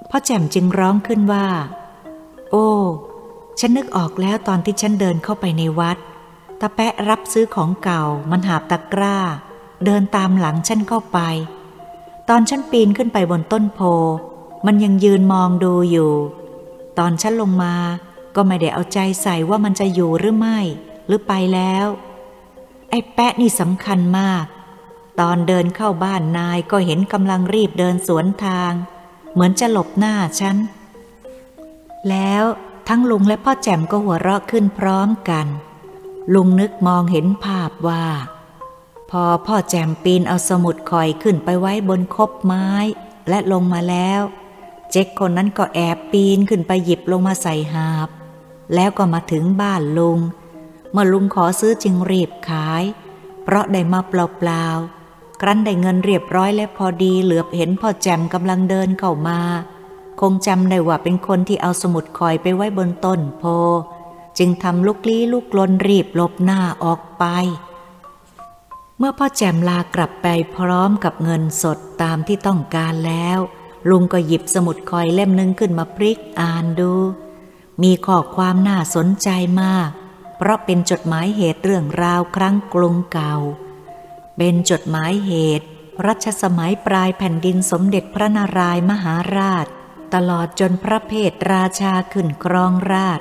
[0.10, 1.48] พ่อแจ่มจึงร้องขึ้นว่า
[2.52, 2.70] โอ้
[3.60, 5.98] ฉันนึกออกแล้วตอนที่ฉันเดินเข้าไปในวัด
[6.62, 9.18] ตาแปะรับซื้อของเก่า มันหาบตะกร้า
[9.86, 11.20] เดินตามหลังฉันเข้าไป
[12.30, 13.80] ตอนฉันปีนขึ้นไปบนต้นโพ
[14.66, 16.12] มันยังยืนมองดูอยู่
[16.98, 17.76] ตอนฉันลงมา
[18.36, 20.60] ก็ไม่ได้เอาใจใส่ว่ามันจะอยู่หรือไม่
[21.08, 21.86] หรือไปแล้ว
[22.90, 24.46] ไอ้แปะนี่สำคัญมาก
[25.20, 28.72] ตอนเดินเข้าบ้านนายก็เห็นกำลังรีบเดินสวนทาง
[29.34, 30.58] เหมือนจะหลบหน้าฉัน
[32.10, 32.44] แล้ว
[32.88, 35.48] ทั้งลุงและพ่อแจ่มก็หัวเราะขึ้นพร้อมกัน
[36.34, 38.06] ลุงนึกมองเห็นภาพว่า
[39.12, 42.68] พอพ่อแจ่มปีนเอาสมุดคอยขึ้นไปไว้บนคบไม้
[43.30, 44.22] และลงมาแล้ว
[44.92, 48.10] เจ๊กคนนั้นก็แอบปีนขึ้นไปหยิบลงมาใส่หาบ
[48.76, 50.20] แล้วก็มาถึงบ้านลุง
[50.92, 52.84] เมื่อลุงขอซื้อจึงรีบขาย
[53.44, 59.40] เพราะได้มาเปล่าๆ ครั้นได้เงินเรียบร้อยและพอดีเหลือบเห็นพ่อแจมกำลังเดินเข้ามา
[60.22, 63.44] คงจำได้ว่าเป็นคนที่เอาสมุดคอยไปไว้บนต้นโพ
[64.38, 67.26] จึงทำลุกลี้ลุกลนรีบหลบหน้าออกไป
[68.98, 73.40] เมื่อพ่อแจมลากลับไปพร้อมกับเงินสดตามที่ต้องการแล้ว
[73.90, 76.94] ลุงก็หยิบสมุดคอยเล่มหนึ่งขึ้นมาพลิกอ่านดู
[77.84, 79.30] มีข้อความน่าสนใจ
[79.62, 79.90] มาก
[80.38, 83.36] เพราะเป็นจดหมายเหตุเรื่องราวครั้งกรุงเก่า
[84.38, 85.68] เป็นจดหมายเหตุ
[86.08, 89.66] รัชสมัยปลายแผ่นดินสมเด็จพระนารายมหาราช
[90.14, 93.20] ตลอดจนพระเพทราชาขึ้นครองราช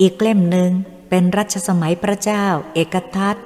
[0.00, 0.70] อีกเล่มหนึ่ง
[1.10, 3.36] เป็นรัชสมัยพระเจ้า เอกทัต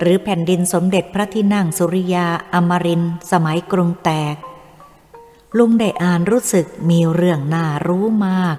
[0.00, 4.36] หรือแผ่นดินสมเด็จพระที่นั่งสุริยาอมรินสมัยกรุงแตก
[5.58, 8.56] ลุงได้อ่านรู้สึกมีเรื่องน่ารู้มาก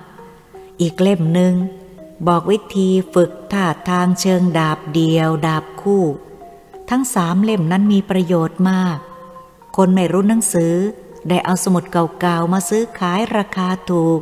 [0.82, 1.54] อีกเล่มหนึ่ง
[2.28, 6.06] บอกวิธีฝึกท่าทางเชิงดาบเดียว ดาบคู่
[6.90, 8.98] ทั้งสามเล่มนั้นมีประโยชน์มาก
[9.78, 10.76] คนไม่รู้หนังสือ
[11.30, 14.20] ได้เอาสมุดเก่าๆมาซื้อขายราคาถูก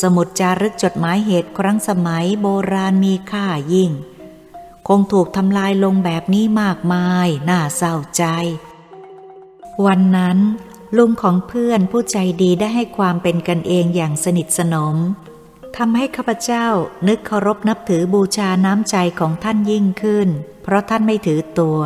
[0.00, 3.90] สมุดจารึกจดหมายเหตุครั้งสมัยโบราณมีค่ายิ่ง
[4.88, 8.24] คงถูกทำลายลงแบบนี้มากมาย น่าเศร้าใจ
[9.86, 10.38] วันนั้น
[10.96, 14.96] ลุงของเพื่อนผู้ใจดีได้ให้ความเป็นกันเองอย่างสนิทสนม
[15.76, 16.66] ทำให้ข้าพเจ้า
[17.08, 20.28] นึกเคารพนับถือบูชาน้ำใจของท่านยิ่งขึ้น
[20.62, 21.80] เพราะท่านไม่ถือตัว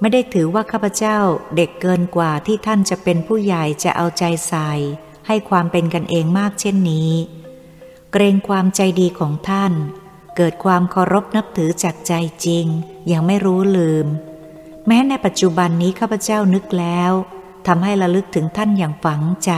[0.00, 1.18] ไม่ได้ถือว่าข้าพเจ้า
[1.56, 4.70] เด็กเกินกว่าที่ท่านจะเป็นผู้ใหญ่จะเอาใจใส่
[5.26, 7.12] ให้ความเป็นกันเองมากเช่นนี้
[8.12, 9.72] เกรงความใจดีของท่าน
[10.36, 12.12] เกิดความเคารพนับถือจากใจ
[12.44, 12.66] จริง
[13.12, 14.06] ยังไม่รู้ลืม
[14.86, 17.12] แม้ในปัจจุบันนี้ข้าพเจ้านึกแล้ว
[17.66, 19.52] ทำให้ระลึกถึงท่านอย่างฝังใจ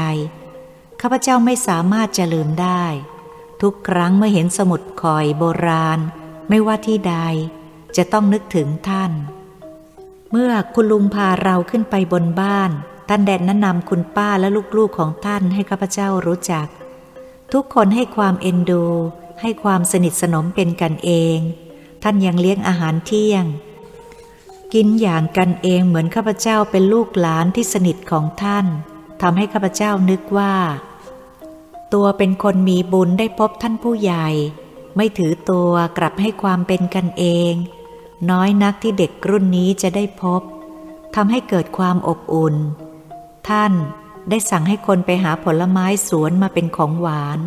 [1.01, 2.85] ข้าพเจ้าไม่สามารถจะลืมได้
[3.63, 5.99] ทุกครั้งเมื่อเห็นสมุดคอยโบราณ
[6.49, 7.17] ไม่ว่าที่ใด
[7.97, 9.13] จะต้องนึกถึงท่าน
[10.31, 12.71] เมื่อคุณลุงพาเราขึ้นไปบนบ้าน
[13.09, 16.67] ท่านแดนแนะนำคุณป้าและลูกๆของท่านให้ข้าพเจ้ารู้จัก
[17.53, 18.85] ทุกคนให้ความเอ็นดู
[19.41, 21.39] ให้ความสนิทสนมเป็นกันเอง
[22.03, 23.45] ท่านยังเลี้ยงอาหารเที่ยง
[24.75, 28.67] กินอย่างกันเองเหมือนข้าพเจ้าเป็นลูกหลานที่สนิทของท่าน
[29.23, 30.55] ทำให้ข้าพเจ้านึกว่า
[31.95, 34.29] ตัวเป็นคนมีบุญได้พบท่านผู้ใหญ่
[34.97, 37.53] ไม่ถือตัวกลับให้ความเป็นกันเอง
[38.31, 40.43] น้อยนักที่เด็กรุ่นนี้จะได้พบ
[41.15, 42.57] ทำให้เกิดความอบอุ่น
[43.49, 43.73] ท่าน
[44.31, 47.39] ได้สั่งให้คนไปหาผลไม้สวนมาเป็นของหวาน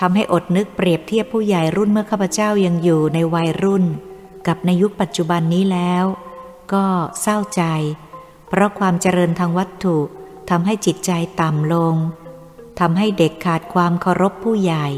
[0.00, 3.84] ทำให้อดนึกเปรียบเทียบผู้ใหญ่รุ่นเมื่อข้าพเจ้ายังอยู่ในวัยรุ่น
[4.46, 6.04] กับในยุคปัจจุบันนี้แล้ว
[6.72, 6.84] ก็
[7.20, 7.62] เศร้าใจ
[8.48, 9.96] เพราะความเจริญทางวัตถุ
[10.50, 11.96] ทำให้จิตใจต่ำลง
[12.80, 14.88] ทำให้เด็กขาดความเคารพผู้ใหญ่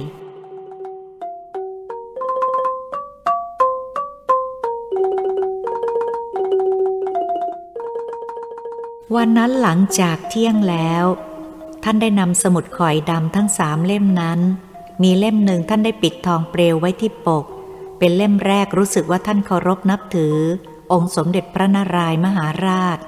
[9.16, 11.04] วันนั้นหลังจากเที่ยงแล้ว
[11.84, 14.40] ท่านได้นำสมุดข่อยดำทั้งสามเล่มนั้น
[15.02, 17.44] มีเล่มหนึ่งท่านได้ปิดทองเปลวไว้ที่ปก
[17.98, 20.36] เป็นเล่มแรกรู้สึกว่าท่านเคารพนับถือ
[20.92, 22.98] องค์สมเด็จพระนารายมหาราช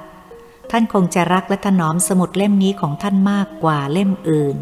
[0.71, 4.57] ท่านคงจะรักและถนอมสมุดเล่มนี้ของท่านมากกว่าเล่มอื่น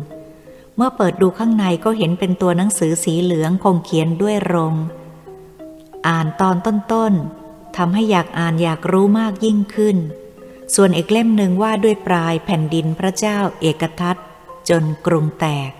[0.76, 4.74] เมื่อเปิดดูข้างในก็เห็นเป็นตัวหนังสือสีเหลืองคงเขียนด้วยรง
[6.08, 9.96] อ่านตอนต้นๆทำให้อยากอ่านอยากรู้มากยิ่งขึ้น
[10.74, 14.16] ส่วนอีกเล่มหนึ่งว่าด้วยปลายแผ่นดินพระเจ้าเอกทัต
[14.68, 15.70] จนกรุงแตก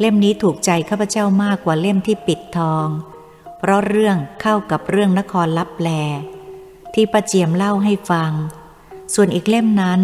[0.00, 2.88] เล่มนี้ถูกใจข้าพเจ้ามากกว่าเล่มที่ปิดทอง
[3.58, 5.88] เพราะเรื่องเข้ากับเรื่องนครลับแล
[6.94, 8.32] ที่ประเจียมเล่าให้ฟัง
[9.14, 10.00] ส่วนอีกเล่มนั้น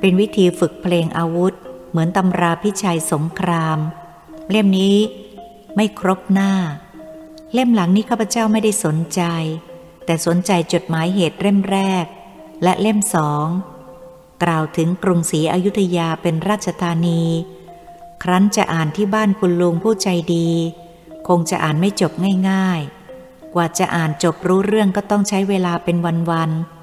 [0.00, 1.54] เป็นวิธีฝึกเพลงอาวุธ
[1.90, 3.78] เหมือนตำราพิชัยสงคราม
[4.50, 4.96] เล่มนี้
[5.76, 6.52] ไม่ครบหน้า
[7.54, 9.22] เล่มหลังนี้ข้าพเจ้าไม่ได้สนใจ
[10.04, 12.06] แต่สนใจจดหมายเหตุเล่มแรก
[12.62, 13.46] และเล่มสอง
[14.42, 17.22] กล่าวถึงกรุงศรีอยุธยาเป็นราชธานี
[18.22, 20.48] ครั้นจะอ่านที่บ้านคุณลุงผู้ใจดี
[21.28, 22.12] คงจะอ่านไม่จบ
[22.50, 25.96] ง่ายๆ กว่าจะอ่านจบรู้เรื่องก็ต้องใช้เวลาเป็น
[26.30, 26.77] วันๆ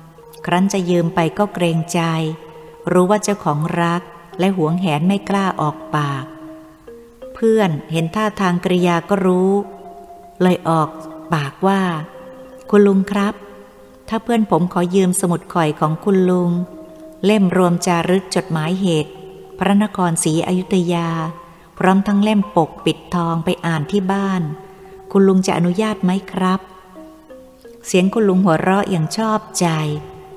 [0.45, 2.01] ครั้นจะยืมไปก็เกรงใจ
[2.91, 4.01] รู้ว่าเจ้าของรัก
[4.39, 6.26] และหวงแหนไม่กล้าออกปาก
[7.34, 9.51] เพื่อนเห็นท่าทางกริยาก็รู้
[10.41, 10.89] เลยออก
[11.34, 11.81] ปากว่า
[12.69, 13.34] คุณลุงครับ
[14.09, 16.51] ถ้าเพื่อนผมขอยืมสมุดข่อยของคุณลุง
[17.26, 19.11] เล่มรวมจารึกจดหมายเหตุ
[19.57, 21.09] พระนครศรีอยุธยา
[21.77, 24.41] พร้อมทั้งเล่มปกปิดทองไปอ่านที่บ้าน
[25.11, 26.59] คุณลุงจะอนุญาตไหมครับ
[27.85, 29.67] เสียงคุณลุงหัวเราะอย่างชอบใจ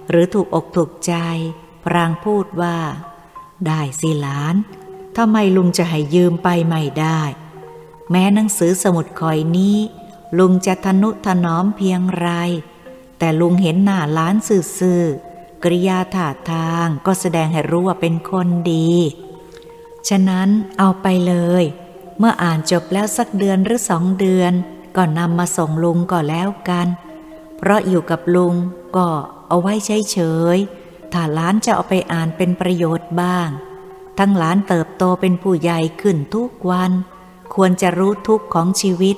[0.09, 1.15] หรือถูกอกถูกใจ
[1.85, 2.77] พรางพูดว่า
[3.67, 4.55] ได้สิหลาน
[5.17, 7.21] ทำไมลุงจะให้ยืมไปไม่ได้
[8.11, 9.79] แม้หนังสือสมุดคอยนี้
[10.39, 12.29] ลุงจะทนุถนอมเพียงไร
[13.19, 14.35] แต่ลุงเห็นหน้าล้าน
[14.79, 18.93] ซื่อๆกริยาท่าทางก็แสดงให้รู้ว่าเป็นคนดี
[20.09, 20.49] ฉะนั้น
[20.79, 21.65] เอาไปเลย
[22.19, 24.53] เมื่ออ่านจบแล้วสักเดือนหรือสองเดือน
[24.97, 26.89] ก็ก็นำมาส่งลุงก็แล้วกัน
[27.59, 28.55] เพราะอยู่กับลุง
[28.97, 29.09] ก็
[29.49, 30.19] เอาไว้เฉ
[30.57, 33.49] ยๆถ้าล้านจะเอาไปอ่านเป็นประโยชน์บ้าง
[34.19, 36.93] ทั้งหลานเติบโตเป็นผู้ใหญ่ขึ้นทุกวัน
[37.55, 39.17] ควรจะรู้ทุกของชีวิต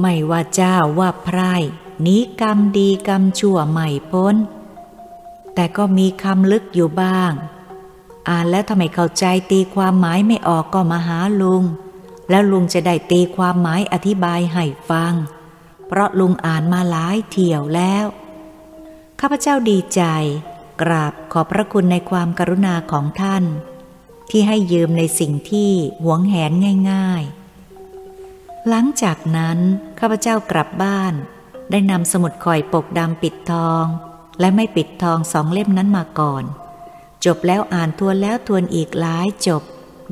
[0.00, 1.54] ไม่ว่าเจ้าว่าไพร่
[2.06, 4.34] นี้กรรมดีกรรมชั่วใหม่พ้น
[5.54, 7.32] แต่ก็มีคำลึกอยู่บ้าง
[8.28, 11.62] อ่านแล้วทำไมเข้าใจตีความหมายไม่ออกก็มาหาลุง
[12.30, 15.12] แล้วลุงจะได้ตีความหมายอธิบายให้ฟัง
[15.88, 18.06] เพราะลุงอ่านมาหลายเที่ยวแล้ว
[19.20, 20.02] ข้าพเจ้าดีใจ
[20.82, 23.44] กราบขอบพระคุณในความกรุณาของท่าน
[24.30, 26.52] ที่ให้ยืมในสิ่งที่หวงแหน
[26.90, 29.58] ง่ายๆ หลังจากนั้น
[30.00, 31.14] ข้าพเจ้ากลับบ้าน
[31.70, 33.84] ได้นำสมุดข่อยปกดำปิดทอง
[34.40, 36.44] และไม่ปิดทองสองเล่มนั้นมาก่อน
[37.24, 39.62] จบแล้วอ่านทวนแล้วทวนอีกหลายจบ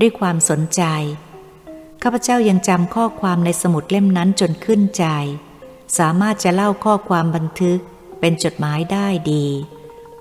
[0.01, 0.83] ด้วยความสนใจ
[2.03, 5.07] ข้าพเจ้ายังจำข้อความในสมุดเล่มนั้นจนขึ้นใจ
[5.99, 7.79] สามารถจะเล่าข้อความบันทึก
[8.21, 9.47] เป็นจดหมายได้ดี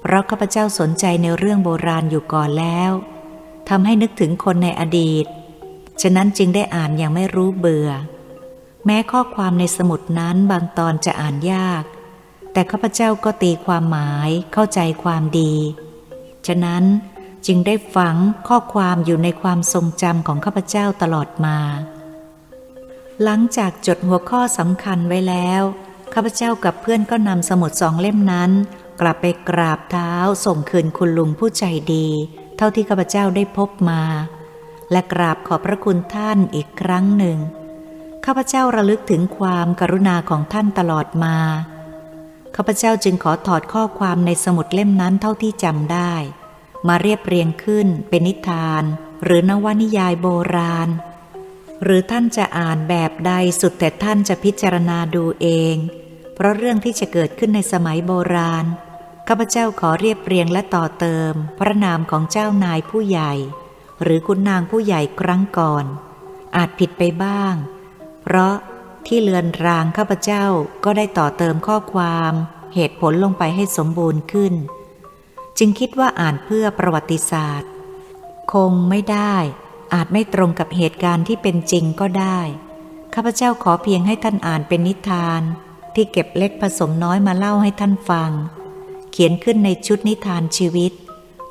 [0.02, 2.91] เพราะข้าพเจ้าสนใจในเรื่องโบราณอยู่ก่อนแล้ว
[3.69, 5.26] ทำให้นึกถึงคนในอดีต
[6.02, 7.89] ฉะนั้นจึงได้อ่านอย่างไม่รู้เบื่อ
[8.85, 11.84] แม้ข้อความในสมุดนั้นบางตอนจะอ่านยาก
[12.53, 15.53] แต่ข้าพเจ้าก็ตีความหมายเข้าใจความดี
[16.48, 16.84] ฉะนั้น
[17.48, 18.15] จึงได้ฝัง
[18.48, 21.57] ข้อความอยู่ในความทรงจำของข้าพเจ้าตลอดมา
[23.23, 25.61] หลังจากจดหัวข้อสำคัญไว้แล้ว
[26.14, 28.52] ข้าพเจ้ากับเพื่อนก็นำสมุดสองเล่มนั้น
[29.02, 30.11] กลับไปกราบเท้า
[30.45, 32.07] ส่งคืนคุณลุงผู้ใจดี
[32.57, 34.03] เท่าที่ข้าพเจ้าได้พบมา
[34.91, 37.38] และกราบขอบพระคุณท่านอีกครั้งหนึ่ง
[38.26, 41.38] ข้าพเจ้าระลึกถึงความกรุณาของท่านตลอดมา
[42.56, 46.14] ข้าพเจ้าจึงขอถอดข้อความในสมุดเล่มนั้นเท่าที่จำได้
[46.88, 48.84] มาเรียบเรียงขึ้นเป็นนิทาน
[49.23, 50.27] หรือนวนิยายโบ
[50.57, 50.89] ราณ
[51.83, 55.75] หรือท่านจะอ่านแบบใดสุดแต่ท่านจะพิจารณาดูเอง
[56.35, 58.65] เพราะเรื่องที่จะเกิดขึ้นในสมัยโบราณ
[59.27, 63.33] ข้าพเจ้าขอเรียบเรียงและต่อเติม พระนามของเจ้านายผู้ใหญ่
[64.01, 65.85] หรือคุณนางผู้ใหญ่ครั้งก่อน
[66.55, 67.53] อาจผิดไปบ้าง
[68.21, 68.55] เพราะ
[69.07, 70.45] ที่เลือนรางข้าพเจ้า
[70.83, 72.33] ก็ได้ต่อเติมข้อความ
[72.73, 74.53] เหตุผลลงไปให้สมบูรณ์ขึ้น
[75.57, 77.69] จึงคิดว่าอ่านเพื่อประวัติศาสตร์
[78.53, 79.35] คงไม่ได้
[79.93, 82.39] อาจไม่ตรงกับเหตุการณ์ที่เป็นจริงก็ได้
[83.13, 85.41] ข้าพเจ้าขอเพียงให้ท่านอ่านเป็นนิทาน
[85.95, 88.31] ที่เก็บเล็กผสมน้อยมาเล่าให้ท่านฟัง
[89.11, 90.91] เขียนขึ้นในชุดนิทานชีวิต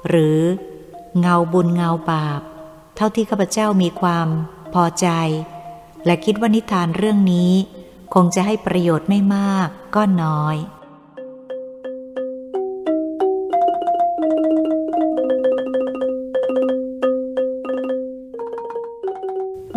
[0.08, 0.38] หรือ
[1.18, 2.40] เงาบุญเงาบาป
[2.96, 4.28] เท่าที่ข้าพเจ้ามีความ
[4.74, 5.08] พอใจ
[6.06, 7.52] และคิดว่านิทานเรื่องนี้
[8.14, 10.56] คงจะให้ประโยชน์ไม่มากก็น้อย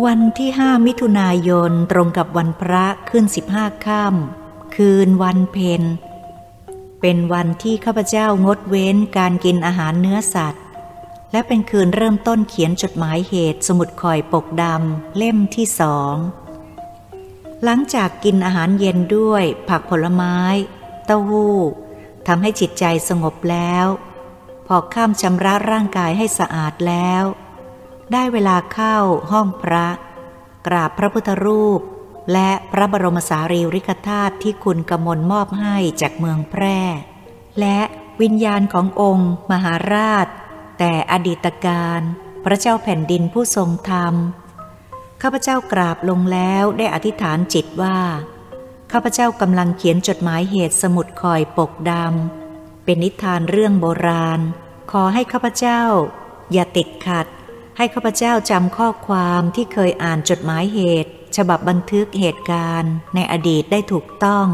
[0.06, 5.82] วันที่ห้ามิถุนายนตรงกับวันพระขึ้นสิบห้าค่ำคืนวันเพน
[7.00, 10.62] เป็นวันที่ข้าพเจ้างดเว้นการกินอาหารเนื้อสัตว์
[11.32, 16.16] และเป็นคืนเริ่มต้นเขียนจดหมายเหตุสมุดคอยปกดำเล่มที่สอง
[17.64, 20.38] หลังจากกินอาหารเย็นด้วย ผักผลไม้
[21.06, 21.56] เต้าหู้
[22.26, 23.86] ทำให้จิตใจสงบแล้ว
[24.66, 27.24] พอข้ามชำระร่างกายให้สะอาดแล้ว
[28.12, 28.96] ได้เวลาเข้า
[29.30, 29.86] ห้องพระ
[30.66, 31.80] กราบพระพุทธรูป
[32.32, 36.80] และพระบรมสารีริกธาตุที่คุณกมลมอบให้จากเมืองแพร่
[37.60, 37.80] และ
[38.22, 40.26] วิญญาณขององค์ มหาราช
[40.78, 42.00] แต่อดีตการ
[42.44, 44.14] พระเจ้าแผ่นดินผู้ทรงธรรม
[45.22, 47.98] ข้าพเจ้ากราบลงแล้วได้อธิษฐานจิตว่า
[48.92, 54.40] ข้าพเจ้ากำลังเขียนจดหมายเหตุสมุดคอยปกดำเป็นนิทานเรื่องโบราณ
[54.90, 55.82] ขอให้ข้าพเจ้า
[56.52, 57.26] อย่าติดขัด
[57.76, 64.46] ให้ข้าพเจ้าจำข้อความที่เคยอ่านจดหมายเหตุ ฉบับบันทึกเหตุการณ์ ในอดีตได้ถูกต้อง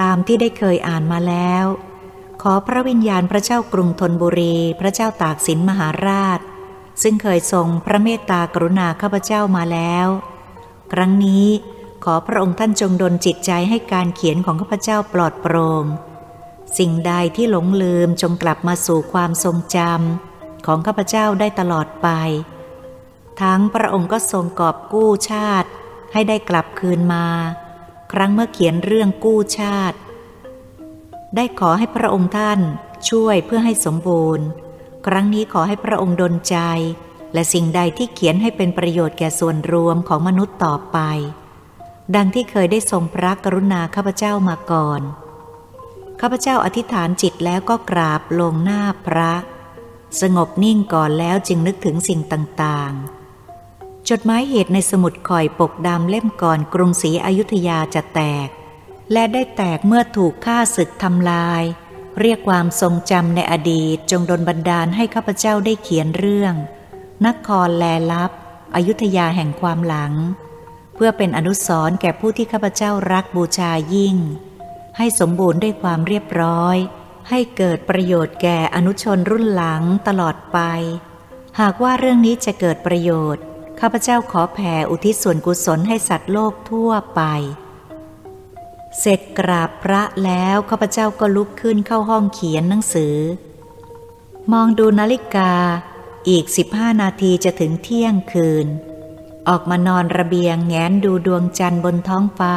[0.00, 1.64] ตามที่ได้เคยอ่านมาแล้ว
[2.42, 6.40] ขอพระวิญญาณพระเจ้ากรุงธนบุรี พระเจ้าตากสินมหาราช
[7.02, 10.06] ซึ่งเคยทรงพระเมตตากรุณาข้าพเจ้ามาแล้ว
[10.92, 11.46] ครั้งนี้
[12.04, 15.84] ขอพระองค์ท่านจงดลจิตใจให้การเขียนของข้าพเจ้าปลอดโปร่ง
[16.78, 20.33] สิ่งใดที่หลงลืมจงกลับมาสู่ความทรงจำ
[20.66, 22.08] ของข้าพเจ้าได้ตลอดไป
[23.40, 25.68] ทั้งพระองค์ก็ทรงกอบกู้ชาติ
[26.12, 27.26] ให้ได้กลับคืนมา
[28.12, 29.98] ครั้งเมื่อเขียนเรื่องกู้ชาติ
[31.36, 32.60] ได้ขอให้พระองค์ท่าน
[33.10, 34.46] ช่วยเพื่อให้สมบูรณ์
[35.06, 36.58] ครั้งนี้ขอให้พระองค์ดลใจ
[37.34, 40.98] และสิ่งใดที่เขียนให้เป็นประโยชน์แก่ส่วนรวมของมนุษย์ต่อไป
[42.16, 45.00] ดังที่เคยได้ทรงพระกรุณาข้าพเจ้ามาก่อน
[46.20, 49.32] ข้าพเจ้าอธิษฐานจิตแล้วก็กราบลงหน้าพระ
[50.20, 58.48] สงบนิ่งก่อนแล้วจึงนึกถึงสิ่งต่างๆ จดหมายเหตุในสมุดข่อยปกดำเล่มก่อนกรุงศรีอยุธยาจะแตก
[59.12, 61.62] และได้แตกเมื่อถูกฆ่าศึกทำลาย
[62.20, 66.54] เรียกความทรงจำในอดีตจงดลบันดาลให้ข้าพเจ้าได้เขียนเรื่อง
[67.26, 68.32] นครแลลับ
[68.74, 70.12] อยุธยาแห่งความหลัง
[70.94, 74.16] เพื่อเป็นอนุสรณ์แก่ผู้ที่ข้าพเจ้ารักบูชายิ่ง
[74.96, 76.76] ให้สมบูรณ์ด้วยความเรียบร้อย
[77.28, 80.58] ให้เกิดประโยชน์แก่อนุชนรุ่นหลังตลอดไป
[81.60, 83.44] หากว่าเรื่องนี้จะเกิดประโยชน์
[83.80, 87.22] ข้าพเจ้าขอแผ่อุทิศส่วนกุศลให้สัตว์โลกทั่วไป
[89.00, 93.16] เสร็จกราบพระแล้วข้าพเจ้าก็ลุกขึ้นเข้าห้องเขียนหนังสือ
[94.52, 95.52] มองดูนาฬิกา
[96.28, 98.66] อีกสิบห้านาทีจะถึงเที่ยงคืน
[99.48, 102.56] ออกมานอนระเบียงแงนดูดวงจันทร์บนท้องฟ้า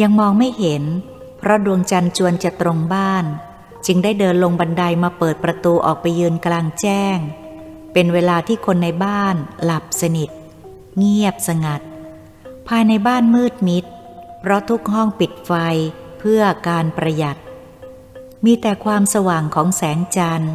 [0.00, 0.82] ยังมองไม่เห็น
[1.38, 3.24] เพราะดวงจันทร์จวนจะตรงบ้าน
[3.86, 7.18] จึงได้เดินลงบันไดมาเปิดประตูออกไปยืนกลางแจ้ง
[7.92, 10.30] เป็นเวลาที่คนในบ้านหลับสนิท
[10.98, 11.82] เงียบสงัด
[12.68, 13.84] ภายในบ้านมืดมิด
[14.40, 15.52] เพราะทุกห้องปิดไฟ
[16.18, 17.38] เพื่อการประหยัด
[18.44, 20.54] มีแต่ความสว่างของแสงจันทร์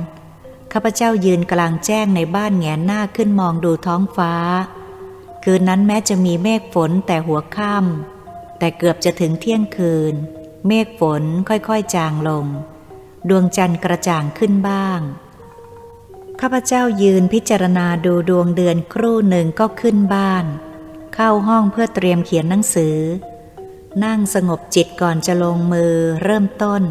[0.71, 4.33] ข้าพเจ้ายืนกลางแจ้งในบ้านแงนหน้าขึ้นมองดูท้องฟ้า
[5.43, 10.13] คืนนั้นแม้จะมีเมฆฝนแต่หัวค่ำแต่เกือบจะถึงเที่ยงคืน
[10.67, 12.45] เมฆฝนค่อยๆจางลง
[13.29, 14.99] ดวงจันทร์กระจ่างขึ้นบ้าง
[16.41, 20.45] ข้าพเจ้ายืนพิจารณาดูดวงเดือนครู่หนึ่งก็ขึ้นบ้าน
[21.13, 22.97] เข้าห้องเพื่อเตรียมเขียนหนังสือ
[24.03, 25.93] นั่งสงบจิตก่อนจะลงมือ
[26.23, 26.83] เริ่มต้น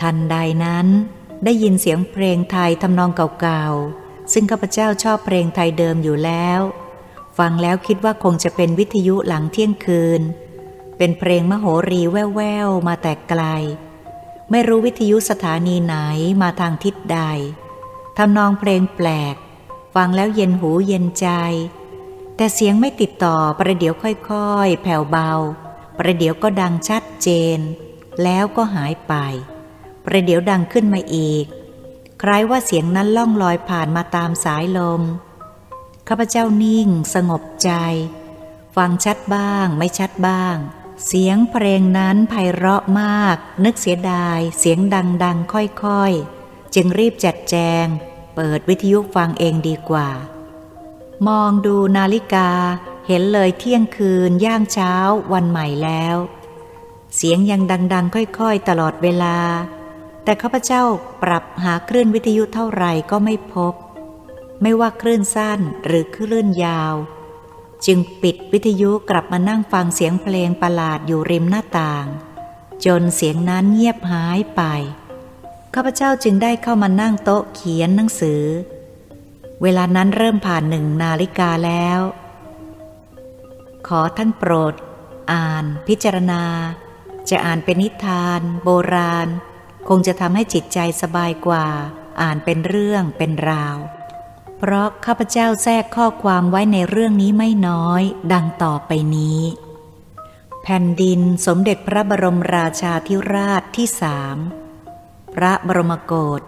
[0.00, 0.86] ทันใดนั้น
[1.44, 3.10] ได้ยินเสียงเพลงไทยทำนอง
[3.40, 6.60] เก่าๆ ซึ่งข้าพเจ้าชอบเพลงไทยเดิมอยู่แล้ว
[7.38, 10.22] ฟังแล้วคิดว่าคงจะเป็นวิทยุหลังเที่ยงคืน
[10.96, 13.42] เป็นเพลงมโหรีแว่วๆ มาแต่ไกล
[14.54, 15.96] ไม่รู้วิทยุสถานีไหน
[16.42, 17.20] มาทางทิศใด
[18.16, 19.36] ทำนองเพลงแปลก
[19.94, 21.28] ฟังแล้วเย็นหูเย็นใจ
[22.36, 25.32] แต่เสียงไม่ติดต่อประเดี๋ยวค่อยๆ แผ่วเบา
[25.98, 27.58] ประเดี๋ยวก็ดังชัดเจน
[28.22, 29.14] แล้วก็หายไป
[30.04, 31.44] ประเดี๋ยวดังขึ้นมาอีก
[32.22, 35.02] คล้ายว่าเสียงนั้นล่องลอยผ่านมาตามสายลม
[36.08, 37.70] ข้าพเจ้านิ่ง สงบใจ
[38.76, 40.56] ฟังชัดบ้าง ไม่ชัดบ้าง
[41.06, 44.78] เสียงเพลงนั้นไพเราะมาก นึกเสียดาย เสียง
[45.24, 47.86] ดังๆ ค่อยๆ จึงรีบจัดแจง
[48.34, 50.08] เปิดวิทยุฟังเองดีกว่า
[51.28, 52.50] มองดูนาฬิกา
[53.06, 54.94] เห็นเลยเที่ยงคืนย่างเช้า
[55.32, 56.16] วันใหม่แล้ว
[57.16, 57.62] เสียงยัง
[57.92, 59.38] ดัง ๆ ค่อยๆ ตลอดเวลา
[60.24, 60.82] แต่ข้าพเจ้า
[61.22, 63.74] ปรับหาคลื่นวิทยุเท่าไหร่ก็ไม่พบ
[64.62, 66.94] ไม่ว่าคลื่นสั้นหรือคลื่นยาว
[67.86, 72.06] จึงปิดวิทยุกลับมานั่งฟังเสียงเพลงประหลาดอยู่ริมหน้าต่าง
[72.86, 74.62] จนเสียงนั้นเงียบหายไป
[75.74, 78.42] ข้าพเจ้าจึงได้เข้ามานั่งโต๊ะเขียนหนังสือ
[79.62, 82.00] เวลานั้นเริ่มผ่านหนึ่งนาฬิกาแล้ว
[83.86, 84.74] ขอท่านโปรด
[85.32, 86.44] อ่าน พิจารณา
[87.30, 89.28] จะอ่านเป็นนิทาน โบราณ
[89.88, 91.66] คงจะทำให้จิตใจสบายกว่า
[92.22, 93.76] อ่านเป็นเรื่องเป็นราว
[94.64, 98.02] เพราะข้าพเจ้าแทรกข้อความไว้ในเรื่องนี้ไม่น้อย
[98.32, 99.40] ดังต่อไปนี้
[100.62, 104.36] แผ่นดินสมเด็จพระบรมราชาธิราชที่สาม
[105.34, 106.42] พระบรมโกศ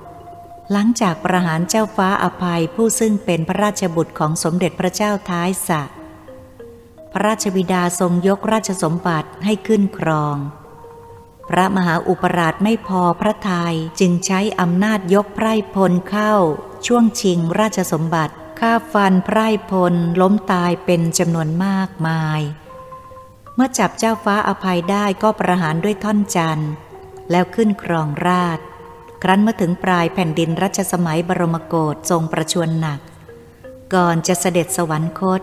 [0.72, 5.82] หลังจากประหารเจ้าฟ้าอภัยผู้ซึ่งเป็นพระราชบุตรของสมเด็จพระเจ้าท้ายสะ
[7.12, 10.36] พระราชบิดาทรงยกราชสมบัติให้ขึ้นครอง
[11.48, 16.34] พระมหาอุปราชไม่พอพระทัยจึงใช้อำนาจยกไพร่พลเข้า
[16.86, 22.40] ช่วงชิงราชสมบัติฆ่าฟันไพร่พลล้มตายเป็นจำนวนมากมาย
[23.54, 26.70] เมื่อจับเจ้าฟ้าอภัยได้ก็ประหารด้วยท่อนจันทร์
[27.30, 28.58] แล้วขึ้นครองราช
[29.22, 33.00] ครั้นเมื่อถึงปลายแผ่นดินรัชสมัยบรมโกศทรงประชวรหนัก
[33.94, 35.42] ก่อนจะเสด็จสวรรคต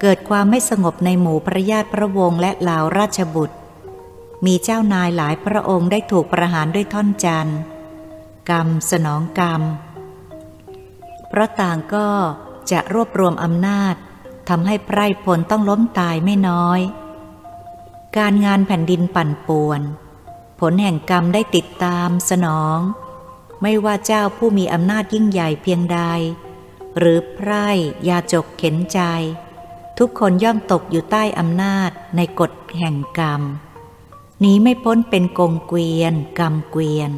[0.00, 3.56] เกิดความไม่สงบในหมู่พระญาติพระวงศ์และเหล่าราชบุตร
[4.46, 7.58] มีเจ้านายหลายพระองค์ได้ถูกประหารด้วยท่อนจันทร์
[8.50, 9.62] กรรมสนองกรรม
[11.30, 12.08] เพราะต่างก็
[12.70, 13.94] จะรวบรวมอำนาจ
[14.48, 16.80] ทำให้ไพร่พลต้องล้มตายไม่น้อย
[18.16, 19.80] การงานแผ่นดินปั่นป่วน
[20.60, 22.78] ผลแห่งกรรมได้ติดตามสนอง
[23.62, 26.00] ไม่ว่าเจ้าผู้มีอำนาจยิ่งใหญ่เพียงใด
[26.98, 27.68] หรือไพร่
[28.08, 29.00] ยาจกเข็นใจ
[29.98, 33.42] ทุกคนย่อมตกอยู่ใต้อำนาจในกฎแห่งกรรม
[34.40, 37.10] หนีไม่พ้นเป็นกงเกวียน กรรมเกวียน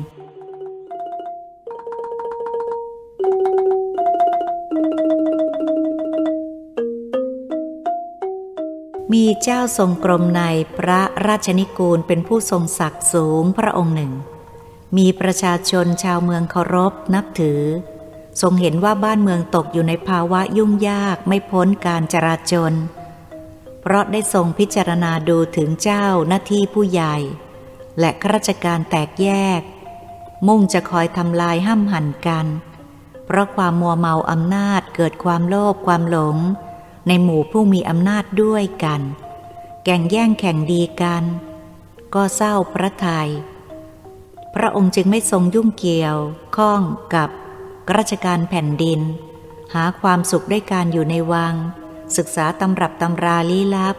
[9.13, 10.43] มีเจ้าทรงกรมใน
[10.79, 14.13] พระราชนิกูลเป็นผู้ทรงศักดิ์สูงพระองค์หนึ่ง
[14.97, 17.63] มีประชาชนชาวเมืองเคารพนับถือ
[18.41, 22.73] ทรงเห็นว่าบ้านเมืองตกอยู่ในภาวะยุ่งยากไม่พ้นการจราจน
[23.81, 27.17] เพราะได้ทรงพิจารณาดูถึงเจ้าหน้าที่ผู้ใหญ่
[27.99, 29.29] และข้าราชการแตกแย
[29.59, 29.61] ก
[30.47, 32.47] มุ่งจะคอยทำลายห้ามหันกัน
[33.27, 36.37] เพราะความมัวเมาอำนาจเกิดความโลภความหลง
[37.07, 39.01] ในหมู่ผู้มีอำนาจด้วยกัน
[39.85, 41.25] แก่งแย่งแข่งดีกัน
[42.15, 43.31] ก็เศร้าพระทยัย
[44.55, 46.17] พระองค์จึงไม่ทรงยุ่งเกี่ยว
[46.57, 46.81] ข้อง
[47.15, 47.29] กับ
[47.97, 49.01] ราชการแผ่นดิน
[49.75, 51.55] หาความสุขด้วยการอยู่ในวัง
[52.17, 53.97] ศึกษาตำรับตำราลี้ลับ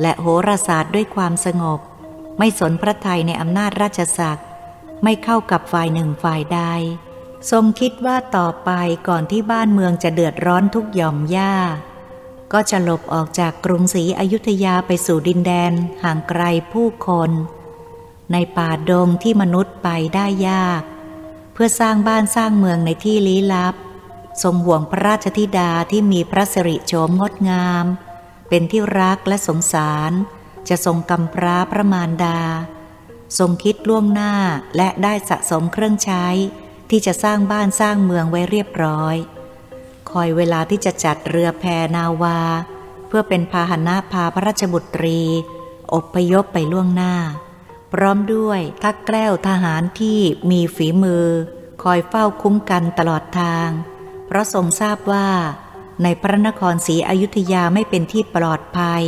[0.00, 1.80] และโหราศาสตร์ด้วยความสงบ
[2.38, 4.46] ไม่สนพระไทยในอำนาจราชศักดิ์
[5.02, 6.60] ไม่เข้ากับฝ่ายหนึ่งฝ่ายใด
[7.50, 8.70] ทรงคิดว่าต่อไป
[9.08, 11.54] ก่อนที่บ้านเมืองจะเดือดร้อนทุกหย่อมย่า
[12.52, 15.72] ก็จะหลบออกจากกรุงศรีอยุธยาไปสู่ดินแดน
[16.02, 17.30] ห่างไกลผู้คน
[18.32, 20.82] ในป่าดงที่มนุษย์ไปได้ยาก
[21.52, 23.74] เพื่อสร้างบ้านสร้างเมืองในที่ลี้ลับ
[24.42, 27.84] ทรงห่วงพระราชธิดาที่มีพระสิริโฉมงดงาม
[28.48, 30.12] เป็นที่รักและสงสาร
[30.68, 32.40] จะทรงกำพร้าพระมารดา
[33.38, 34.34] ทรงคิดล่วงหน้า
[34.76, 36.26] และได้สะสมเครื่องใช้
[36.90, 39.16] ที่จะสร้างบ้านสร้างเมืองไว้เรียบร้อย
[40.12, 41.64] คอยเวลาที่จะจัดเรือแพ
[41.96, 42.40] นาวา
[43.08, 45.20] เพื่อเป็นพาหนะพาพระราชบุตรี
[45.94, 47.14] อบพยพไปล่วงหน้า
[47.92, 50.20] พร้อมด้วยทักแกล้วทหารที่
[50.50, 51.26] มีฝีมือ
[51.82, 53.68] คอยเฝ้าคุ้มกันตลอดทาง
[54.26, 55.28] เพราะทรงทราบว่า
[56.02, 59.02] ในพระนครศรีอยุธยาไม่เป็นที่ปลอดภัย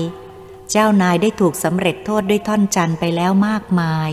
[0.70, 4.11] เจ้านายได้ถูกสำเร็จโทษด้วยท่อนจันไปแล้วมากมาย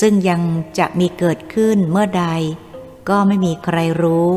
[0.00, 0.40] ซึ่งยัง
[0.78, 2.26] จะมีเกิดขึ้นเมื่อใด
[3.08, 4.30] ก็ไม่มีใครรู้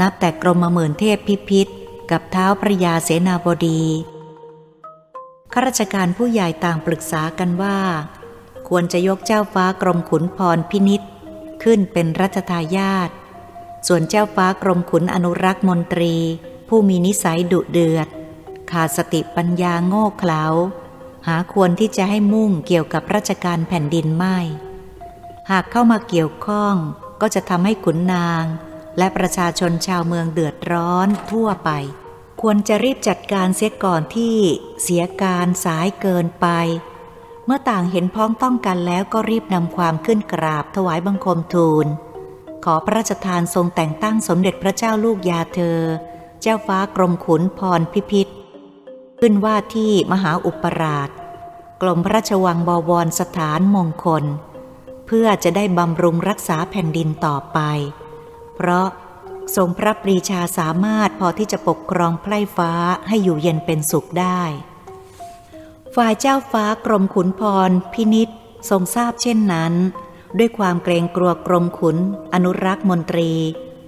[0.00, 1.70] นับแต่กรมหมื่นเทพพิพิธ
[2.10, 3.82] กับเท้าพระยาเสนาบดี
[5.52, 7.78] ข้าราชการผู้ใหญ่ต่างปรึกษากันว่า
[8.68, 11.02] ควรจะยกเจ้าฟ้ากรมขุนพรพินิษ
[11.62, 13.10] ขึ้นเป็นรัชทายาท
[13.86, 16.14] ส่วนเจ้าฟ้ากรมขุนอนุรักษ์มนตรี
[16.68, 18.08] ผู้มีนิสัยดุเดือด
[18.70, 20.44] ขาดสติปัญญาโง่เขลา
[21.26, 24.38] หาควรที่จะให้มุ่งเกี่ยวกับราชการแผ่นดินไม่
[25.50, 26.74] หากเข้ามาเกี่ยวข้อง
[27.20, 28.44] ก็จะทำให้ขุนนาง
[28.98, 31.70] และประชาชนชาวเมืองเดือดร้อนทั่วไป
[32.40, 34.36] ควรจะรีบจัดการเสียก่อนที่
[34.82, 36.46] เสียการสายเกินไป
[37.46, 41.86] เมื่อต่างเห็นพ้องต้องกันแล้วก็รีบนำความขึ้นกราบถวายบังคมทูล
[42.64, 45.80] ขอพระราชทานทรงแต่งตั้งสมเด็จพระเจ้าลูกยาเธอ
[46.40, 48.30] เจ้าฟ้ากรมขุนพรพิพิธ
[49.20, 51.08] ขึ้นว่าที่มหาอุปราช
[51.82, 54.24] กรมพระราชวังบวรสถานมงคล
[55.06, 57.58] เพื่อจะได้บำรุงรักษาแผ่นดินต่อไป
[58.56, 58.88] เพราะ
[59.56, 62.72] ทรงพระปรีชาสามารถพอที่จะปกครองไพร่ฟ้า
[63.08, 64.42] ให้อยู่เย็นเป็นสุขได้
[65.94, 68.28] ฝ่ายเจ้าฟ้ากรมขุนพรพินิษ
[68.70, 69.72] ทรงทราบเช่นนั้น
[70.38, 71.96] ด้วยความเกรงกลัวกรมขุน
[72.34, 73.32] อนุรักษ์มนตรี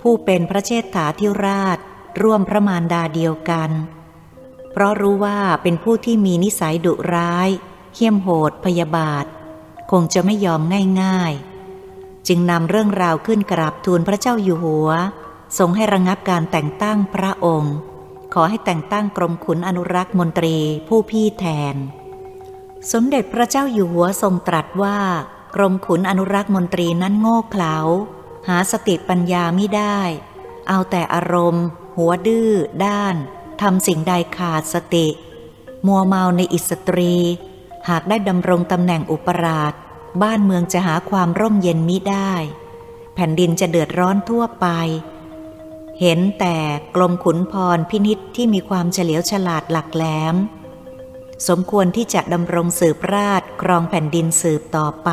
[0.03, 1.79] ผู้เป็นพระเชษฐาธิราช
[2.23, 3.71] ร่วมพระมารดาเดียวกัน
[4.73, 7.49] เพราะรู้ว่าเป็นผู้ที่มีนิสัยดุร้าย
[7.95, 9.25] เหี้ยมโหดพยาบาท
[9.91, 10.61] คงจะไม่ยอม
[11.03, 11.56] ง่ายๆ
[12.29, 14.89] จึงนำเรื่องราวขึ้นกราบทูลพระเจ้าอยู่หัว
[15.59, 17.75] ทรงให้ระงงับการแต่งตั้งพระองค์
[18.35, 20.57] ขอให้แต่งตั้งกรมขุนอนุรักษ์มนตรี
[20.89, 21.45] ผู้พี่แท
[21.75, 21.77] น
[22.93, 24.99] สมเด็จพระเจ้าอยู่หัวทรงตรัสว่า
[25.55, 27.77] กรมขุนอนุรักษ์มนตรีนั้นโง่เขลา
[28.49, 30.01] หาสติปัญญาไม่ได้
[30.69, 31.67] เอาแต่อารมณ์
[31.97, 32.51] หัวดื้อ
[32.85, 33.15] ด้าน
[33.61, 35.07] ทำสิ่งใดขาดสติ
[35.87, 37.15] มัวเมาในอิสตรี
[37.89, 39.75] หากได้ดำรงตำแหน่งอุปราช
[40.23, 42.33] บ้านเมืองจะหาความร่มเย็นมิได้
[43.15, 44.67] แผ่นดินจะเดือดร้อนทั่วไป
[46.01, 46.57] เห็นแต่
[46.95, 50.35] กลมขุนพรพินิษที่มีความเฉลียวฉลาดหลักแหลม
[51.49, 55.11] สมควรที่จะดำรงสืบราชครองแผ่นดินสืบต่อไป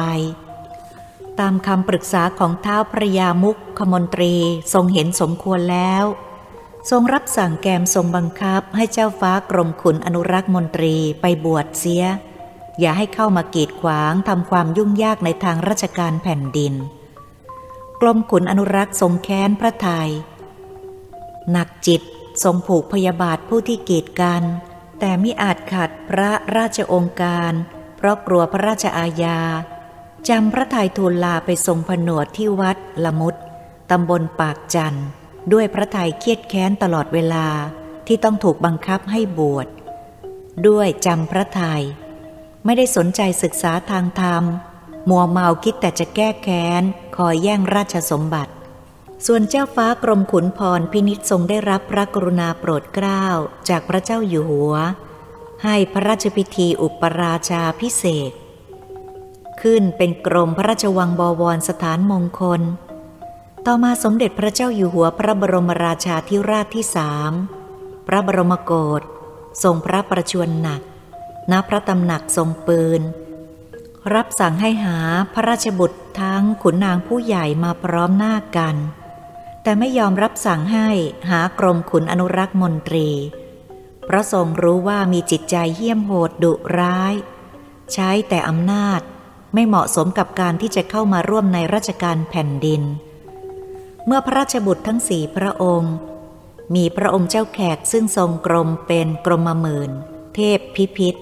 [1.40, 4.36] ตามคำปรึกษาของเท้าพระยามุกขมนตรี
[4.74, 6.04] ทรงเห็นสมควรแล้ว
[6.90, 12.04] ทรงรับสั่งแกมทรงบังคับให้เจ้าฟ้ากรมขุนอนุรักษ์มนตรีไปบวชเสีย
[12.80, 16.74] อย่าให้เข้ามากีดขวางทำความยุ่งยากในทางราชการแผ่นดิน
[18.02, 20.10] กรมขุนอนุรักษ์ทรงแค้นพระไทย
[21.52, 22.02] หนักจิต
[22.44, 24.44] ทรงผูกพยาบาทผู้ที่กีดกัน
[25.00, 27.52] แต่มิอาจขัดพระราชองค์การ
[27.98, 29.40] เพราะกลัวพระราชอาญา
[30.30, 33.36] จำพระทัยทูลลาไปทรงผนวดที่วัดละมุด
[33.92, 34.98] ตำบลปากจัน
[35.54, 37.48] ด้วยพระทัยเครียดแค้นตลอดเวลา
[38.08, 39.68] ที่ต้องถูกบังคับให้บวช
[40.68, 41.84] ด้วยจำพระทยัย
[42.66, 44.44] ไม่ได้สนใจศึกษาทางธรรม
[45.10, 46.84] มัวเมาคิดแต่จะแก้แค้น
[47.18, 48.54] คอยแย่งราชสมบัติ
[49.26, 53.26] ส่วนเจ้าฟ้ากรมขุนพรพินิษทรงได้รับพระกรุณาโปรดเกล้า
[53.70, 54.74] จากพระเจ้าอยู่หัว
[55.64, 58.32] ให้พระราชพิธีอุปราชาพิเศษ
[59.62, 62.62] ขึ้นเป็นกรมพระราชวังบวรสถานมงคล
[63.66, 67.32] ต่อมาสมเด็จพระเจ้าอยู่หัวพระบรมราชาธิราชที่สาม
[68.08, 69.02] พระบรมโกศ
[69.64, 70.82] ทรงพระประชวรหนัก
[71.52, 73.02] ณพระตำหนักทรงปืน
[74.14, 74.98] รับสั่งให้หา
[75.34, 78.76] พระราชบุตรทั้งขุนนางผู้ใหญ่มาพร้อมหน้ากัน
[79.64, 80.88] แต่ไม่ยอมรับสั่งให้
[81.30, 83.10] หากรมขุนอนุรักษ์มนตรี
[84.06, 87.14] เพราะทรงรู้ว่ามีจิตใจเหี้ยมโหดดุร้าย
[87.94, 89.02] ใช้แต่อำนาจ
[89.54, 92.82] ไม่เหมาะสมกับการที่จะเข้ามาร่วมในราชการแผ่นดิน
[94.06, 95.96] เมื่อพระราชบุตรทั้งสี่พระองค์
[96.76, 99.92] มีพระองค์เจ้าแขกซึ่งทรงกรมเป็นกรมหมื่น
[100.36, 101.20] เทพพิพิธ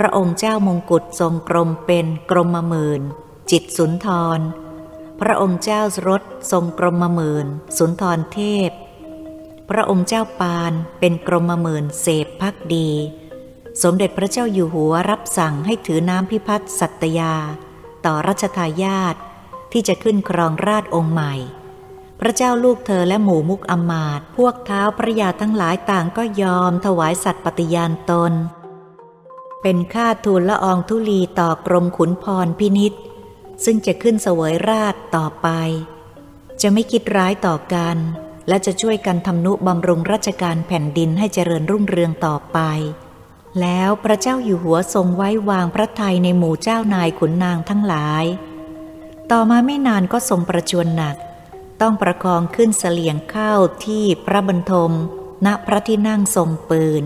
[0.00, 3.02] พระองค์เจ้ามงกุฎทรงกรมเป็นกรมหมื่น
[3.50, 4.06] จิตสุนท
[4.38, 4.40] ร
[5.20, 6.22] พระองค์เจ้ารถ
[6.52, 7.46] ทรงกรมหมื่น
[7.78, 8.38] สุนทรเท
[8.68, 8.70] พ
[9.70, 12.90] พระองค์เจ้าปานเป็นกรมหมื่นเสพพักดี
[13.82, 17.34] สมเด็จพระเจ้าอยู่หัวรับสั่งให้ถือน้ำพิพัฒน์สัตยา
[18.04, 19.16] ต่อรัชทายาท
[19.72, 21.34] ที่จะขึ้นครองราชองค์ใหม่
[22.20, 28.34] พระเจ้าลูกเธอและหมู่มุกอมาตพวกเท้าพระยาทั้งหลายต่างก็ยอมถวายสัตย์ปฏิญาณตน
[29.62, 32.92] เป็นค่าทูลละอองทุลีต่อกรมขุนพรพินิษ
[33.64, 35.48] ซึ่งจะขึ้นเสวยราชต่อไป
[36.60, 37.96] จะไม่คิดร้ายต่อกัน
[38.48, 42.58] และจะช่วยกันทำนุบำรุงราชการแผ่นดินให้เจริญรุ่งเรืองต่อไป
[43.60, 48.24] แล้วพระเจ้าอยู่หัวทรงไว้วางพระทัยในหมู่เจ้านายขุนนางทั้งหลาย
[49.30, 51.16] ต่อมาไม่นานก็ทรงประชวรหนัก
[51.80, 53.52] ต้องประคองขึ้นเสลียงเข้า
[53.84, 54.92] ที่พระบรรทม
[55.46, 57.04] ณพระที่นั่งทรงปืน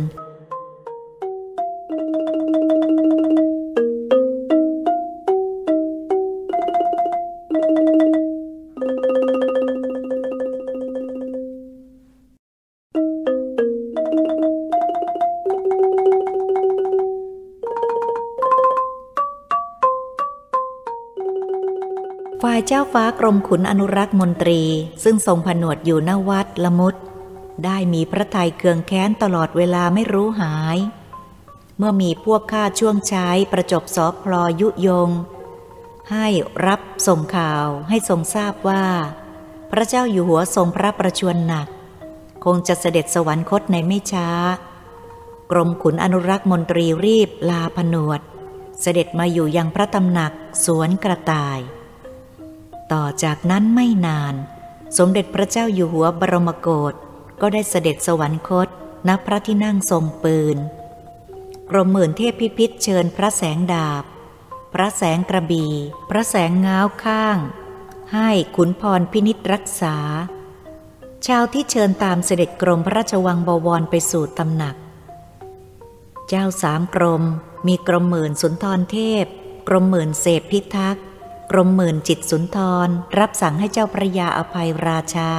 [22.53, 24.62] ายเจ้าฟ้ากรมขุนอนุรักษ์มนตรี
[25.05, 26.95] ซึ่งทรงผนวดอยู่ณวัดละมุด
[27.65, 30.79] ได้มีพระทัยเคืองแค้นตลอดเวลาไม่รู้หาย
[31.79, 35.11] เมื่อมีพวกข้าช่วงใช้ประจบสอพลอยุยง
[36.11, 36.27] ให้
[36.66, 38.85] รับส่งข่าวให้ทรงทราบว่า
[39.70, 41.69] พระเจ้าอยู่หัวทรงพระประชวรหนัก
[42.45, 44.29] คงจะเสด็จสวรรคตในไม่ช้า
[45.51, 48.20] กรมขุนอนุรักษ์มนตรีรีบลาผนวด
[48.81, 50.33] เสด็จมาอยู่ยังพระตำหนัก
[50.65, 51.61] สวนกระต่าย
[52.93, 54.35] ต่อจากนั้นไม่นาน
[54.98, 56.94] สมเด็จพระเจ้าอยู่หัวบรมโกศ
[57.40, 58.69] ก็ได้เสด็จสวรรคต
[59.09, 60.56] ณพระที่นั่งทรงปืน
[61.70, 64.05] กรมหมื่นเทพพิพิธเชิญพระแสงดาบ
[64.73, 65.73] พระแสงกระบี่
[66.10, 67.39] พระแสงง้าวข้าง
[68.14, 69.97] ให้ขุนพรพินิษรักษา
[71.27, 74.77] ชาวที่เชิญตามเสด็จกรมพระราชวังบวรไปสู่ตำหนัก
[76.28, 77.23] เจ้าสามกรม
[77.66, 79.24] มีกรมหมื่นสุนทรเทพ
[79.69, 81.05] กรมหมื่นเสพพิทักษ์
[81.51, 82.89] กรมหมื่นจิตสุนทร
[83.19, 85.32] รับสั่งให้เจ้าพระยาอภัยราชา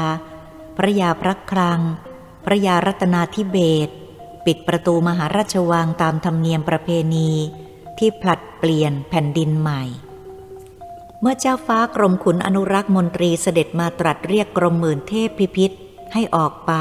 [0.78, 1.82] พระยาพระครัง
[2.46, 3.58] พระยารัตนาธิเบ
[3.88, 3.90] ศ
[4.46, 7.32] ปิดประตูมหาราชวังตามธรรมเนียมประเพณี
[8.00, 9.84] ที่ผลัดเปลี่ยนแผ่นดินใหม่
[11.22, 15.74] เมื่อเจ้าฟ้ากรมขุนอนุรักษ์มนตรีเสด็จมาตรัสเรียกกรมหมื่นเทพพิพิธ
[16.14, 16.72] ให้ออกไป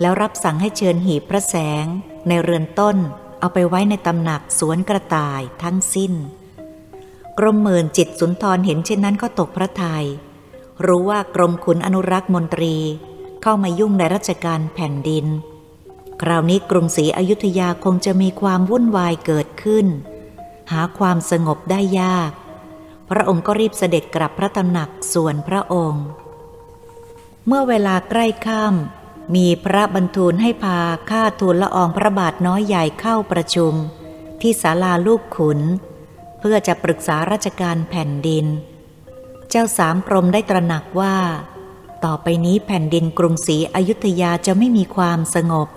[0.00, 1.86] แล้วรับสั่งให้เชิญหีบพระแสง
[2.28, 2.96] ในเรือนต้น
[3.40, 6.12] เอาไปไว้ในตำหนักสวนกระต่ายทั้งสิ้น
[7.38, 10.04] กรมหมื่นจิตสุนทรเห็นเช่นนั้นก็ตกพระทยัย
[10.86, 12.76] รู้ว่ากรมขุนอนุรักษ์มนตรี
[13.42, 15.26] เข้ามายุ่งในราชการแผ่นดิน
[16.22, 19.86] คราวนี้กรุงศรีอยุธยาคงจะมีความวุ่นวายเกิดขึ้น
[20.72, 22.32] หาความสงบได้ยาก
[23.10, 26.04] พระองค์ก็รีบเสด็จกลับพระตำหนักส่วนพระองค์
[27.46, 30.78] เมื่อเวลาใกล้ค่ำมีพระบรรทูลให้พา
[31.10, 33.72] ข้าทูลละอองพระบาทน้อยใหญ่เข้าประชุม
[34.40, 35.60] ที่ศาลาลูกขุน
[36.40, 38.46] เพื่อจะปรึกษาราชการแผ่นดิน
[39.50, 41.16] เจ้าสามกรมได้ตระหนักว่า
[42.04, 45.68] ต่อไปนี้แผ่นดินกรุงศรีอยุธยาจะไม่มีความสงบ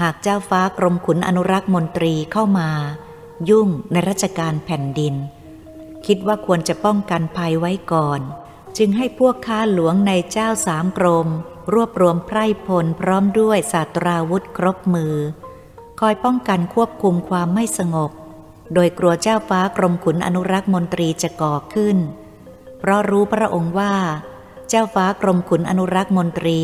[0.00, 2.70] หากเจ้าฟ้ากรมขุนอนุรักษ์มนตรีเข้ามา
[3.48, 5.14] ยุ่งในราชการแผ่นดิน
[6.06, 8.20] คิดว่าควรจะป้องกันภัยไว้ก่อน
[8.78, 11.28] จึงให้พวกข้าหลวงในเจ้าสามกรม
[11.72, 15.14] รวบรวมไพร่พลพร้อมด้วยศาสตราวุธครบมือ
[16.00, 18.10] คอยป้องกันควบคุมความไม่สงบ
[18.74, 21.96] โดยกลัวเจ้าฟ้ากรมขุนอนุรักษ์มนตรีจะก่อขึ้น
[22.78, 23.94] เพราะรู้พระองค์ว่า
[24.68, 26.62] เจ้าฟ้ากรมขุนอนุรักษ์มนตรี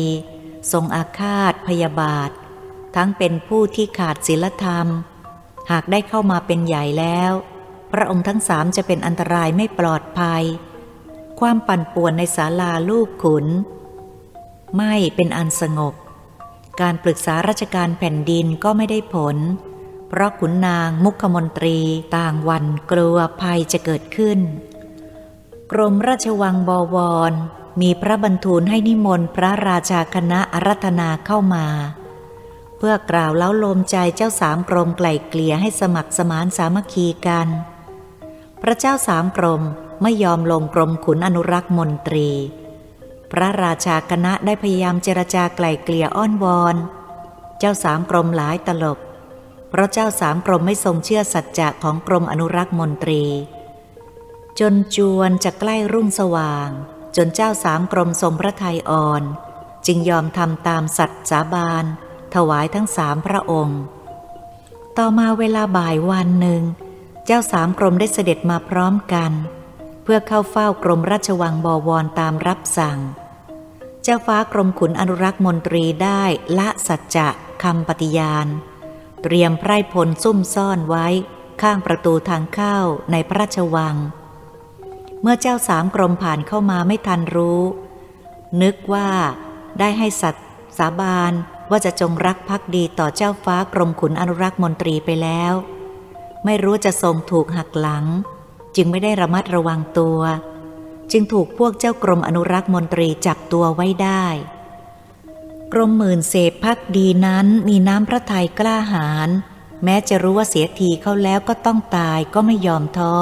[0.71, 2.29] ทรงอาฆาตพยาบาท
[2.95, 4.87] ทั้งเป็นผู้ที่ขาดศีลธรรม
[5.71, 7.31] หากได้เข้ามาเป็นใหญ่แล้ว
[7.91, 10.43] พระองค์ทั้งสามจะเป็นอันตรายไม่ปลอดภัย
[11.39, 13.45] ความปั่นป่วนในศาลาลูกขุน
[14.77, 15.93] ไม่เป็นอันสงบ
[16.81, 19.37] การปรึกษาราชการแผ่นดินก็ไม่ได้ผล
[20.15, 21.77] เพราะขุนนางมุขมนตรี
[22.17, 24.39] ต่างวันกลัวภัยจะเกิดขึ้น
[25.71, 26.97] กรมราชวังบว
[27.31, 27.33] ร
[27.81, 31.65] มีพระบรรทูลให้นิมนต์พระราชาคณะอารัธนาเข้ามา
[32.77, 37.47] เพื่อกล่าวเล้าโลมใจเจ้าสามกรมไกล่เกลี่ยให้สมัครสมานสามัคคีกัน
[38.61, 39.61] พระเจ้าสามกรม
[40.01, 42.29] ไม่ยอมลงกรมขุนอนุรักษ์มนตรี
[43.31, 46.75] พระราชาคณะได้พยายามเจรจาไกล่เกลี่ยอ้อนวอน
[47.59, 48.99] เจ้าสามกรมหลายตลบ
[49.73, 53.23] เพราะเจ้าสามกรมไม่ทรงเชื่อสัจจะของกรมอนุรักษ์มนตรี
[54.59, 56.69] จนจวนจะใกล้รุ่งสว่าง
[57.15, 59.23] จนเจ้าสามกรมทรงพระทัยอ่อน
[59.85, 61.85] จึงยอมทำตามสัตย์สาบาน
[62.35, 63.81] ถวายทั้งสามพระองค์
[64.97, 66.63] ต่อมาเวลาบ่ายวันหนึ่ง
[67.25, 69.31] เจ้าสามกรมได้เสด็จมาพร้อมกัน
[70.03, 72.99] เพื่อเข้าเฝ้ากรมราชวังบวรตามรับสั่ง
[74.03, 76.23] เจ้าฟ้ากรมขุนอนุรักษ์มนตรีได้
[76.57, 77.27] ละสัจจะ
[77.63, 78.49] คำปฏิญาณ
[79.23, 81.07] เตรียมไพร่พลซุ่มซ่อนไว้
[81.61, 82.77] ข้างประตูทางเข้า
[83.11, 83.95] ในพระราชวัง
[85.21, 87.61] เมื่อเจ้าสามกรมผ่านเข้ามาไม่ทันรู้
[88.61, 89.09] นึกว่า
[89.79, 90.45] ได้ให้สัตว์
[90.77, 91.33] สาบาน
[91.69, 95.53] ว่าจะจงรักภักดีต่อเจ้าฟ้ากรมขุนอนุรักษ์มนตรีไปแล้ว
[96.45, 98.05] ไม่รู้จะทรงถูกหักหลัง
[98.75, 100.19] จึงไม่ได้ระมัดระวังตัว
[101.11, 104.25] จึงถูกพวกเจ้ากรมอนุรักษ์มนตรีจับตัวไว้ได้
[105.77, 109.29] รมหมื่นเสพพักดีนั้นมีน้ำพระทัยกล้าหาญ
[109.83, 113.15] แม้จะรู้ว่าเสียทีเขาแล้วก็ต้องตายก็ไม่ยอมท้อ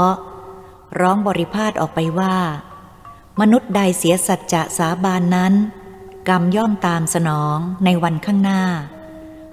[1.00, 2.36] ร้องบริพาทออกไปว่า
[3.40, 5.54] มนุษย์ใดเสียสัจจะสาบานนั้น
[6.30, 8.64] กรรมย่อมตามสนองในวันข้างหน้า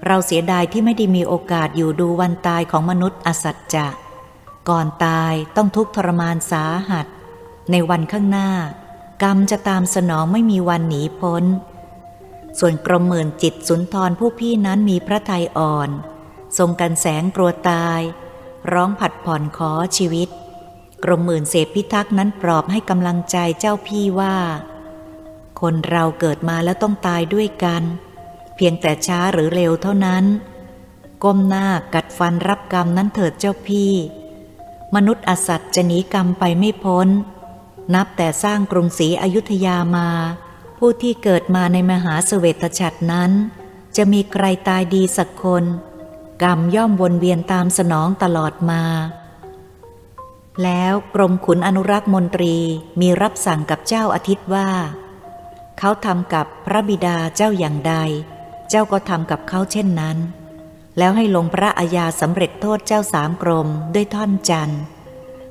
[0.05, 3.87] เราเสียดายที่ไม่ได้มีโอกาสอยู่ดูวันตายของมนุษย์อสัจจะ
[4.69, 7.07] ก่อนตายต้องทุกข์ทรมานสาหัส
[7.71, 8.49] ในวันข้างหน้า
[9.23, 11.43] กรรมจะตามสนองไม่มีวันหนีพ้น
[12.65, 15.89] วนกรมหมื่นจิตสุนทรผู้พี่นั้นมีพระทัยอ่อน
[16.57, 18.01] ทรงกันแสงกลัวตาย
[18.71, 20.29] ร้องผัดผ่อนขอชีวิต
[21.03, 24.35] กรมหมื่นเสพพิทักษ์นั้นปลอบให้กำลังใจเจ้าพี่ว่า
[25.61, 27.83] คนเราเกิดมาแล้วต้องตายด้วยกัน
[28.55, 30.25] เพียงแต่ช้าหรือเร็วเท่านั้น
[31.23, 33.93] ก้มหน้ากัดฟันรับกรรมนั้นเถิดเจ้าพี่
[34.95, 37.07] มนุษย์อสัตจะหนีกรรมไปไม่พ้น
[37.93, 40.09] นับแต่สร้างกรุงศรีอยุธยามา
[40.83, 43.31] ผู้ที่เกิดมาในมหาเสวตฉัตรนั้น
[43.97, 45.63] จะมีใครตายดีสักคน
[46.43, 48.83] กรรมย่อมวนเวียนตามสนองตลอดมา
[50.63, 52.55] แล้วกรมขุนอนุรักษ์มนตรี
[53.01, 54.69] มีรับสั่งกับเจ้าอาทิตย์ว่า
[55.79, 57.93] เขาทำกับพระบิดาเจ้าอย่างใด
[58.69, 60.17] เจ้าก็ทำกับเขาเช่นนั้น
[60.97, 64.81] แล้วให้ลงพระอาญาสำเร็จโทษเจ้าสามกรมด้วยท่อนจันทร์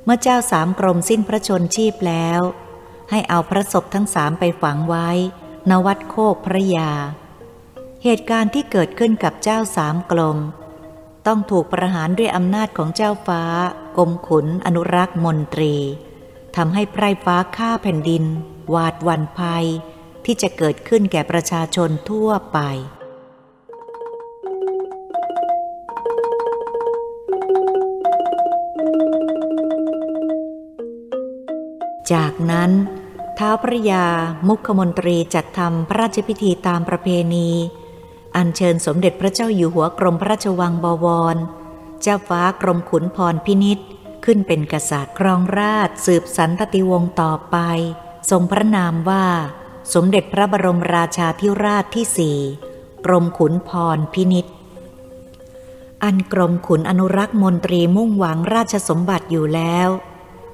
[0.05, 2.41] เมื่อเจ้าสามกรมสิ้นพระชนชีพแล้ว
[3.11, 5.09] ให้เอาพระศพทั้งสามไปฝังไว้
[5.71, 6.91] นวัดโคกพระยา
[8.05, 10.39] เหตุการณ์ที่เกิดขึ้นกับเจ้าสามกรม
[11.27, 13.43] ต้องถูกประหารด้วยอำนาจของเจ้าฟ้า
[13.97, 15.75] กรมขุนอนุรักษ์มนตรี
[16.57, 18.25] ทำให้ไพร่ฟ้าฆ่าแผ่นดิน
[18.75, 19.67] วาดวันภัย
[20.25, 22.59] ที่จะเกิดขึ้นแก่ประชาชนทั่วไป
[32.13, 32.71] จากนั้น
[33.39, 34.05] ท้าวพระยา
[34.49, 37.51] มุขมนตรีจัดทำพระราชพิธีตามประเพณี
[38.37, 41.37] อัญเชิญสมเด็จพระเจ้าอยู่หัวกรมพระราชวังบวร
[42.03, 43.79] เจ้าฟ้ากรมขุนพรพินิษ
[44.25, 47.57] ขึ้นเป็นกษัตริย์ครองราชสืบสันตติวงศ์ต่อไป
[48.31, 49.27] ทรงพระนามว่า
[49.95, 52.39] สมเด็จพระบรมราชาธิราชที่สี่
[53.07, 54.47] กรมขุนพรพินิษ
[56.05, 59.89] อันกรมขุนอนุรักษ์มนตรีมุ่งหวังราชสมบัติอยู่แล้ว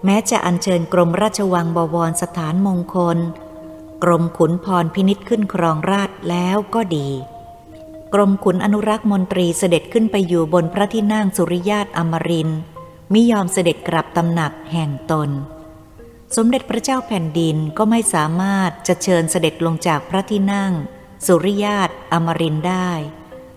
[0.05, 3.19] แม้จะอัญเชิญกรมราชวังบวรสถานมงคล
[4.05, 7.09] กรมขุนพรพินิษขึ้นครองราชแล้วก็ดี
[8.15, 12.51] กรมขุนอนุรักษ์มนตรีเสด็จขึ้นไปอยู่บนพระที่นั่งสุริยาตอมริน
[13.13, 15.31] มิยอมเสด็จกลับตำหนักแห่งตน
[16.37, 20.73] สมเด็จพระเจ้าแผ่นดินก็ไม่สามารถจะเชิญเสด็จลงจากพระที่นั่ง
[21.27, 22.91] สุริยาตอมรินได้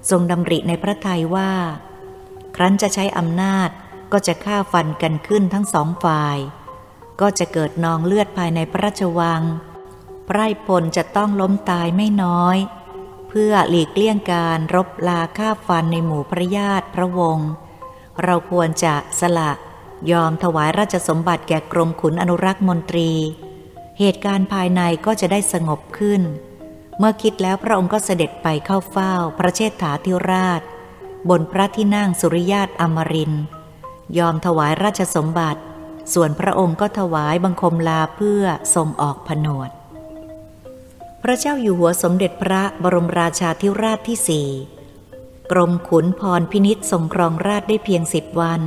[0.10, 1.52] ทรงดำริในพระทัยว่า
[2.56, 3.70] ครั้นจะใช้อำนาจ
[4.12, 6.38] ก็จะฆ่าฟันกันขึ้นทั้งสองฝ่าย
[7.22, 9.42] ก็จะเกิดนองเลือดภายในพระราชวัง
[10.26, 12.58] ไพร่พลจะต้องล้มตายไม่น้อย
[13.30, 17.50] เพื่อหลีกเลี่ยงการรบลาฆ่าฟันในหมู่พระญาติพระวงศ์
[18.24, 19.52] เราควรจะสละ
[20.12, 23.12] ยอมถวายราชสมบัติแก่กรมขุนอนุรักษ์มนตรี
[24.00, 26.22] เหตุการณ์ภายในก็จะได้สงบขึ้น
[26.98, 30.62] เมื่อคิดแล้วพระองค์ก็เสด็จไปเข้าเฝ้า พระเชษฐาธิราช
[31.30, 33.44] บนพระที่นั่งสุริยาตอมรินทร์
[34.18, 35.62] ยอมถวายราชสมบัติ
[36.14, 38.44] ส่วนพระองค์ก็ถวายบังคมลาเพื่อ
[38.76, 39.72] ทรงออกผนวด
[41.24, 44.50] พระเจ้าอยู่หัวสมเด็จพระบรมราชาธิราชที่สี่
[45.52, 48.62] กรมขุนพรพินิษทรงครองราชได้เพียงสิบวัน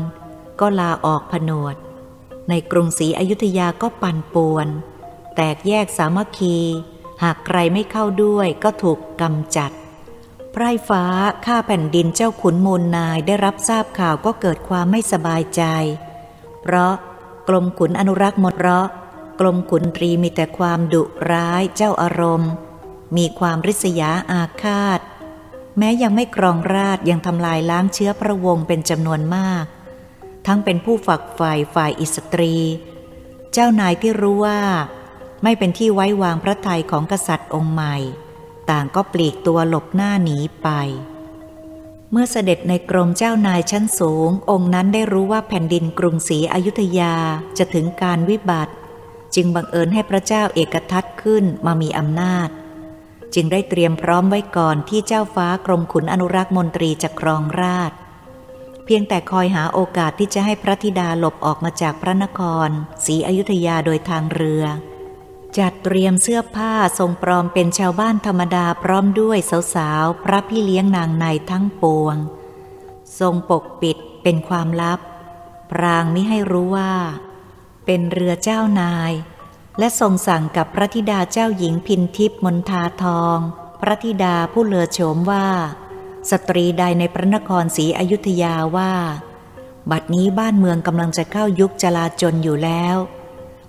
[0.61, 1.77] ก็ลาออกผนวด
[2.49, 4.69] ในกรุงศรีอยุธยาก็ปั่นป่วน
[5.37, 6.57] แตกแยกสามัคคี
[7.23, 9.71] หากใครไม่เข้าด้วยก็ถูกกำจัด
[10.53, 11.05] ไพร่ฟ้า
[11.47, 15.63] ข้าแผ่นดินเจ้าขุนมูลนายได้รับทราบข่าวก็เกิดความไม่สบายใจ
[16.63, 16.93] เพราะ
[17.49, 18.89] กรมขุนอนุรักษ์หมดเราะ
[19.41, 22.53] กรมขุนตรีมีแต่ความดุร้ายเจ้าอารมณ์
[23.17, 25.01] มีความริษยาอาฆาต
[25.79, 29.65] แม้ยังไม่ครองราชยังทำลายล้างเชื้อพระวงศ์เป็นจำนวนมาก
[30.47, 32.55] ทั้งเป็นผู้ฝักฝ่ายฝ่ายอิสตรี
[33.53, 34.61] เจ้านายที่รู้ว่า
[35.43, 37.97] ไม่เป็นที่ไว้วางพระทัยของกษัตริย์องค์ใหม่
[38.71, 40.69] ต่างก็ปลีกตัวหลบหน้าหนีไป
[42.11, 47.15] เมื่อเสด็จในกรมเจ้านายชั้นสูง องค์นั้นได้รู้ว่าแผ่นดินกรุงศรีอยุธยา
[47.59, 48.75] จะถึงการวิบัติ
[49.35, 52.49] จึงบังเอิญให้พระเจ้าเอกทัตขึ้นมามีอำนาจ
[53.35, 57.93] จึงได้เตรียมพร้อมไว้ก่อนที่เจ้าฟ้ากรมขุนอนุรักษ์มนตรีจะครองราช
[58.85, 62.69] เพียงแต่คอยหาโอกาสที่จะให้พระธิดาหลบออกมาจากพระนคร
[63.05, 64.65] ศรีอยุธยาโดยทางเรือ
[65.59, 69.39] จัดเตรียมเสื้อผ้าทรงปลอมเป็นชาวบ้านธรรมดาพร้อมด้วย
[69.75, 72.17] สาวๆ พระพี่เลี้ยงนางในทั้งปวง
[73.21, 75.01] ทรงปกปิดเป็นความลับ
[75.71, 76.93] พรางมิให้รู้ว่า
[77.87, 79.13] เป็นเรือเจ้านาย
[79.79, 83.39] และทรงสั่งกับพระธิดาเจ้าหญิงพินทิพมนทาทอง
[83.81, 85.47] พระธิดาผู้เลือโฉมว่า
[86.31, 88.93] สตรีใดในพระนครศรีอยุธยาว่า
[89.91, 92.97] บัดนี้บ้านเมืองกำลังจะเข้ายุคจลาจลอยู่แล้ว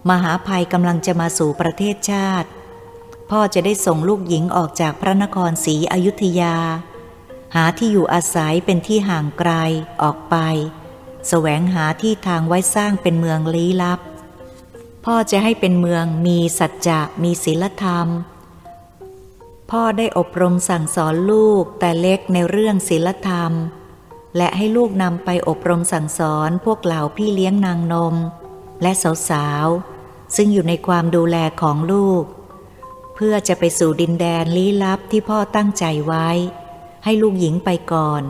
[0.10, 2.50] มหาภัยกำลังจะมาสู่ประเทศชาติ
[3.30, 6.56] พ่อจะได้ส่งลูกหญิงออกจากพระนครศรีอยุธยา
[7.56, 9.52] หาที่อยู่อาศัยเป็นที่ห่างไกล
[10.02, 10.36] ออกไป
[11.28, 14.00] แสวงหาที่ทางไว้สร้างเป็นเมืองลี้ลับ
[15.06, 18.08] พ่อจะให้เป็นเมืองมีสัจจะมีศีลธรรม
[19.72, 23.52] พ่อได้อบรมสั่งสอนลูกแต่เล็กในเรื่องศีลธรรม
[24.38, 28.16] และให้ลูกนำไปอบรมสั่งสอนพวกเหล่าพี่เลี้ยงนางนม
[28.82, 28.92] และ
[29.30, 29.91] สาวๆ
[30.36, 32.24] ซึ่งอยู่ในความดูแลของลูก
[33.16, 36.30] เพื่อจะไปสู่ดินแดนลี้ลับที่พ่อตั้งใจไว้
[37.04, 38.24] ให้ลูกหญิงไปก่อน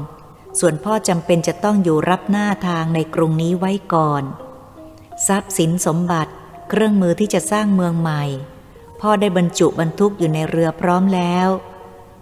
[0.60, 4.23] ส่วนพ่อจำเป็นจะต้องอยู่รับหน้าทางในกรุงนี้ไว้ก่อน
[5.28, 6.32] ทรัพย์สินสมบัติ
[6.69, 8.23] เครื่องมือที่จะสร้างเมืองใหม่
[9.02, 11.48] พ่อได้บรรจุบรรทุกอยู่ในเรือพร้อมแล้ว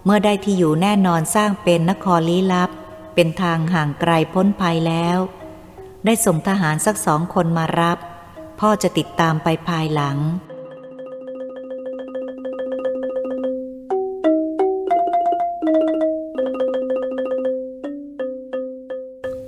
[0.04, 2.70] เมื่อได้ที่อยู่แน่นอนสร้างเป็นนครลี้ลับ
[3.14, 5.18] เป็นทางห่างไกลพ้นภัยแล้ว
[6.04, 7.98] ได้ส่งทหารสักสองคนมารับ
[8.60, 10.18] พ่อจะติดตามไปภายหลัง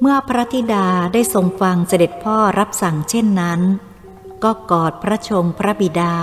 [0.01, 3.61] เมื่อพระธิดาได้ทรงฟังเสด็จพ่อรับสั่งเช่นนั้น
[4.45, 6.15] ก็กอดพระชงพระบิดา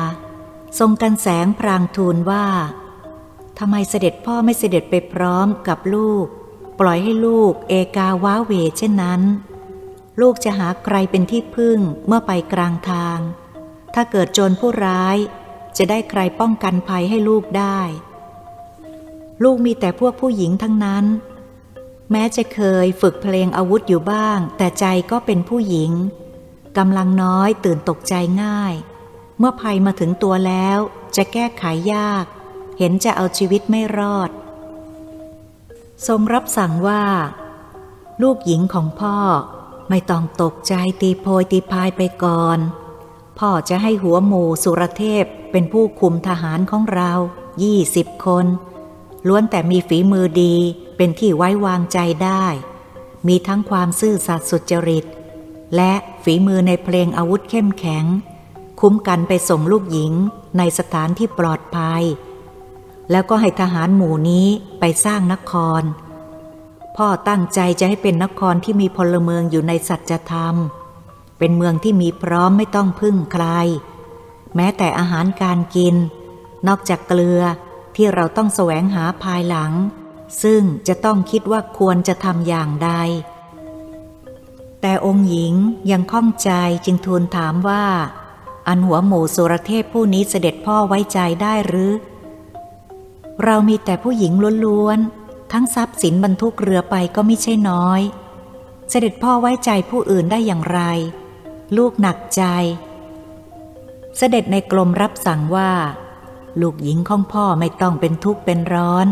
[0.80, 2.46] ทรงกันแสงพรางทูลว่า
[3.58, 6.26] ทำไมเสด็จพ่อไม่เสด็จไปพร้อมกับลูก
[6.80, 9.22] ปล่อยให้ลูกเอกาว้าเวเช่นนั้น
[10.20, 13.20] ลูกจะหาใครเป็นที่พึ่งเมื่อไปกลางทาง
[13.94, 15.18] ถ้าเกิดโจรผู้ร้าย
[15.78, 17.80] จะได้ใครป้องกันภัยให้ลูกได้
[19.44, 21.06] ลูกมีแต่พวกผู้หญิงทั้งนั้น
[22.12, 25.92] แม้จะเคยฝึกเพลงอาวุธอยู่บ้าง แต่ใจก็เป็นผู้หญิง
[26.78, 28.14] กำลังน้อยตื่นตกใจ
[28.44, 28.74] ง่าย
[29.38, 30.80] เมื่อภัยมาถึงตัวแล้ว
[31.16, 31.64] จะแก้ไข
[31.94, 32.26] ยาก
[32.78, 34.30] เห็นจะเอาชีวิตไม่รอด
[36.08, 37.04] ทรงรับสั่งว่า
[38.22, 39.18] ลูกหญิงของพ่อ
[39.90, 42.60] ไม่ต้องตกใจตีโพยตีพายไปก่อน
[43.40, 47.12] พ่อจะให้หัวหมูสุรเทพเป็นผู้คุมทหารของเรา
[47.64, 48.46] ยี่สิบคน
[49.28, 50.56] ล้วนแต่มีฝีมือดี
[50.98, 52.46] เป็นที่ไว้วางใจได้
[53.28, 55.06] มีทั้งความซื่อสัตย์สุจริต
[55.76, 55.94] และ
[56.24, 58.06] ฝีมือในเพลงอาวุธเข้มแข็ง
[58.80, 60.14] คุ้มกันไปส่งลูกหญิง
[60.58, 62.04] ในสถานที่ปลอดภัย
[63.12, 64.48] แล้วก็ให้ทหารหมู่นี้
[64.80, 65.82] ไปสร้างนคร
[67.04, 70.56] พ่อตั้งใจจะให้เป็นนครที่มีพลเมืองอยู่ในสัจธรรม
[71.38, 73.46] เป็นเมืองที่มีพร้อมไม่ต้องพึ่งใคร
[74.56, 75.96] แม้แต่อาหารการกิน
[76.68, 77.42] นอกจากเกลือ
[77.96, 79.72] ที่เราต้องแสวงหาภายหลัง
[80.44, 82.92] ซึ่งจะต้องคิดว่าควรจะทำอย่างใด
[84.82, 85.54] แต่องค์หญิง
[85.92, 86.52] ยังข้องใจ
[86.86, 87.86] จึงทูลถามว่า
[88.68, 91.92] อันหัวหมูสุรเทพผู้นี้เสด็จพ่อไว้ใจได้หรือ
[93.44, 94.34] เรามีแต่ผู้หญิง
[94.66, 95.19] ล้วนๆ
[95.52, 98.02] ทั้งทรัพย์สินบรรทุกเรือไปก็ไม่ใช่น้อย
[98.90, 100.80] เสด็จพ่อไว้ใจผู้อื่นได้อย่างไร
[101.78, 102.44] ลูกหนักใจ
[104.18, 105.72] เสด็จในกรมรับสั่งว่า
[106.62, 109.08] ลูกหญิงของพ่อไม่ต้องเป็นทุกข์เป็นร้อน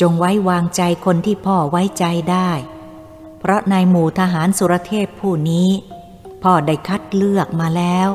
[0.00, 2.50] จงไว้วางใจคนที่พ่อไว้ใจได้
[3.38, 5.68] เพราะในหมู่ทหารสุรเทพผู้นี้
[6.42, 8.08] พ่อได้คัดเลือกมาแล้ว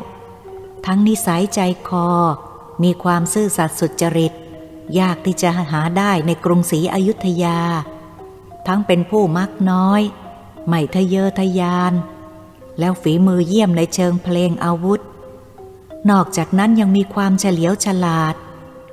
[0.85, 2.09] ทั้งนิสัยใจคอ
[2.83, 4.33] มีความซื่อสัตย์สุจริต
[4.99, 7.59] ยากที่จะหาได้ในกรุงศรีอยุธยา
[8.67, 10.01] ทั้งเป็นผู้มักน้อย
[10.67, 11.93] ไม่ทะเยอทะยาน
[12.79, 15.01] แล้วฝีมือเยี่ยมในเชิงเพลงอาวุธ
[16.09, 18.35] นอกจากนั้นยังมีความเฉลียวฉลาด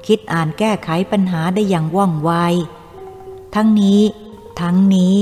[0.07, 2.31] คิดอ่านแก้ไขปัญหาได้อย่างว่องไว
[3.55, 4.03] ทั้งนี้
[4.61, 5.17] ทั้งนี้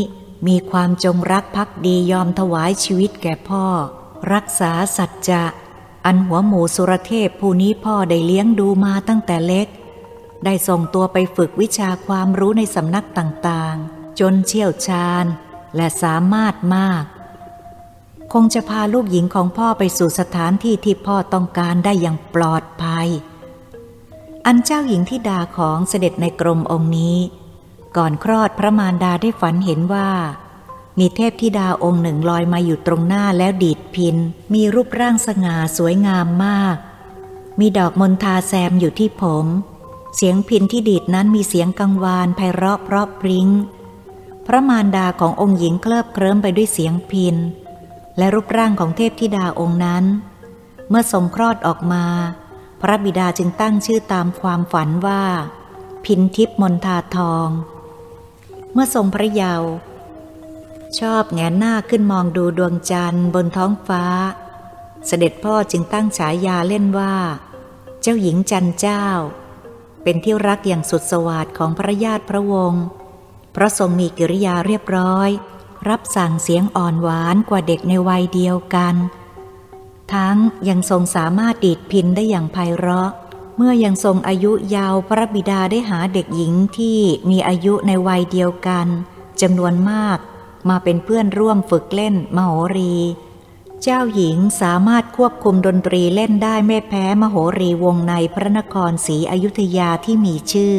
[0.46, 3.66] มีความจงรักภักดียอมถวายชีวิตแก่พ่อ
[4.32, 5.44] รักษาสัจจะ
[6.06, 9.68] อันหัวหมูสุรเทพผู้นี้พ่อได้เลี้ยงดูมาตั้งแต่เล็ก
[10.44, 15.24] ได้ส่งตัวไปฝึกวิชาความรู้ในสำนักต่างๆ จนเชี่ยวชาญ
[15.76, 17.04] และสามารถมาก
[18.32, 23.08] คงจะพาลูกหญิงของพ่อไปสู่สถานที่ที่พ่อต้องการได้อย่างปลอดภัย
[24.46, 27.18] อันเจ้าหญิงที่ดาของเสด็จในกรมองค์นี้
[27.96, 30.10] ก่อนคลอดพระมารดาได้ฝันเห็นว่า
[30.98, 34.16] มีเทพธิดาองค์หนึ่งลอยมาอยู่ตรงหน้าแล้วดีดพิน
[34.54, 36.76] มีรูปร่างสง่าสวยงามมาก
[37.60, 39.46] มีดอกมณฑาแซมอยู่ที่ผม
[40.16, 43.48] เสียงพินที่ดีดนั้นมีเสียงกังวานไพเราะเพราะปริ้ง
[44.46, 47.36] พระมารดาขององค์หญิงเคลิบเคลิ้มไปด้วยเสียงพิน
[48.18, 50.04] และรูปร่างของเทพธิดาองค์นั้น
[50.88, 52.04] เมื่อทรงคลอดออกมา
[52.80, 55.24] พระบิดาจึงตั้งชื่อตามความฝันว่า
[56.04, 57.48] พินทิพมนทาทอง
[58.72, 59.70] เมื่อทรงพระเยาว์
[60.98, 64.04] ชอบแงนหน้าขึ้นมองดูดวงจันทร์บนท้องฟ้า
[65.06, 67.14] เสด็จพ่อจึงตั้งฉายาเล่นว่า
[68.00, 69.06] เจ้าหญิงจันเจ้า
[70.02, 72.84] เป็นที่รักอย่างสุดสวัสดของพระญาติพระวงศ์
[73.52, 75.30] เพราะทรงมีกิริยาเรียบร้อย
[75.88, 78.94] รับสั่งเสียงอ่อนหวานกว่าเด็กในวัยเดียวกัน
[80.12, 80.36] ทั้ง
[80.68, 83.10] ยังทรงสามารถดีดพินได้อย่างไพเราะ
[83.56, 86.98] เมื่อยังทรงอายุยาวพระบิดาได้หาเด็กหญิงที่
[87.30, 88.86] มีอายุในวัยเดียวกัน
[89.40, 90.18] จำนวนมาก
[90.68, 92.94] มาเป็นเพื่อนร่วมฝึกเล่นมโหรี
[93.82, 100.76] เจ้าหญิงสามารถควบคุมดนตรีเล่นได้ไม่แพ้มโหรีวงในพระนครศรีอยุธยาที่มีชื่อ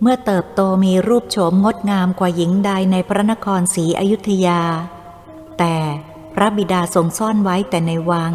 [0.00, 4.60] เมื่อเติบโตมีรูปโฉมงดงามกว่าหญิงใดในพระนครศรีอยุธยา
[5.58, 5.76] แต่
[6.34, 8.32] พระบิดาทรงซ่อนไว้แต่ในวัง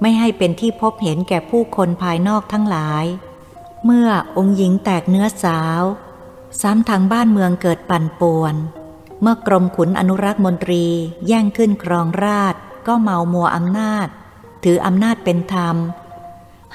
[0.00, 3.04] ไม่ให้เป็นที่พบเห็นแก่ผู้คนภายนอกทั้งหลาย
[3.84, 5.82] เมื่อองค์หญิงแตกเนื้อสาว
[6.60, 8.54] ซ้ำทางบ้านเมืองเกิดปั่นป่วน
[9.20, 10.84] เมื่อกรมขุนอนุรักษ์มนตรี
[11.26, 14.08] แย่งขึ้นครองราช ก็เมามัวอำนาจ
[14.64, 15.76] ถืออำนาจเป็นธรรม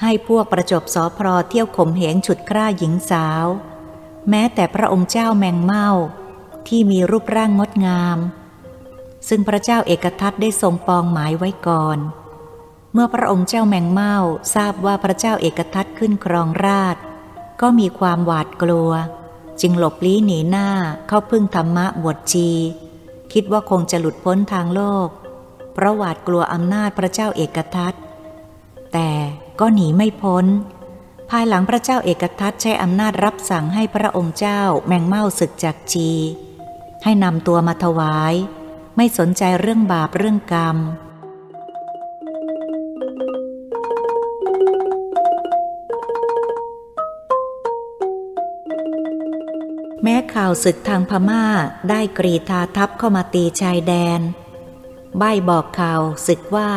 [0.00, 3.46] ให้พวกประจบสอพรเที่ยวข่มเหงฉุดกล้าหญิงสาว
[4.30, 5.90] แม้แต่พระองค์เจ้าแมงเม่า
[6.68, 8.18] ที่มีรูปร่างงดงาม
[9.28, 11.98] ซึ่งพระเจ้าเอกทัตได้ทรงปองหมายไว้ก่อน
[12.92, 14.16] เมื่อพระองค์เจ้าแมงเม่า
[14.54, 16.96] ทราบว่าพระเจ้าเอกทัตขึ้นครองราช
[17.60, 18.90] ก็มีความหวาดกลัว
[19.60, 20.68] จึงหลบลี้หนีหน้า
[21.08, 22.50] เข้าพึ่งธรรมะบวชชี
[23.32, 25.08] คิดว่าคงจะหลุดพ้นทางโลก
[25.78, 27.94] เพราะหวาดกลัวอำนาจพระเจ้าเอกทัต
[28.92, 29.10] แต่
[29.60, 30.46] ก็หนีไม่พ้น
[31.30, 36.10] ภายหลังพระเจ้าเอกทัตใช้อำนาจรับสั่งให้พระองค์เจ้าแมงเม่าศึกจากจี
[37.04, 38.34] ให้นำตัวมาถวาย
[38.96, 40.76] ไม่สนใจเรื่องบาปเรื่องกรรม
[50.02, 51.44] แม้ข่าวศึกทางพม่า
[51.90, 54.22] ได้กรีธาทัพเข้ามาตีชายแดน
[55.18, 56.70] ใบบอกข่าวศึกว่า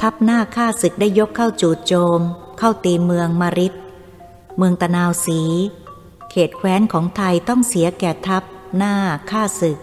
[0.00, 2.20] ทัพหน้าฆ่าศึกได้ยกเข้าจู่โจม
[2.58, 3.74] เข้าตีเมืองมาริด
[4.56, 5.40] เมืองตะนาวสี
[6.30, 8.42] เขตแคว้นของไทยต้องเสียแก่ทัพ
[8.76, 8.94] หน้า
[9.30, 9.78] ฆ่าศึก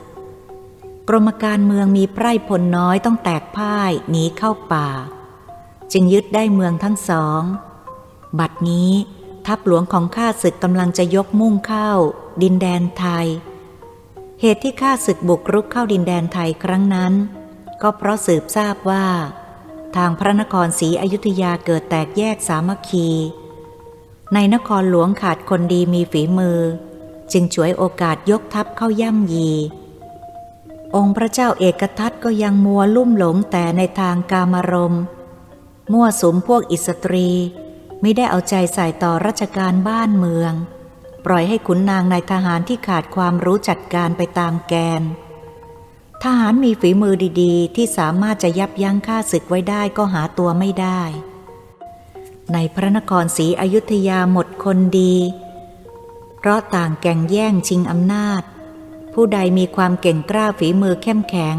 [1.07, 4.87] กรมการเมืองมีไพร่พลน้อยต้องแตกพ่ายหนีเข้าป่า
[5.91, 7.41] จึงยึดได้เมืองทั้งสอง
[8.39, 8.91] บัดนี้
[9.45, 11.91] ทัพหลวงของข้าศึกกำลังจะยกมุ่งเข้า
[12.41, 13.27] ดินแดนไทย
[14.41, 17.13] เหตุที่ข้าศึกบุกรุกเข้าดินแดนไทยครั้งนั้น
[17.81, 19.07] ก็เพราะสืบทราบว่า
[19.95, 23.09] ทางพระนครศรีอยุธยาเกิดแตกแยกสามัคคี
[24.33, 26.59] ในนครหลวงขาดคนดีมีฝีมือ
[27.31, 29.51] จึงฉวยโอกาสยกทัพเข้าย่ำยี
[30.95, 34.95] องค์พระเจ้าเอกทัตก็ยังมัวลุ่มหลงแต่ในทางกามารม
[35.91, 37.29] มั่วสุมพวกอิสตรี
[38.01, 40.53] ไม่ได้เอาใจใส่ต่อราชการบ้านเมือง
[41.25, 45.01] ปล่อยให้ขุนนางในทหารที่ขาดความรู้จัดการไปตามแกน
[46.23, 51.01] ทหารมีฝีมือดีๆ ที่สามารถจะยับยั้งข้าศึกไว้ได้ก็หาตัวไม่ได้
[52.53, 55.15] ในพระนครศรีอยุธยาหมดคนดี
[56.37, 58.41] เพราะต่างแก่งแย่งชิงอำนาจ
[59.13, 61.57] ผู้ใดมีความเก่งกล้าฝีมือเข้มแข็ง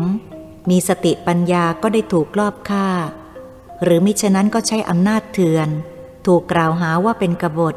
[0.70, 2.88] มีสติปัญญาก็ได้ถูกลอบฆ่า
[3.82, 5.68] หรือมิฉะนั้นก็ใช้อำนาจเถื่อน
[6.26, 7.76] ถูกกล่าวหาว่าเป็นกบฏ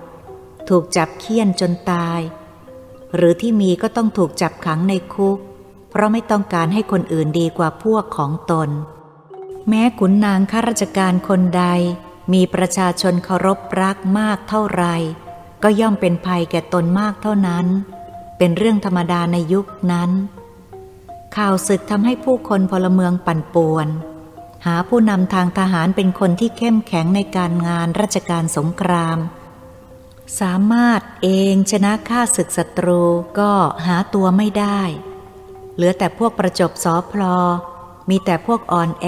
[0.69, 2.19] ถูกจับเคี่ยนจนตาย
[3.15, 5.39] หรือที่มีก็ต้องถูกจับขังในคุก
[5.93, 8.69] เพราะไม่ต้องการให้คนอื่นดีกว่าพวกของตน
[9.69, 11.65] แม้ขุนนางข้าราชการคนใด
[12.33, 14.85] มีประชาชนเคารพรักมากเท่าไร
[15.63, 17.65] ก็ย่อมเป็นภัยแก่ตนมากเท่านั้น
[18.37, 20.11] เป็นเรื่องธรรมดาในยุคนั้น
[21.37, 23.87] ข่าวศึกทำให้ผู้คนพลเมืองปั่นป่วน
[24.65, 29.17] หาผู้นำทางทหารเป็นคนที่เข้มแข็งในการงานราชการสงคราม
[30.39, 33.01] สามารถเองชนะข้าศึกศัตรู
[33.39, 33.51] ก็
[33.85, 34.81] หาตัวไม่ได้
[35.75, 37.37] เหลือแต่พวกประจบสอพลอ
[38.09, 39.07] มีแต่พวกอ่อนแอ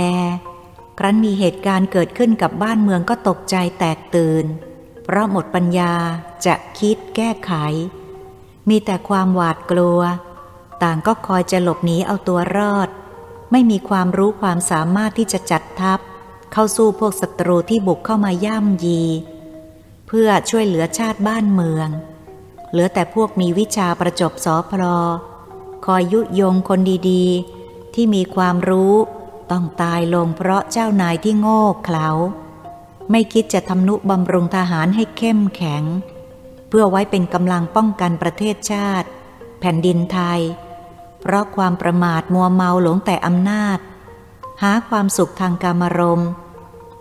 [1.00, 4.46] ครั้นมีเหตุการณ์เกิดขึ้นกับบ้านเมืองก็ตกใจแตกตื่น
[5.04, 5.94] เพราะหมดปัญญา
[6.46, 7.54] จะคิดแก้ไข
[8.70, 10.00] มีแต่ความหวาดกลัว
[10.84, 12.90] ต่างก็คอยจะหลบหนีเอาตัวรอด
[13.52, 16.00] ไม่มีความรู้ความสามารถที่จะจัดทัพ
[16.54, 19.04] เข้าสู้พวกศัตรูที่บุกเข้ามาย่ำยี
[20.08, 21.90] เพื่อช่วยเหลือชาติบ้านเมือง
[22.72, 25.00] เหลือแต่พวกมีวิชาประจบสอพลอ
[25.86, 26.80] คอยยุยงคน
[27.10, 28.94] ดีๆ ที่มีความรู้
[29.52, 32.10] ต้องตายลงเพราะเจ้านายที่โง่เขลา
[33.12, 35.84] ไม่คิดจะทำนุบำรุงทหารให้เข้มแข็ง
[36.70, 39.08] เพื่อไว้เป็นกำลังป้องกันประเทศชาติ
[39.60, 40.42] แผ่นดินไทย
[41.22, 43.80] เพราะความประมาทมัวเมาหลงแต่อำนาจ
[44.62, 46.22] หาความสุขทางการมรม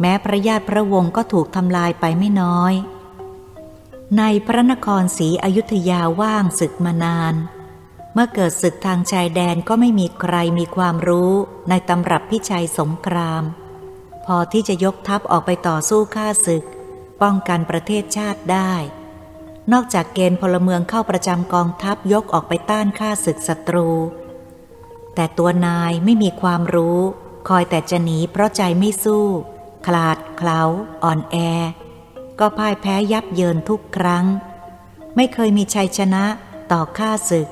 [0.01, 2.75] แม้พระญาติพระวงศ์ก็ถูกทำลายไปไม่น้อย
[4.19, 7.35] ในพระนครศรีอยุธยาว่างศึกมานาน
[8.15, 11.33] เมื่อเกิดศึกทางชายแดนก็ไม่มีใครมีความรู้
[11.69, 13.43] ในตำรับพิชัยสงคราม
[14.27, 16.65] พอที่จะยกทัพออกไปต่อสู้ข้าศึก
[17.23, 18.73] ป้องกันประเทศชาติได้
[19.73, 23.89] นอกจากเกณฑ์พลเมืองเข้าประจำกองทัพยกออกไปต้านข้าศึกศัตรู
[25.15, 27.01] แต่ตัวนายไม่มีความรู้
[27.49, 29.27] คอยแต่จะหนีเพราะใจไม่สู้
[29.87, 30.63] คลาดเคล้า
[31.05, 31.37] อ่อนแอ
[32.39, 34.25] ก็พ่ายแพ้ยับเยินทุกครั้ง
[35.17, 36.25] ไม่เคยมีชัยชนะ
[36.73, 37.49] ต่อข้าศึก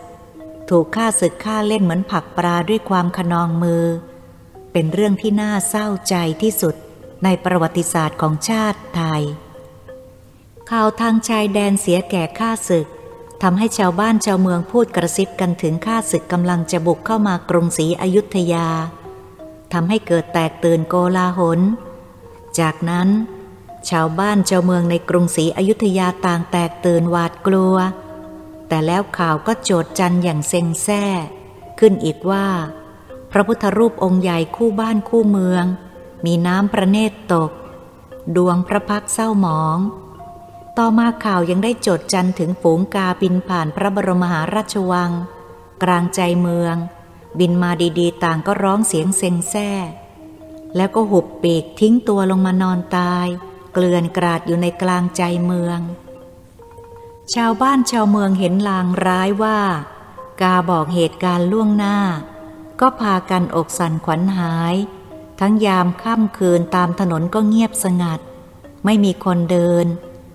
[0.70, 3.84] ถูกข้าศึกฆ่าเล่นเหมือนผักปลาด้วยความขนองมือ
[4.72, 6.74] เป็นเรื่องที่น่าเศร้าใจที่สุด
[7.24, 9.22] ในประวัติศาสตร์ของชาติไทย
[10.70, 12.86] ข่าวทางชายแดนเสียแก่ข้าศึก
[13.42, 18.68] ทำให้ชาวบ้านชาวเมืองพูดกระซิบกันถึงข้าศึกกำลังจะบุกเข้ามากรุงศรีอยุธยา
[19.72, 21.60] ทำให้เกิดแตกตื่นโกลาหล
[22.58, 23.08] จากนั้น
[23.90, 27.76] ชาวบ้านชาวเมืองในกรุงศรีอยุธยาต่างแตกตื่นหวาดกลัว
[28.72, 31.04] แต่แล้วข่าวก็โจดจันอย่างเซ็งแซ่
[31.78, 32.46] ขึ้นอีกว่า
[33.32, 35.64] พระพุทธรูปองค์ใหญ่คู่บ้านคู่เมือง
[36.24, 37.50] มีน้ำประเนตรตก
[38.36, 39.78] ดวงพระพักเศร้าหมอง
[40.78, 45.10] ต่อมาข่าวยังได้โจดจันถึงฝูงกาบินผ่านพระบรมมหาราชวัง
[45.82, 46.76] กลางใจเมือง
[47.38, 49.70] บินมาดีๆ ต่างก็ร้องเสียงเซ็งแซ่
[50.76, 53.26] แล้วก็หุบปีกทิ้งตัวลงมานอนตาย
[53.72, 55.80] เกลื่อนกราดอยู่ในกลางใจเมือง
[57.34, 59.58] ชาวบ้านชาวเมืองเห็นลางร้ายว่า
[60.40, 61.98] กาบอกเหตุการณ์ล่วงหน้า
[62.80, 64.74] ก็พากันอกสั่นขวัญหาย
[65.40, 68.20] ทั้งยามค่ำคืนตามถนนก็เงียบสงัด
[68.84, 69.86] ไม่มีคนเดิน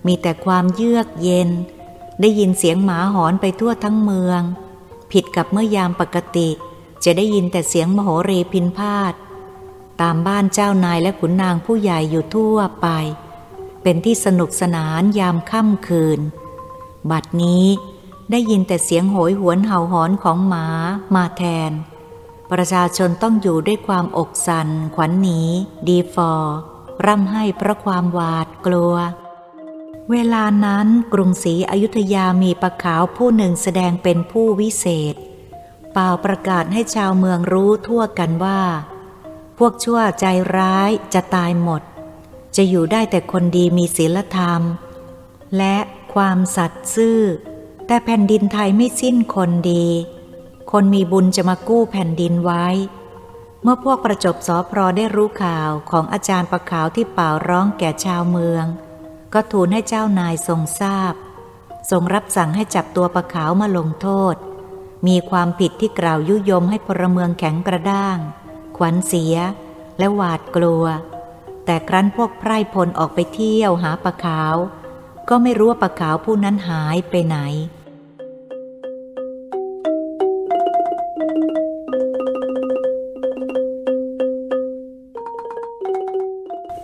[0.08, 1.50] มีแต่ความเยือกเย็น
[2.22, 4.42] ได้ยินเสียงหมาหอนไปทั่วทั้งเมือง
[5.12, 6.50] ผิดกับเมื่อยามปกติ
[7.04, 9.14] จะได้ยินแต่เสียงมโหรีพินพาด
[10.02, 12.88] ตามบ้านเจ้านายและขุนนางผู้ใหญ่อยู่ทั่วไป
[13.82, 16.20] เป็นที่สนุกสนานยามค่ำคืน
[17.12, 17.66] บัดนี้
[18.32, 20.66] ได้ยินแต่เสียงโหยหวนเห่าหอนของหมา
[21.16, 21.72] มาแทน
[22.52, 25.42] ประชาชนต้องอยู่ด้วยความอกสัน ขวัญหนี
[25.88, 26.58] ดีฟอร์
[27.06, 28.96] ร่ำให้เพราะความหวาดกลัว
[30.12, 35.16] เวลานั้นกรุงศรีอยุธยามีประขาวผู้หนึ่งแสดงเป็นผู้วิเศษ
[35.94, 38.62] เป่าประกาศให้ชาวเมืองรู้ทั่วกันว่า
[39.58, 40.26] พวกชั่วใจ
[40.58, 41.82] ร้ายจะตายหมด
[42.56, 44.62] จะอยู่ได้แต่คนดีมีศีลธรรม
[45.58, 45.76] และ
[46.14, 47.22] ความสัตย์ซื่อ
[47.88, 49.86] แต่แผ่นดินไทยไม่สิ้นคนดี
[50.72, 52.66] คนมีบุญจะมากู้แผ่นดินไว้
[53.62, 58.66] เมื่อพวกประจบสอพรได้รู้ข่าวของอาจารย์ประขาวที่เป่าร้องแก่ชาวเมือง
[59.34, 61.14] ก็ทูลให้เจ้านายทรงทราบ
[61.92, 64.36] ทรงรับสั่งให้จับตัวประขาวมาลงโทษ
[65.08, 68.18] มีความผิดที่กล่าวยุยมให้พลเมืองแข็งกระด้าง
[68.78, 69.36] ขวัญเสีย
[69.98, 70.86] และหวาดกลัว
[71.66, 74.56] แต่ครั้นพวกไพร่พลออกไปเที่ยวหาปลาขาว
[75.30, 77.38] ก็ไม่รู้ว่าปลาขาวผู้นั้นหายไปไหน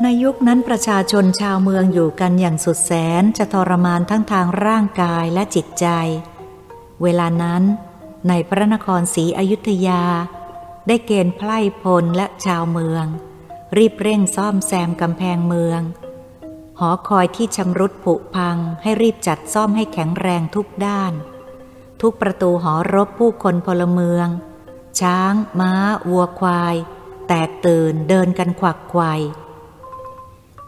[0.01, 2.91] ในยุคนั้นประชาชนชาวเมืองอยู่กันอย่างสุดแส
[3.21, 5.87] นจะทรมานทั้งทางร่างกายและจิตใจ
[7.03, 7.63] เวลานั้น
[8.27, 10.03] ในพระนครศรีอยุธยา
[10.87, 13.05] ได้เกณฑ์ไพร่พลและชาวเมือง
[13.77, 15.81] รีบเร่งซ่อมแซมกำแพงเมือง
[16.79, 21.13] หอคอยที่ชำรุดผุพังให้รีบจัดซ่อมให้แข็งแรงทุกด้าน
[22.01, 24.27] ทุกประตูหอรบผู้คนพลเมือง
[24.99, 25.73] ช้าง ม้า
[26.09, 26.75] วัวควาย
[27.27, 29.01] แตกตื่นเดินกันขวักไขว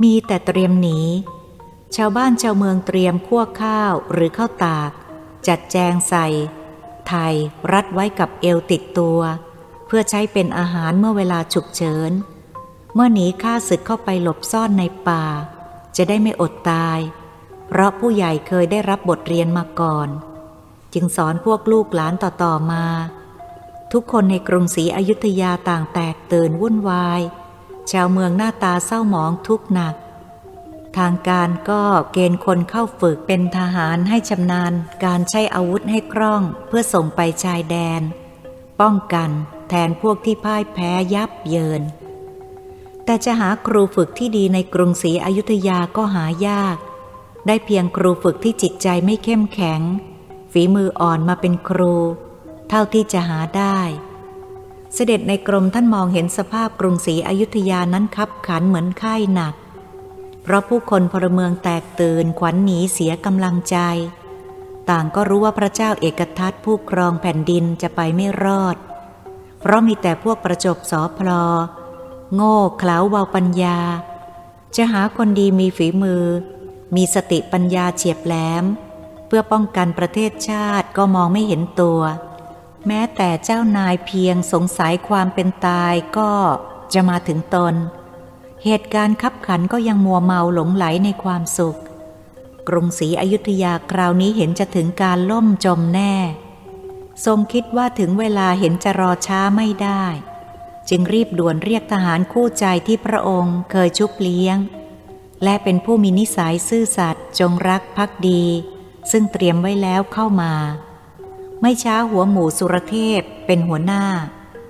[0.04, 1.00] มีแต่เตรียมหนี
[1.96, 4.92] ชาวบ้านชาวเมืองเตรียมคั่วข้าวหรือข้าวตาก
[5.48, 6.28] จัดแจงใส่
[7.08, 7.34] ไทย
[7.72, 9.20] รัดไว้กับเอวติดตัว
[9.88, 12.12] เพื่อใช้เป็นอาหารเมื่อเวลาฉุกเฉิน
[12.94, 15.24] เมื่อหนีข้าศึกเข้าไปหลบซ่อนในป่า
[15.98, 17.00] จะได้ไม่อดตาย
[17.68, 20.10] เพราะผู้ใหญ่เคยได้รับบทเรียนมาก่อน
[20.94, 22.86] จึงสอนพวกลูกหลานต่อๆมา
[23.92, 27.22] ทุกคนในกรุงศรีอยุธยาต่างแตกตื่นวุ่นวาย
[27.92, 29.96] ชาวเมืองหน้าตาเศร้าหมองทุกหนัก
[30.98, 34.74] ทางการก็เกณฑ์คนเข้าฝึกเป็นทหารให้ชำนาญ
[35.06, 38.02] การใช้อาวุธให้คล่องเพื่อส่งไปชายแดน
[38.82, 39.30] ป้องกัน
[39.70, 41.82] แทนพวกที่พ่ายแพ้ยับเยิน
[43.06, 46.78] แต่จะหาครูฝึกที่ดีในกรุงศรีอยุธยาก็หายาก
[47.48, 49.82] ได้เพียงครูฝึกที่จิตใจไม่เข้มแข็ง
[50.52, 51.96] ฝีมืออ่อนมาเป็นครู
[52.70, 53.80] เท่าที่จะหาได้
[54.94, 59.54] เสด็จในกรมท่านมองเห็นสภาพกรุงศรีอยุธยานั้นคับขันเหมือนไข้หนัก
[60.44, 63.78] เพราะผู้คนพลเมืองแตกตื่นขวัญหนีเสียกำลังใจ
[64.90, 68.78] ต่างก็รู้ว่าพระเจ้าเอกทัตผู้ครองแผ่นดินจะไปไม่รอด
[69.60, 71.46] เพราะมีแต่พวกประจบสอพลอ
[72.36, 73.80] โง่เขลาเบาปัญญา
[74.76, 76.26] จะหาคนดีมีฝีมือ
[76.96, 78.66] มีสติปัญญาเฉียบแหลม
[79.28, 82.02] เพื่อป้องกันประเทศชาติก็มองไม่เห็นตัว
[82.88, 86.32] แม้แต่เจ้านายเพียงสงสัยความเป็นตายก็
[86.94, 87.74] จะมาถึงตน
[88.64, 91.80] เหตุการณ์ขับขันก็ยังมัวเมาหลงไหลในความสุข
[92.68, 96.16] กรุงศรีอยุธยาคราวนี้เห็นจะถึงการล่มจมแน่
[97.26, 100.04] ทรงคิดว่าถึงเวลาเห็นจะรอช้าไม่ได้
[100.90, 104.58] จึงรีบด่วนเรียกทหารคู่ใจที่พระองค์เคยชุบเลี้ยง
[105.44, 108.44] และเป็นผู้มีนิสัยซื่อสัตย์จงรักภักดี
[109.12, 110.54] ซึ่งเตรียมไว้แล้วเข้ามา
[111.62, 114.04] ไม่ช้าหัวหมูสุรเทพเป็นหัวหน้า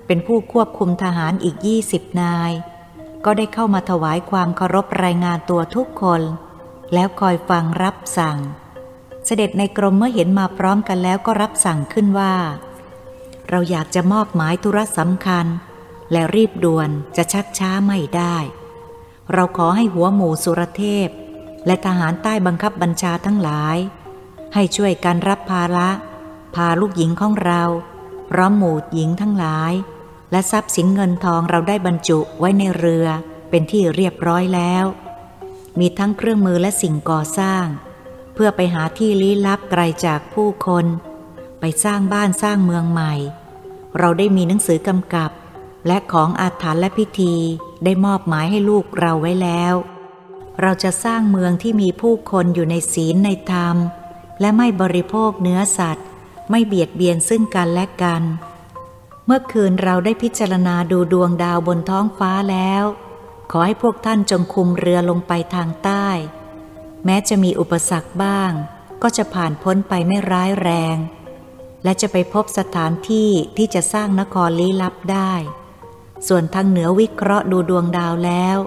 [0.07, 2.51] เป็นผู้ควบคุมทหารอีกยี่สิบนาย
[3.25, 6.21] ก็ได้เข้ามาถวายความเคารพรายงานตัวทุกคน
[6.93, 8.37] แล้วคอยฟังรับสั่ง
[9.25, 12.33] เสด็จในกรมเมื่อเห็นมาพร้อมกันแล้วก็รับสั่งขึ้นว่า
[13.49, 15.45] เราอยากจะมอบหมายธุระสำคัญ
[16.11, 18.37] และรีบด่วนจะชักช้าไม่ได้
[19.33, 21.09] เราขอให้หัวหมู่สุรเทพ
[21.65, 23.77] และทหารใต้บังคับบัญชาทั้งหลาย
[24.53, 25.89] ให้ช่วยกันรับภาระ
[26.55, 27.63] พาลูกหญิงของเรา
[28.29, 29.73] พร้อมหมู่หญิงทั้งหลาย
[30.31, 33.07] และทรัพย์สินเงินทองเราได้บรรจุไว้ในเรือ
[33.49, 34.85] เป็นที่เรียบร้อยแล้ว
[35.79, 37.65] มีทั้งเครื่องมือและสิ่งก่อสร้าง
[38.33, 40.85] เพื่อไปหาที่ลี้ลับไกลจากผู้คน
[41.59, 43.13] ไปสร้างบ้านสร้างเมืองใหม่
[43.99, 45.31] เราได้มีหนังสือกำกับ
[45.87, 47.35] และของอาถรรพ์และพิธี
[47.83, 49.73] ได้มอบหมายให้ลูกเราไว้แล้ว
[50.61, 53.75] เราจะสร้างเมืองที่มีผู้คนอยู่ในศีลในธรรม
[54.39, 56.07] และไม่บริโภคเนื้อสัตว์
[56.49, 58.23] ไม่เบียดเบียนซึ่งกันและกัน
[59.25, 62.83] เมื่อคืนเราได้พิจารณาดูดวงดาวบนท้องฟ้าแล้ว
[63.51, 66.07] ขอให้พวกท่านจงคุมเรือลงไปทางใต้
[67.05, 68.51] แม้จะมีอุปสรรคบ้าง
[69.01, 70.97] ก็จะผ่านพ้นไปไม่ร้ายแรง
[71.83, 75.33] และจะไปพบสถานที่ที่จะสร้างนครลี้ลับได้
[76.27, 78.57] ส่วนทางเหนือวิเคราะห์ดูดวงดาวแล้ว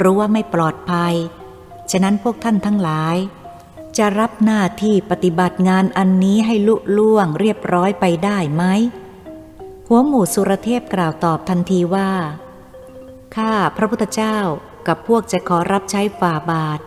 [0.00, 1.14] รู้ว่าไม่ปลอดภัย
[1.90, 3.16] ฉะนั้นพวกท่านทั้งหลาย
[3.98, 8.64] จะรับหน้าที่ปฏิบัติงานอันนี้ให้ลุล่วงเรียบร้อยไปได้ไหม
[9.88, 12.10] หัวหมู่สุรเทพกล่าวตอบทันทีว่า
[13.36, 14.38] ข้าพระพุทธเจ้า
[14.86, 16.80] กับพวกจะขอรับใช้ฝ่าบาท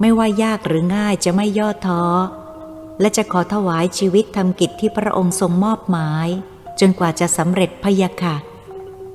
[0.00, 2.04] ไม่ว่ายากหรือง่ายจะไม่ย่อท้อ
[3.00, 6.28] และจะขอถวายชีวิตทำกิจที่พระองค์ทรงมอบหมาย
[6.80, 8.36] จนกว่าจะสำเร็จพยาค่ะ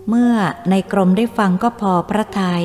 [0.08, 0.34] เมื่อ
[0.70, 2.64] ในกรมได้ฟังก็พอพระทยัย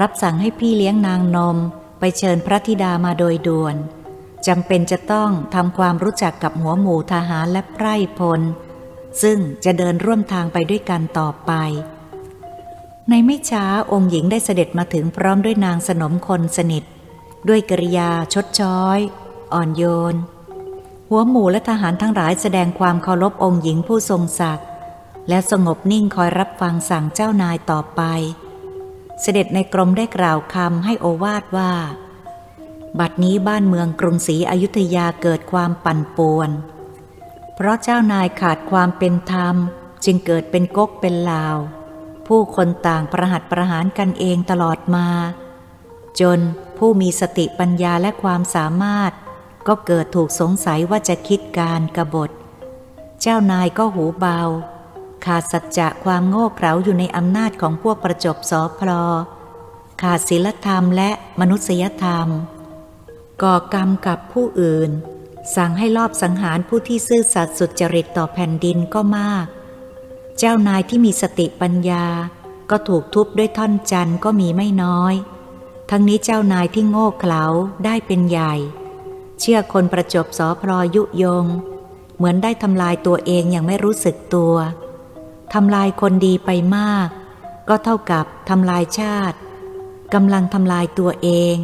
[0.00, 1.56] รับสั่งให้พี่เลี้ยงนางนม
[1.98, 3.76] ไปเชิญพระธิดามาโดยด่วน
[4.46, 8.40] จำเป็นจะต้องทำความรู้จักกับหัวหมู่ทหารและไพร่พล
[9.22, 11.52] ซึ่งจะเดินร่วมทางไปด้วยกันต่อไป
[13.08, 16.84] ในไม่ช้าองค์หญิงได้เสด็จมาถึงพร้อมด้วยนางสนมคนสนิท
[17.48, 18.98] ด้วยกริยาชดช้อย
[19.52, 20.14] อ่อนโยน
[21.10, 24.66] หัวหมู่และทหารทั้งหลายแสดงความเคารพองค์หญิงผู้ทรงศักดิ์
[25.28, 28.02] และสงบนิ่งคอยรับฟังสั่งเจ้านายต่อไป
[29.20, 31.72] เสด็จในกรมได้กล่าวคำให้โอวาทว่า
[32.98, 36.50] บัดนี้บ้านเมืองกรุงศรีอยุธยาเกิดความปั่นป่วน
[37.54, 39.56] เพราะเจ้านายขาดความเป็นธรรม
[40.04, 41.56] จึงเกิดเป็นก๊กเป็นลาว
[42.26, 45.08] ผู้คนต่างประหัตประหารกันเองตลอดมา
[46.20, 46.38] จน
[46.78, 49.12] ผู้มีสติปัญญาและความสามารถ
[49.68, 52.30] ก็เกิดถูกสงสัยว่าจะคิดการกรบฏ
[53.20, 54.40] เจ้านายก็หูเบา
[55.26, 59.04] ขาดสัจจะความโง่เขลาอยู่ในอำนาจของพวกประจบสอพลอ
[60.02, 62.28] ขาดศีลธรรมและมนุษยธรรม
[63.42, 64.90] ก่อกรรมกับผู้อื่น
[65.56, 69.46] สั่งให้ลอบสังหารผู้ที่ซื่อสัตย์สุจริตต่อแผ่นดินก็มาก
[70.38, 72.06] เจ้านายที่มีสติปัญญา
[72.70, 75.14] ก็ถูกทุบด้วยท่อนจันก็มีไม่น้อย
[75.90, 77.44] ทั้งนี้เจ้านายที่โง่เขลา
[77.84, 78.54] ได้เป็นใหญ่
[79.40, 81.46] เชื่อคนประจบสอพลอยุยง
[82.16, 84.54] เหมือนได้ทำลายตัวเองอย่างไม่รู้สึกตัว
[85.54, 87.08] ทำลายคนดีไปมาก
[87.68, 89.38] ก็เท่ากับทำลายชาติ
[90.14, 91.56] กำลังทำลายตัวเอง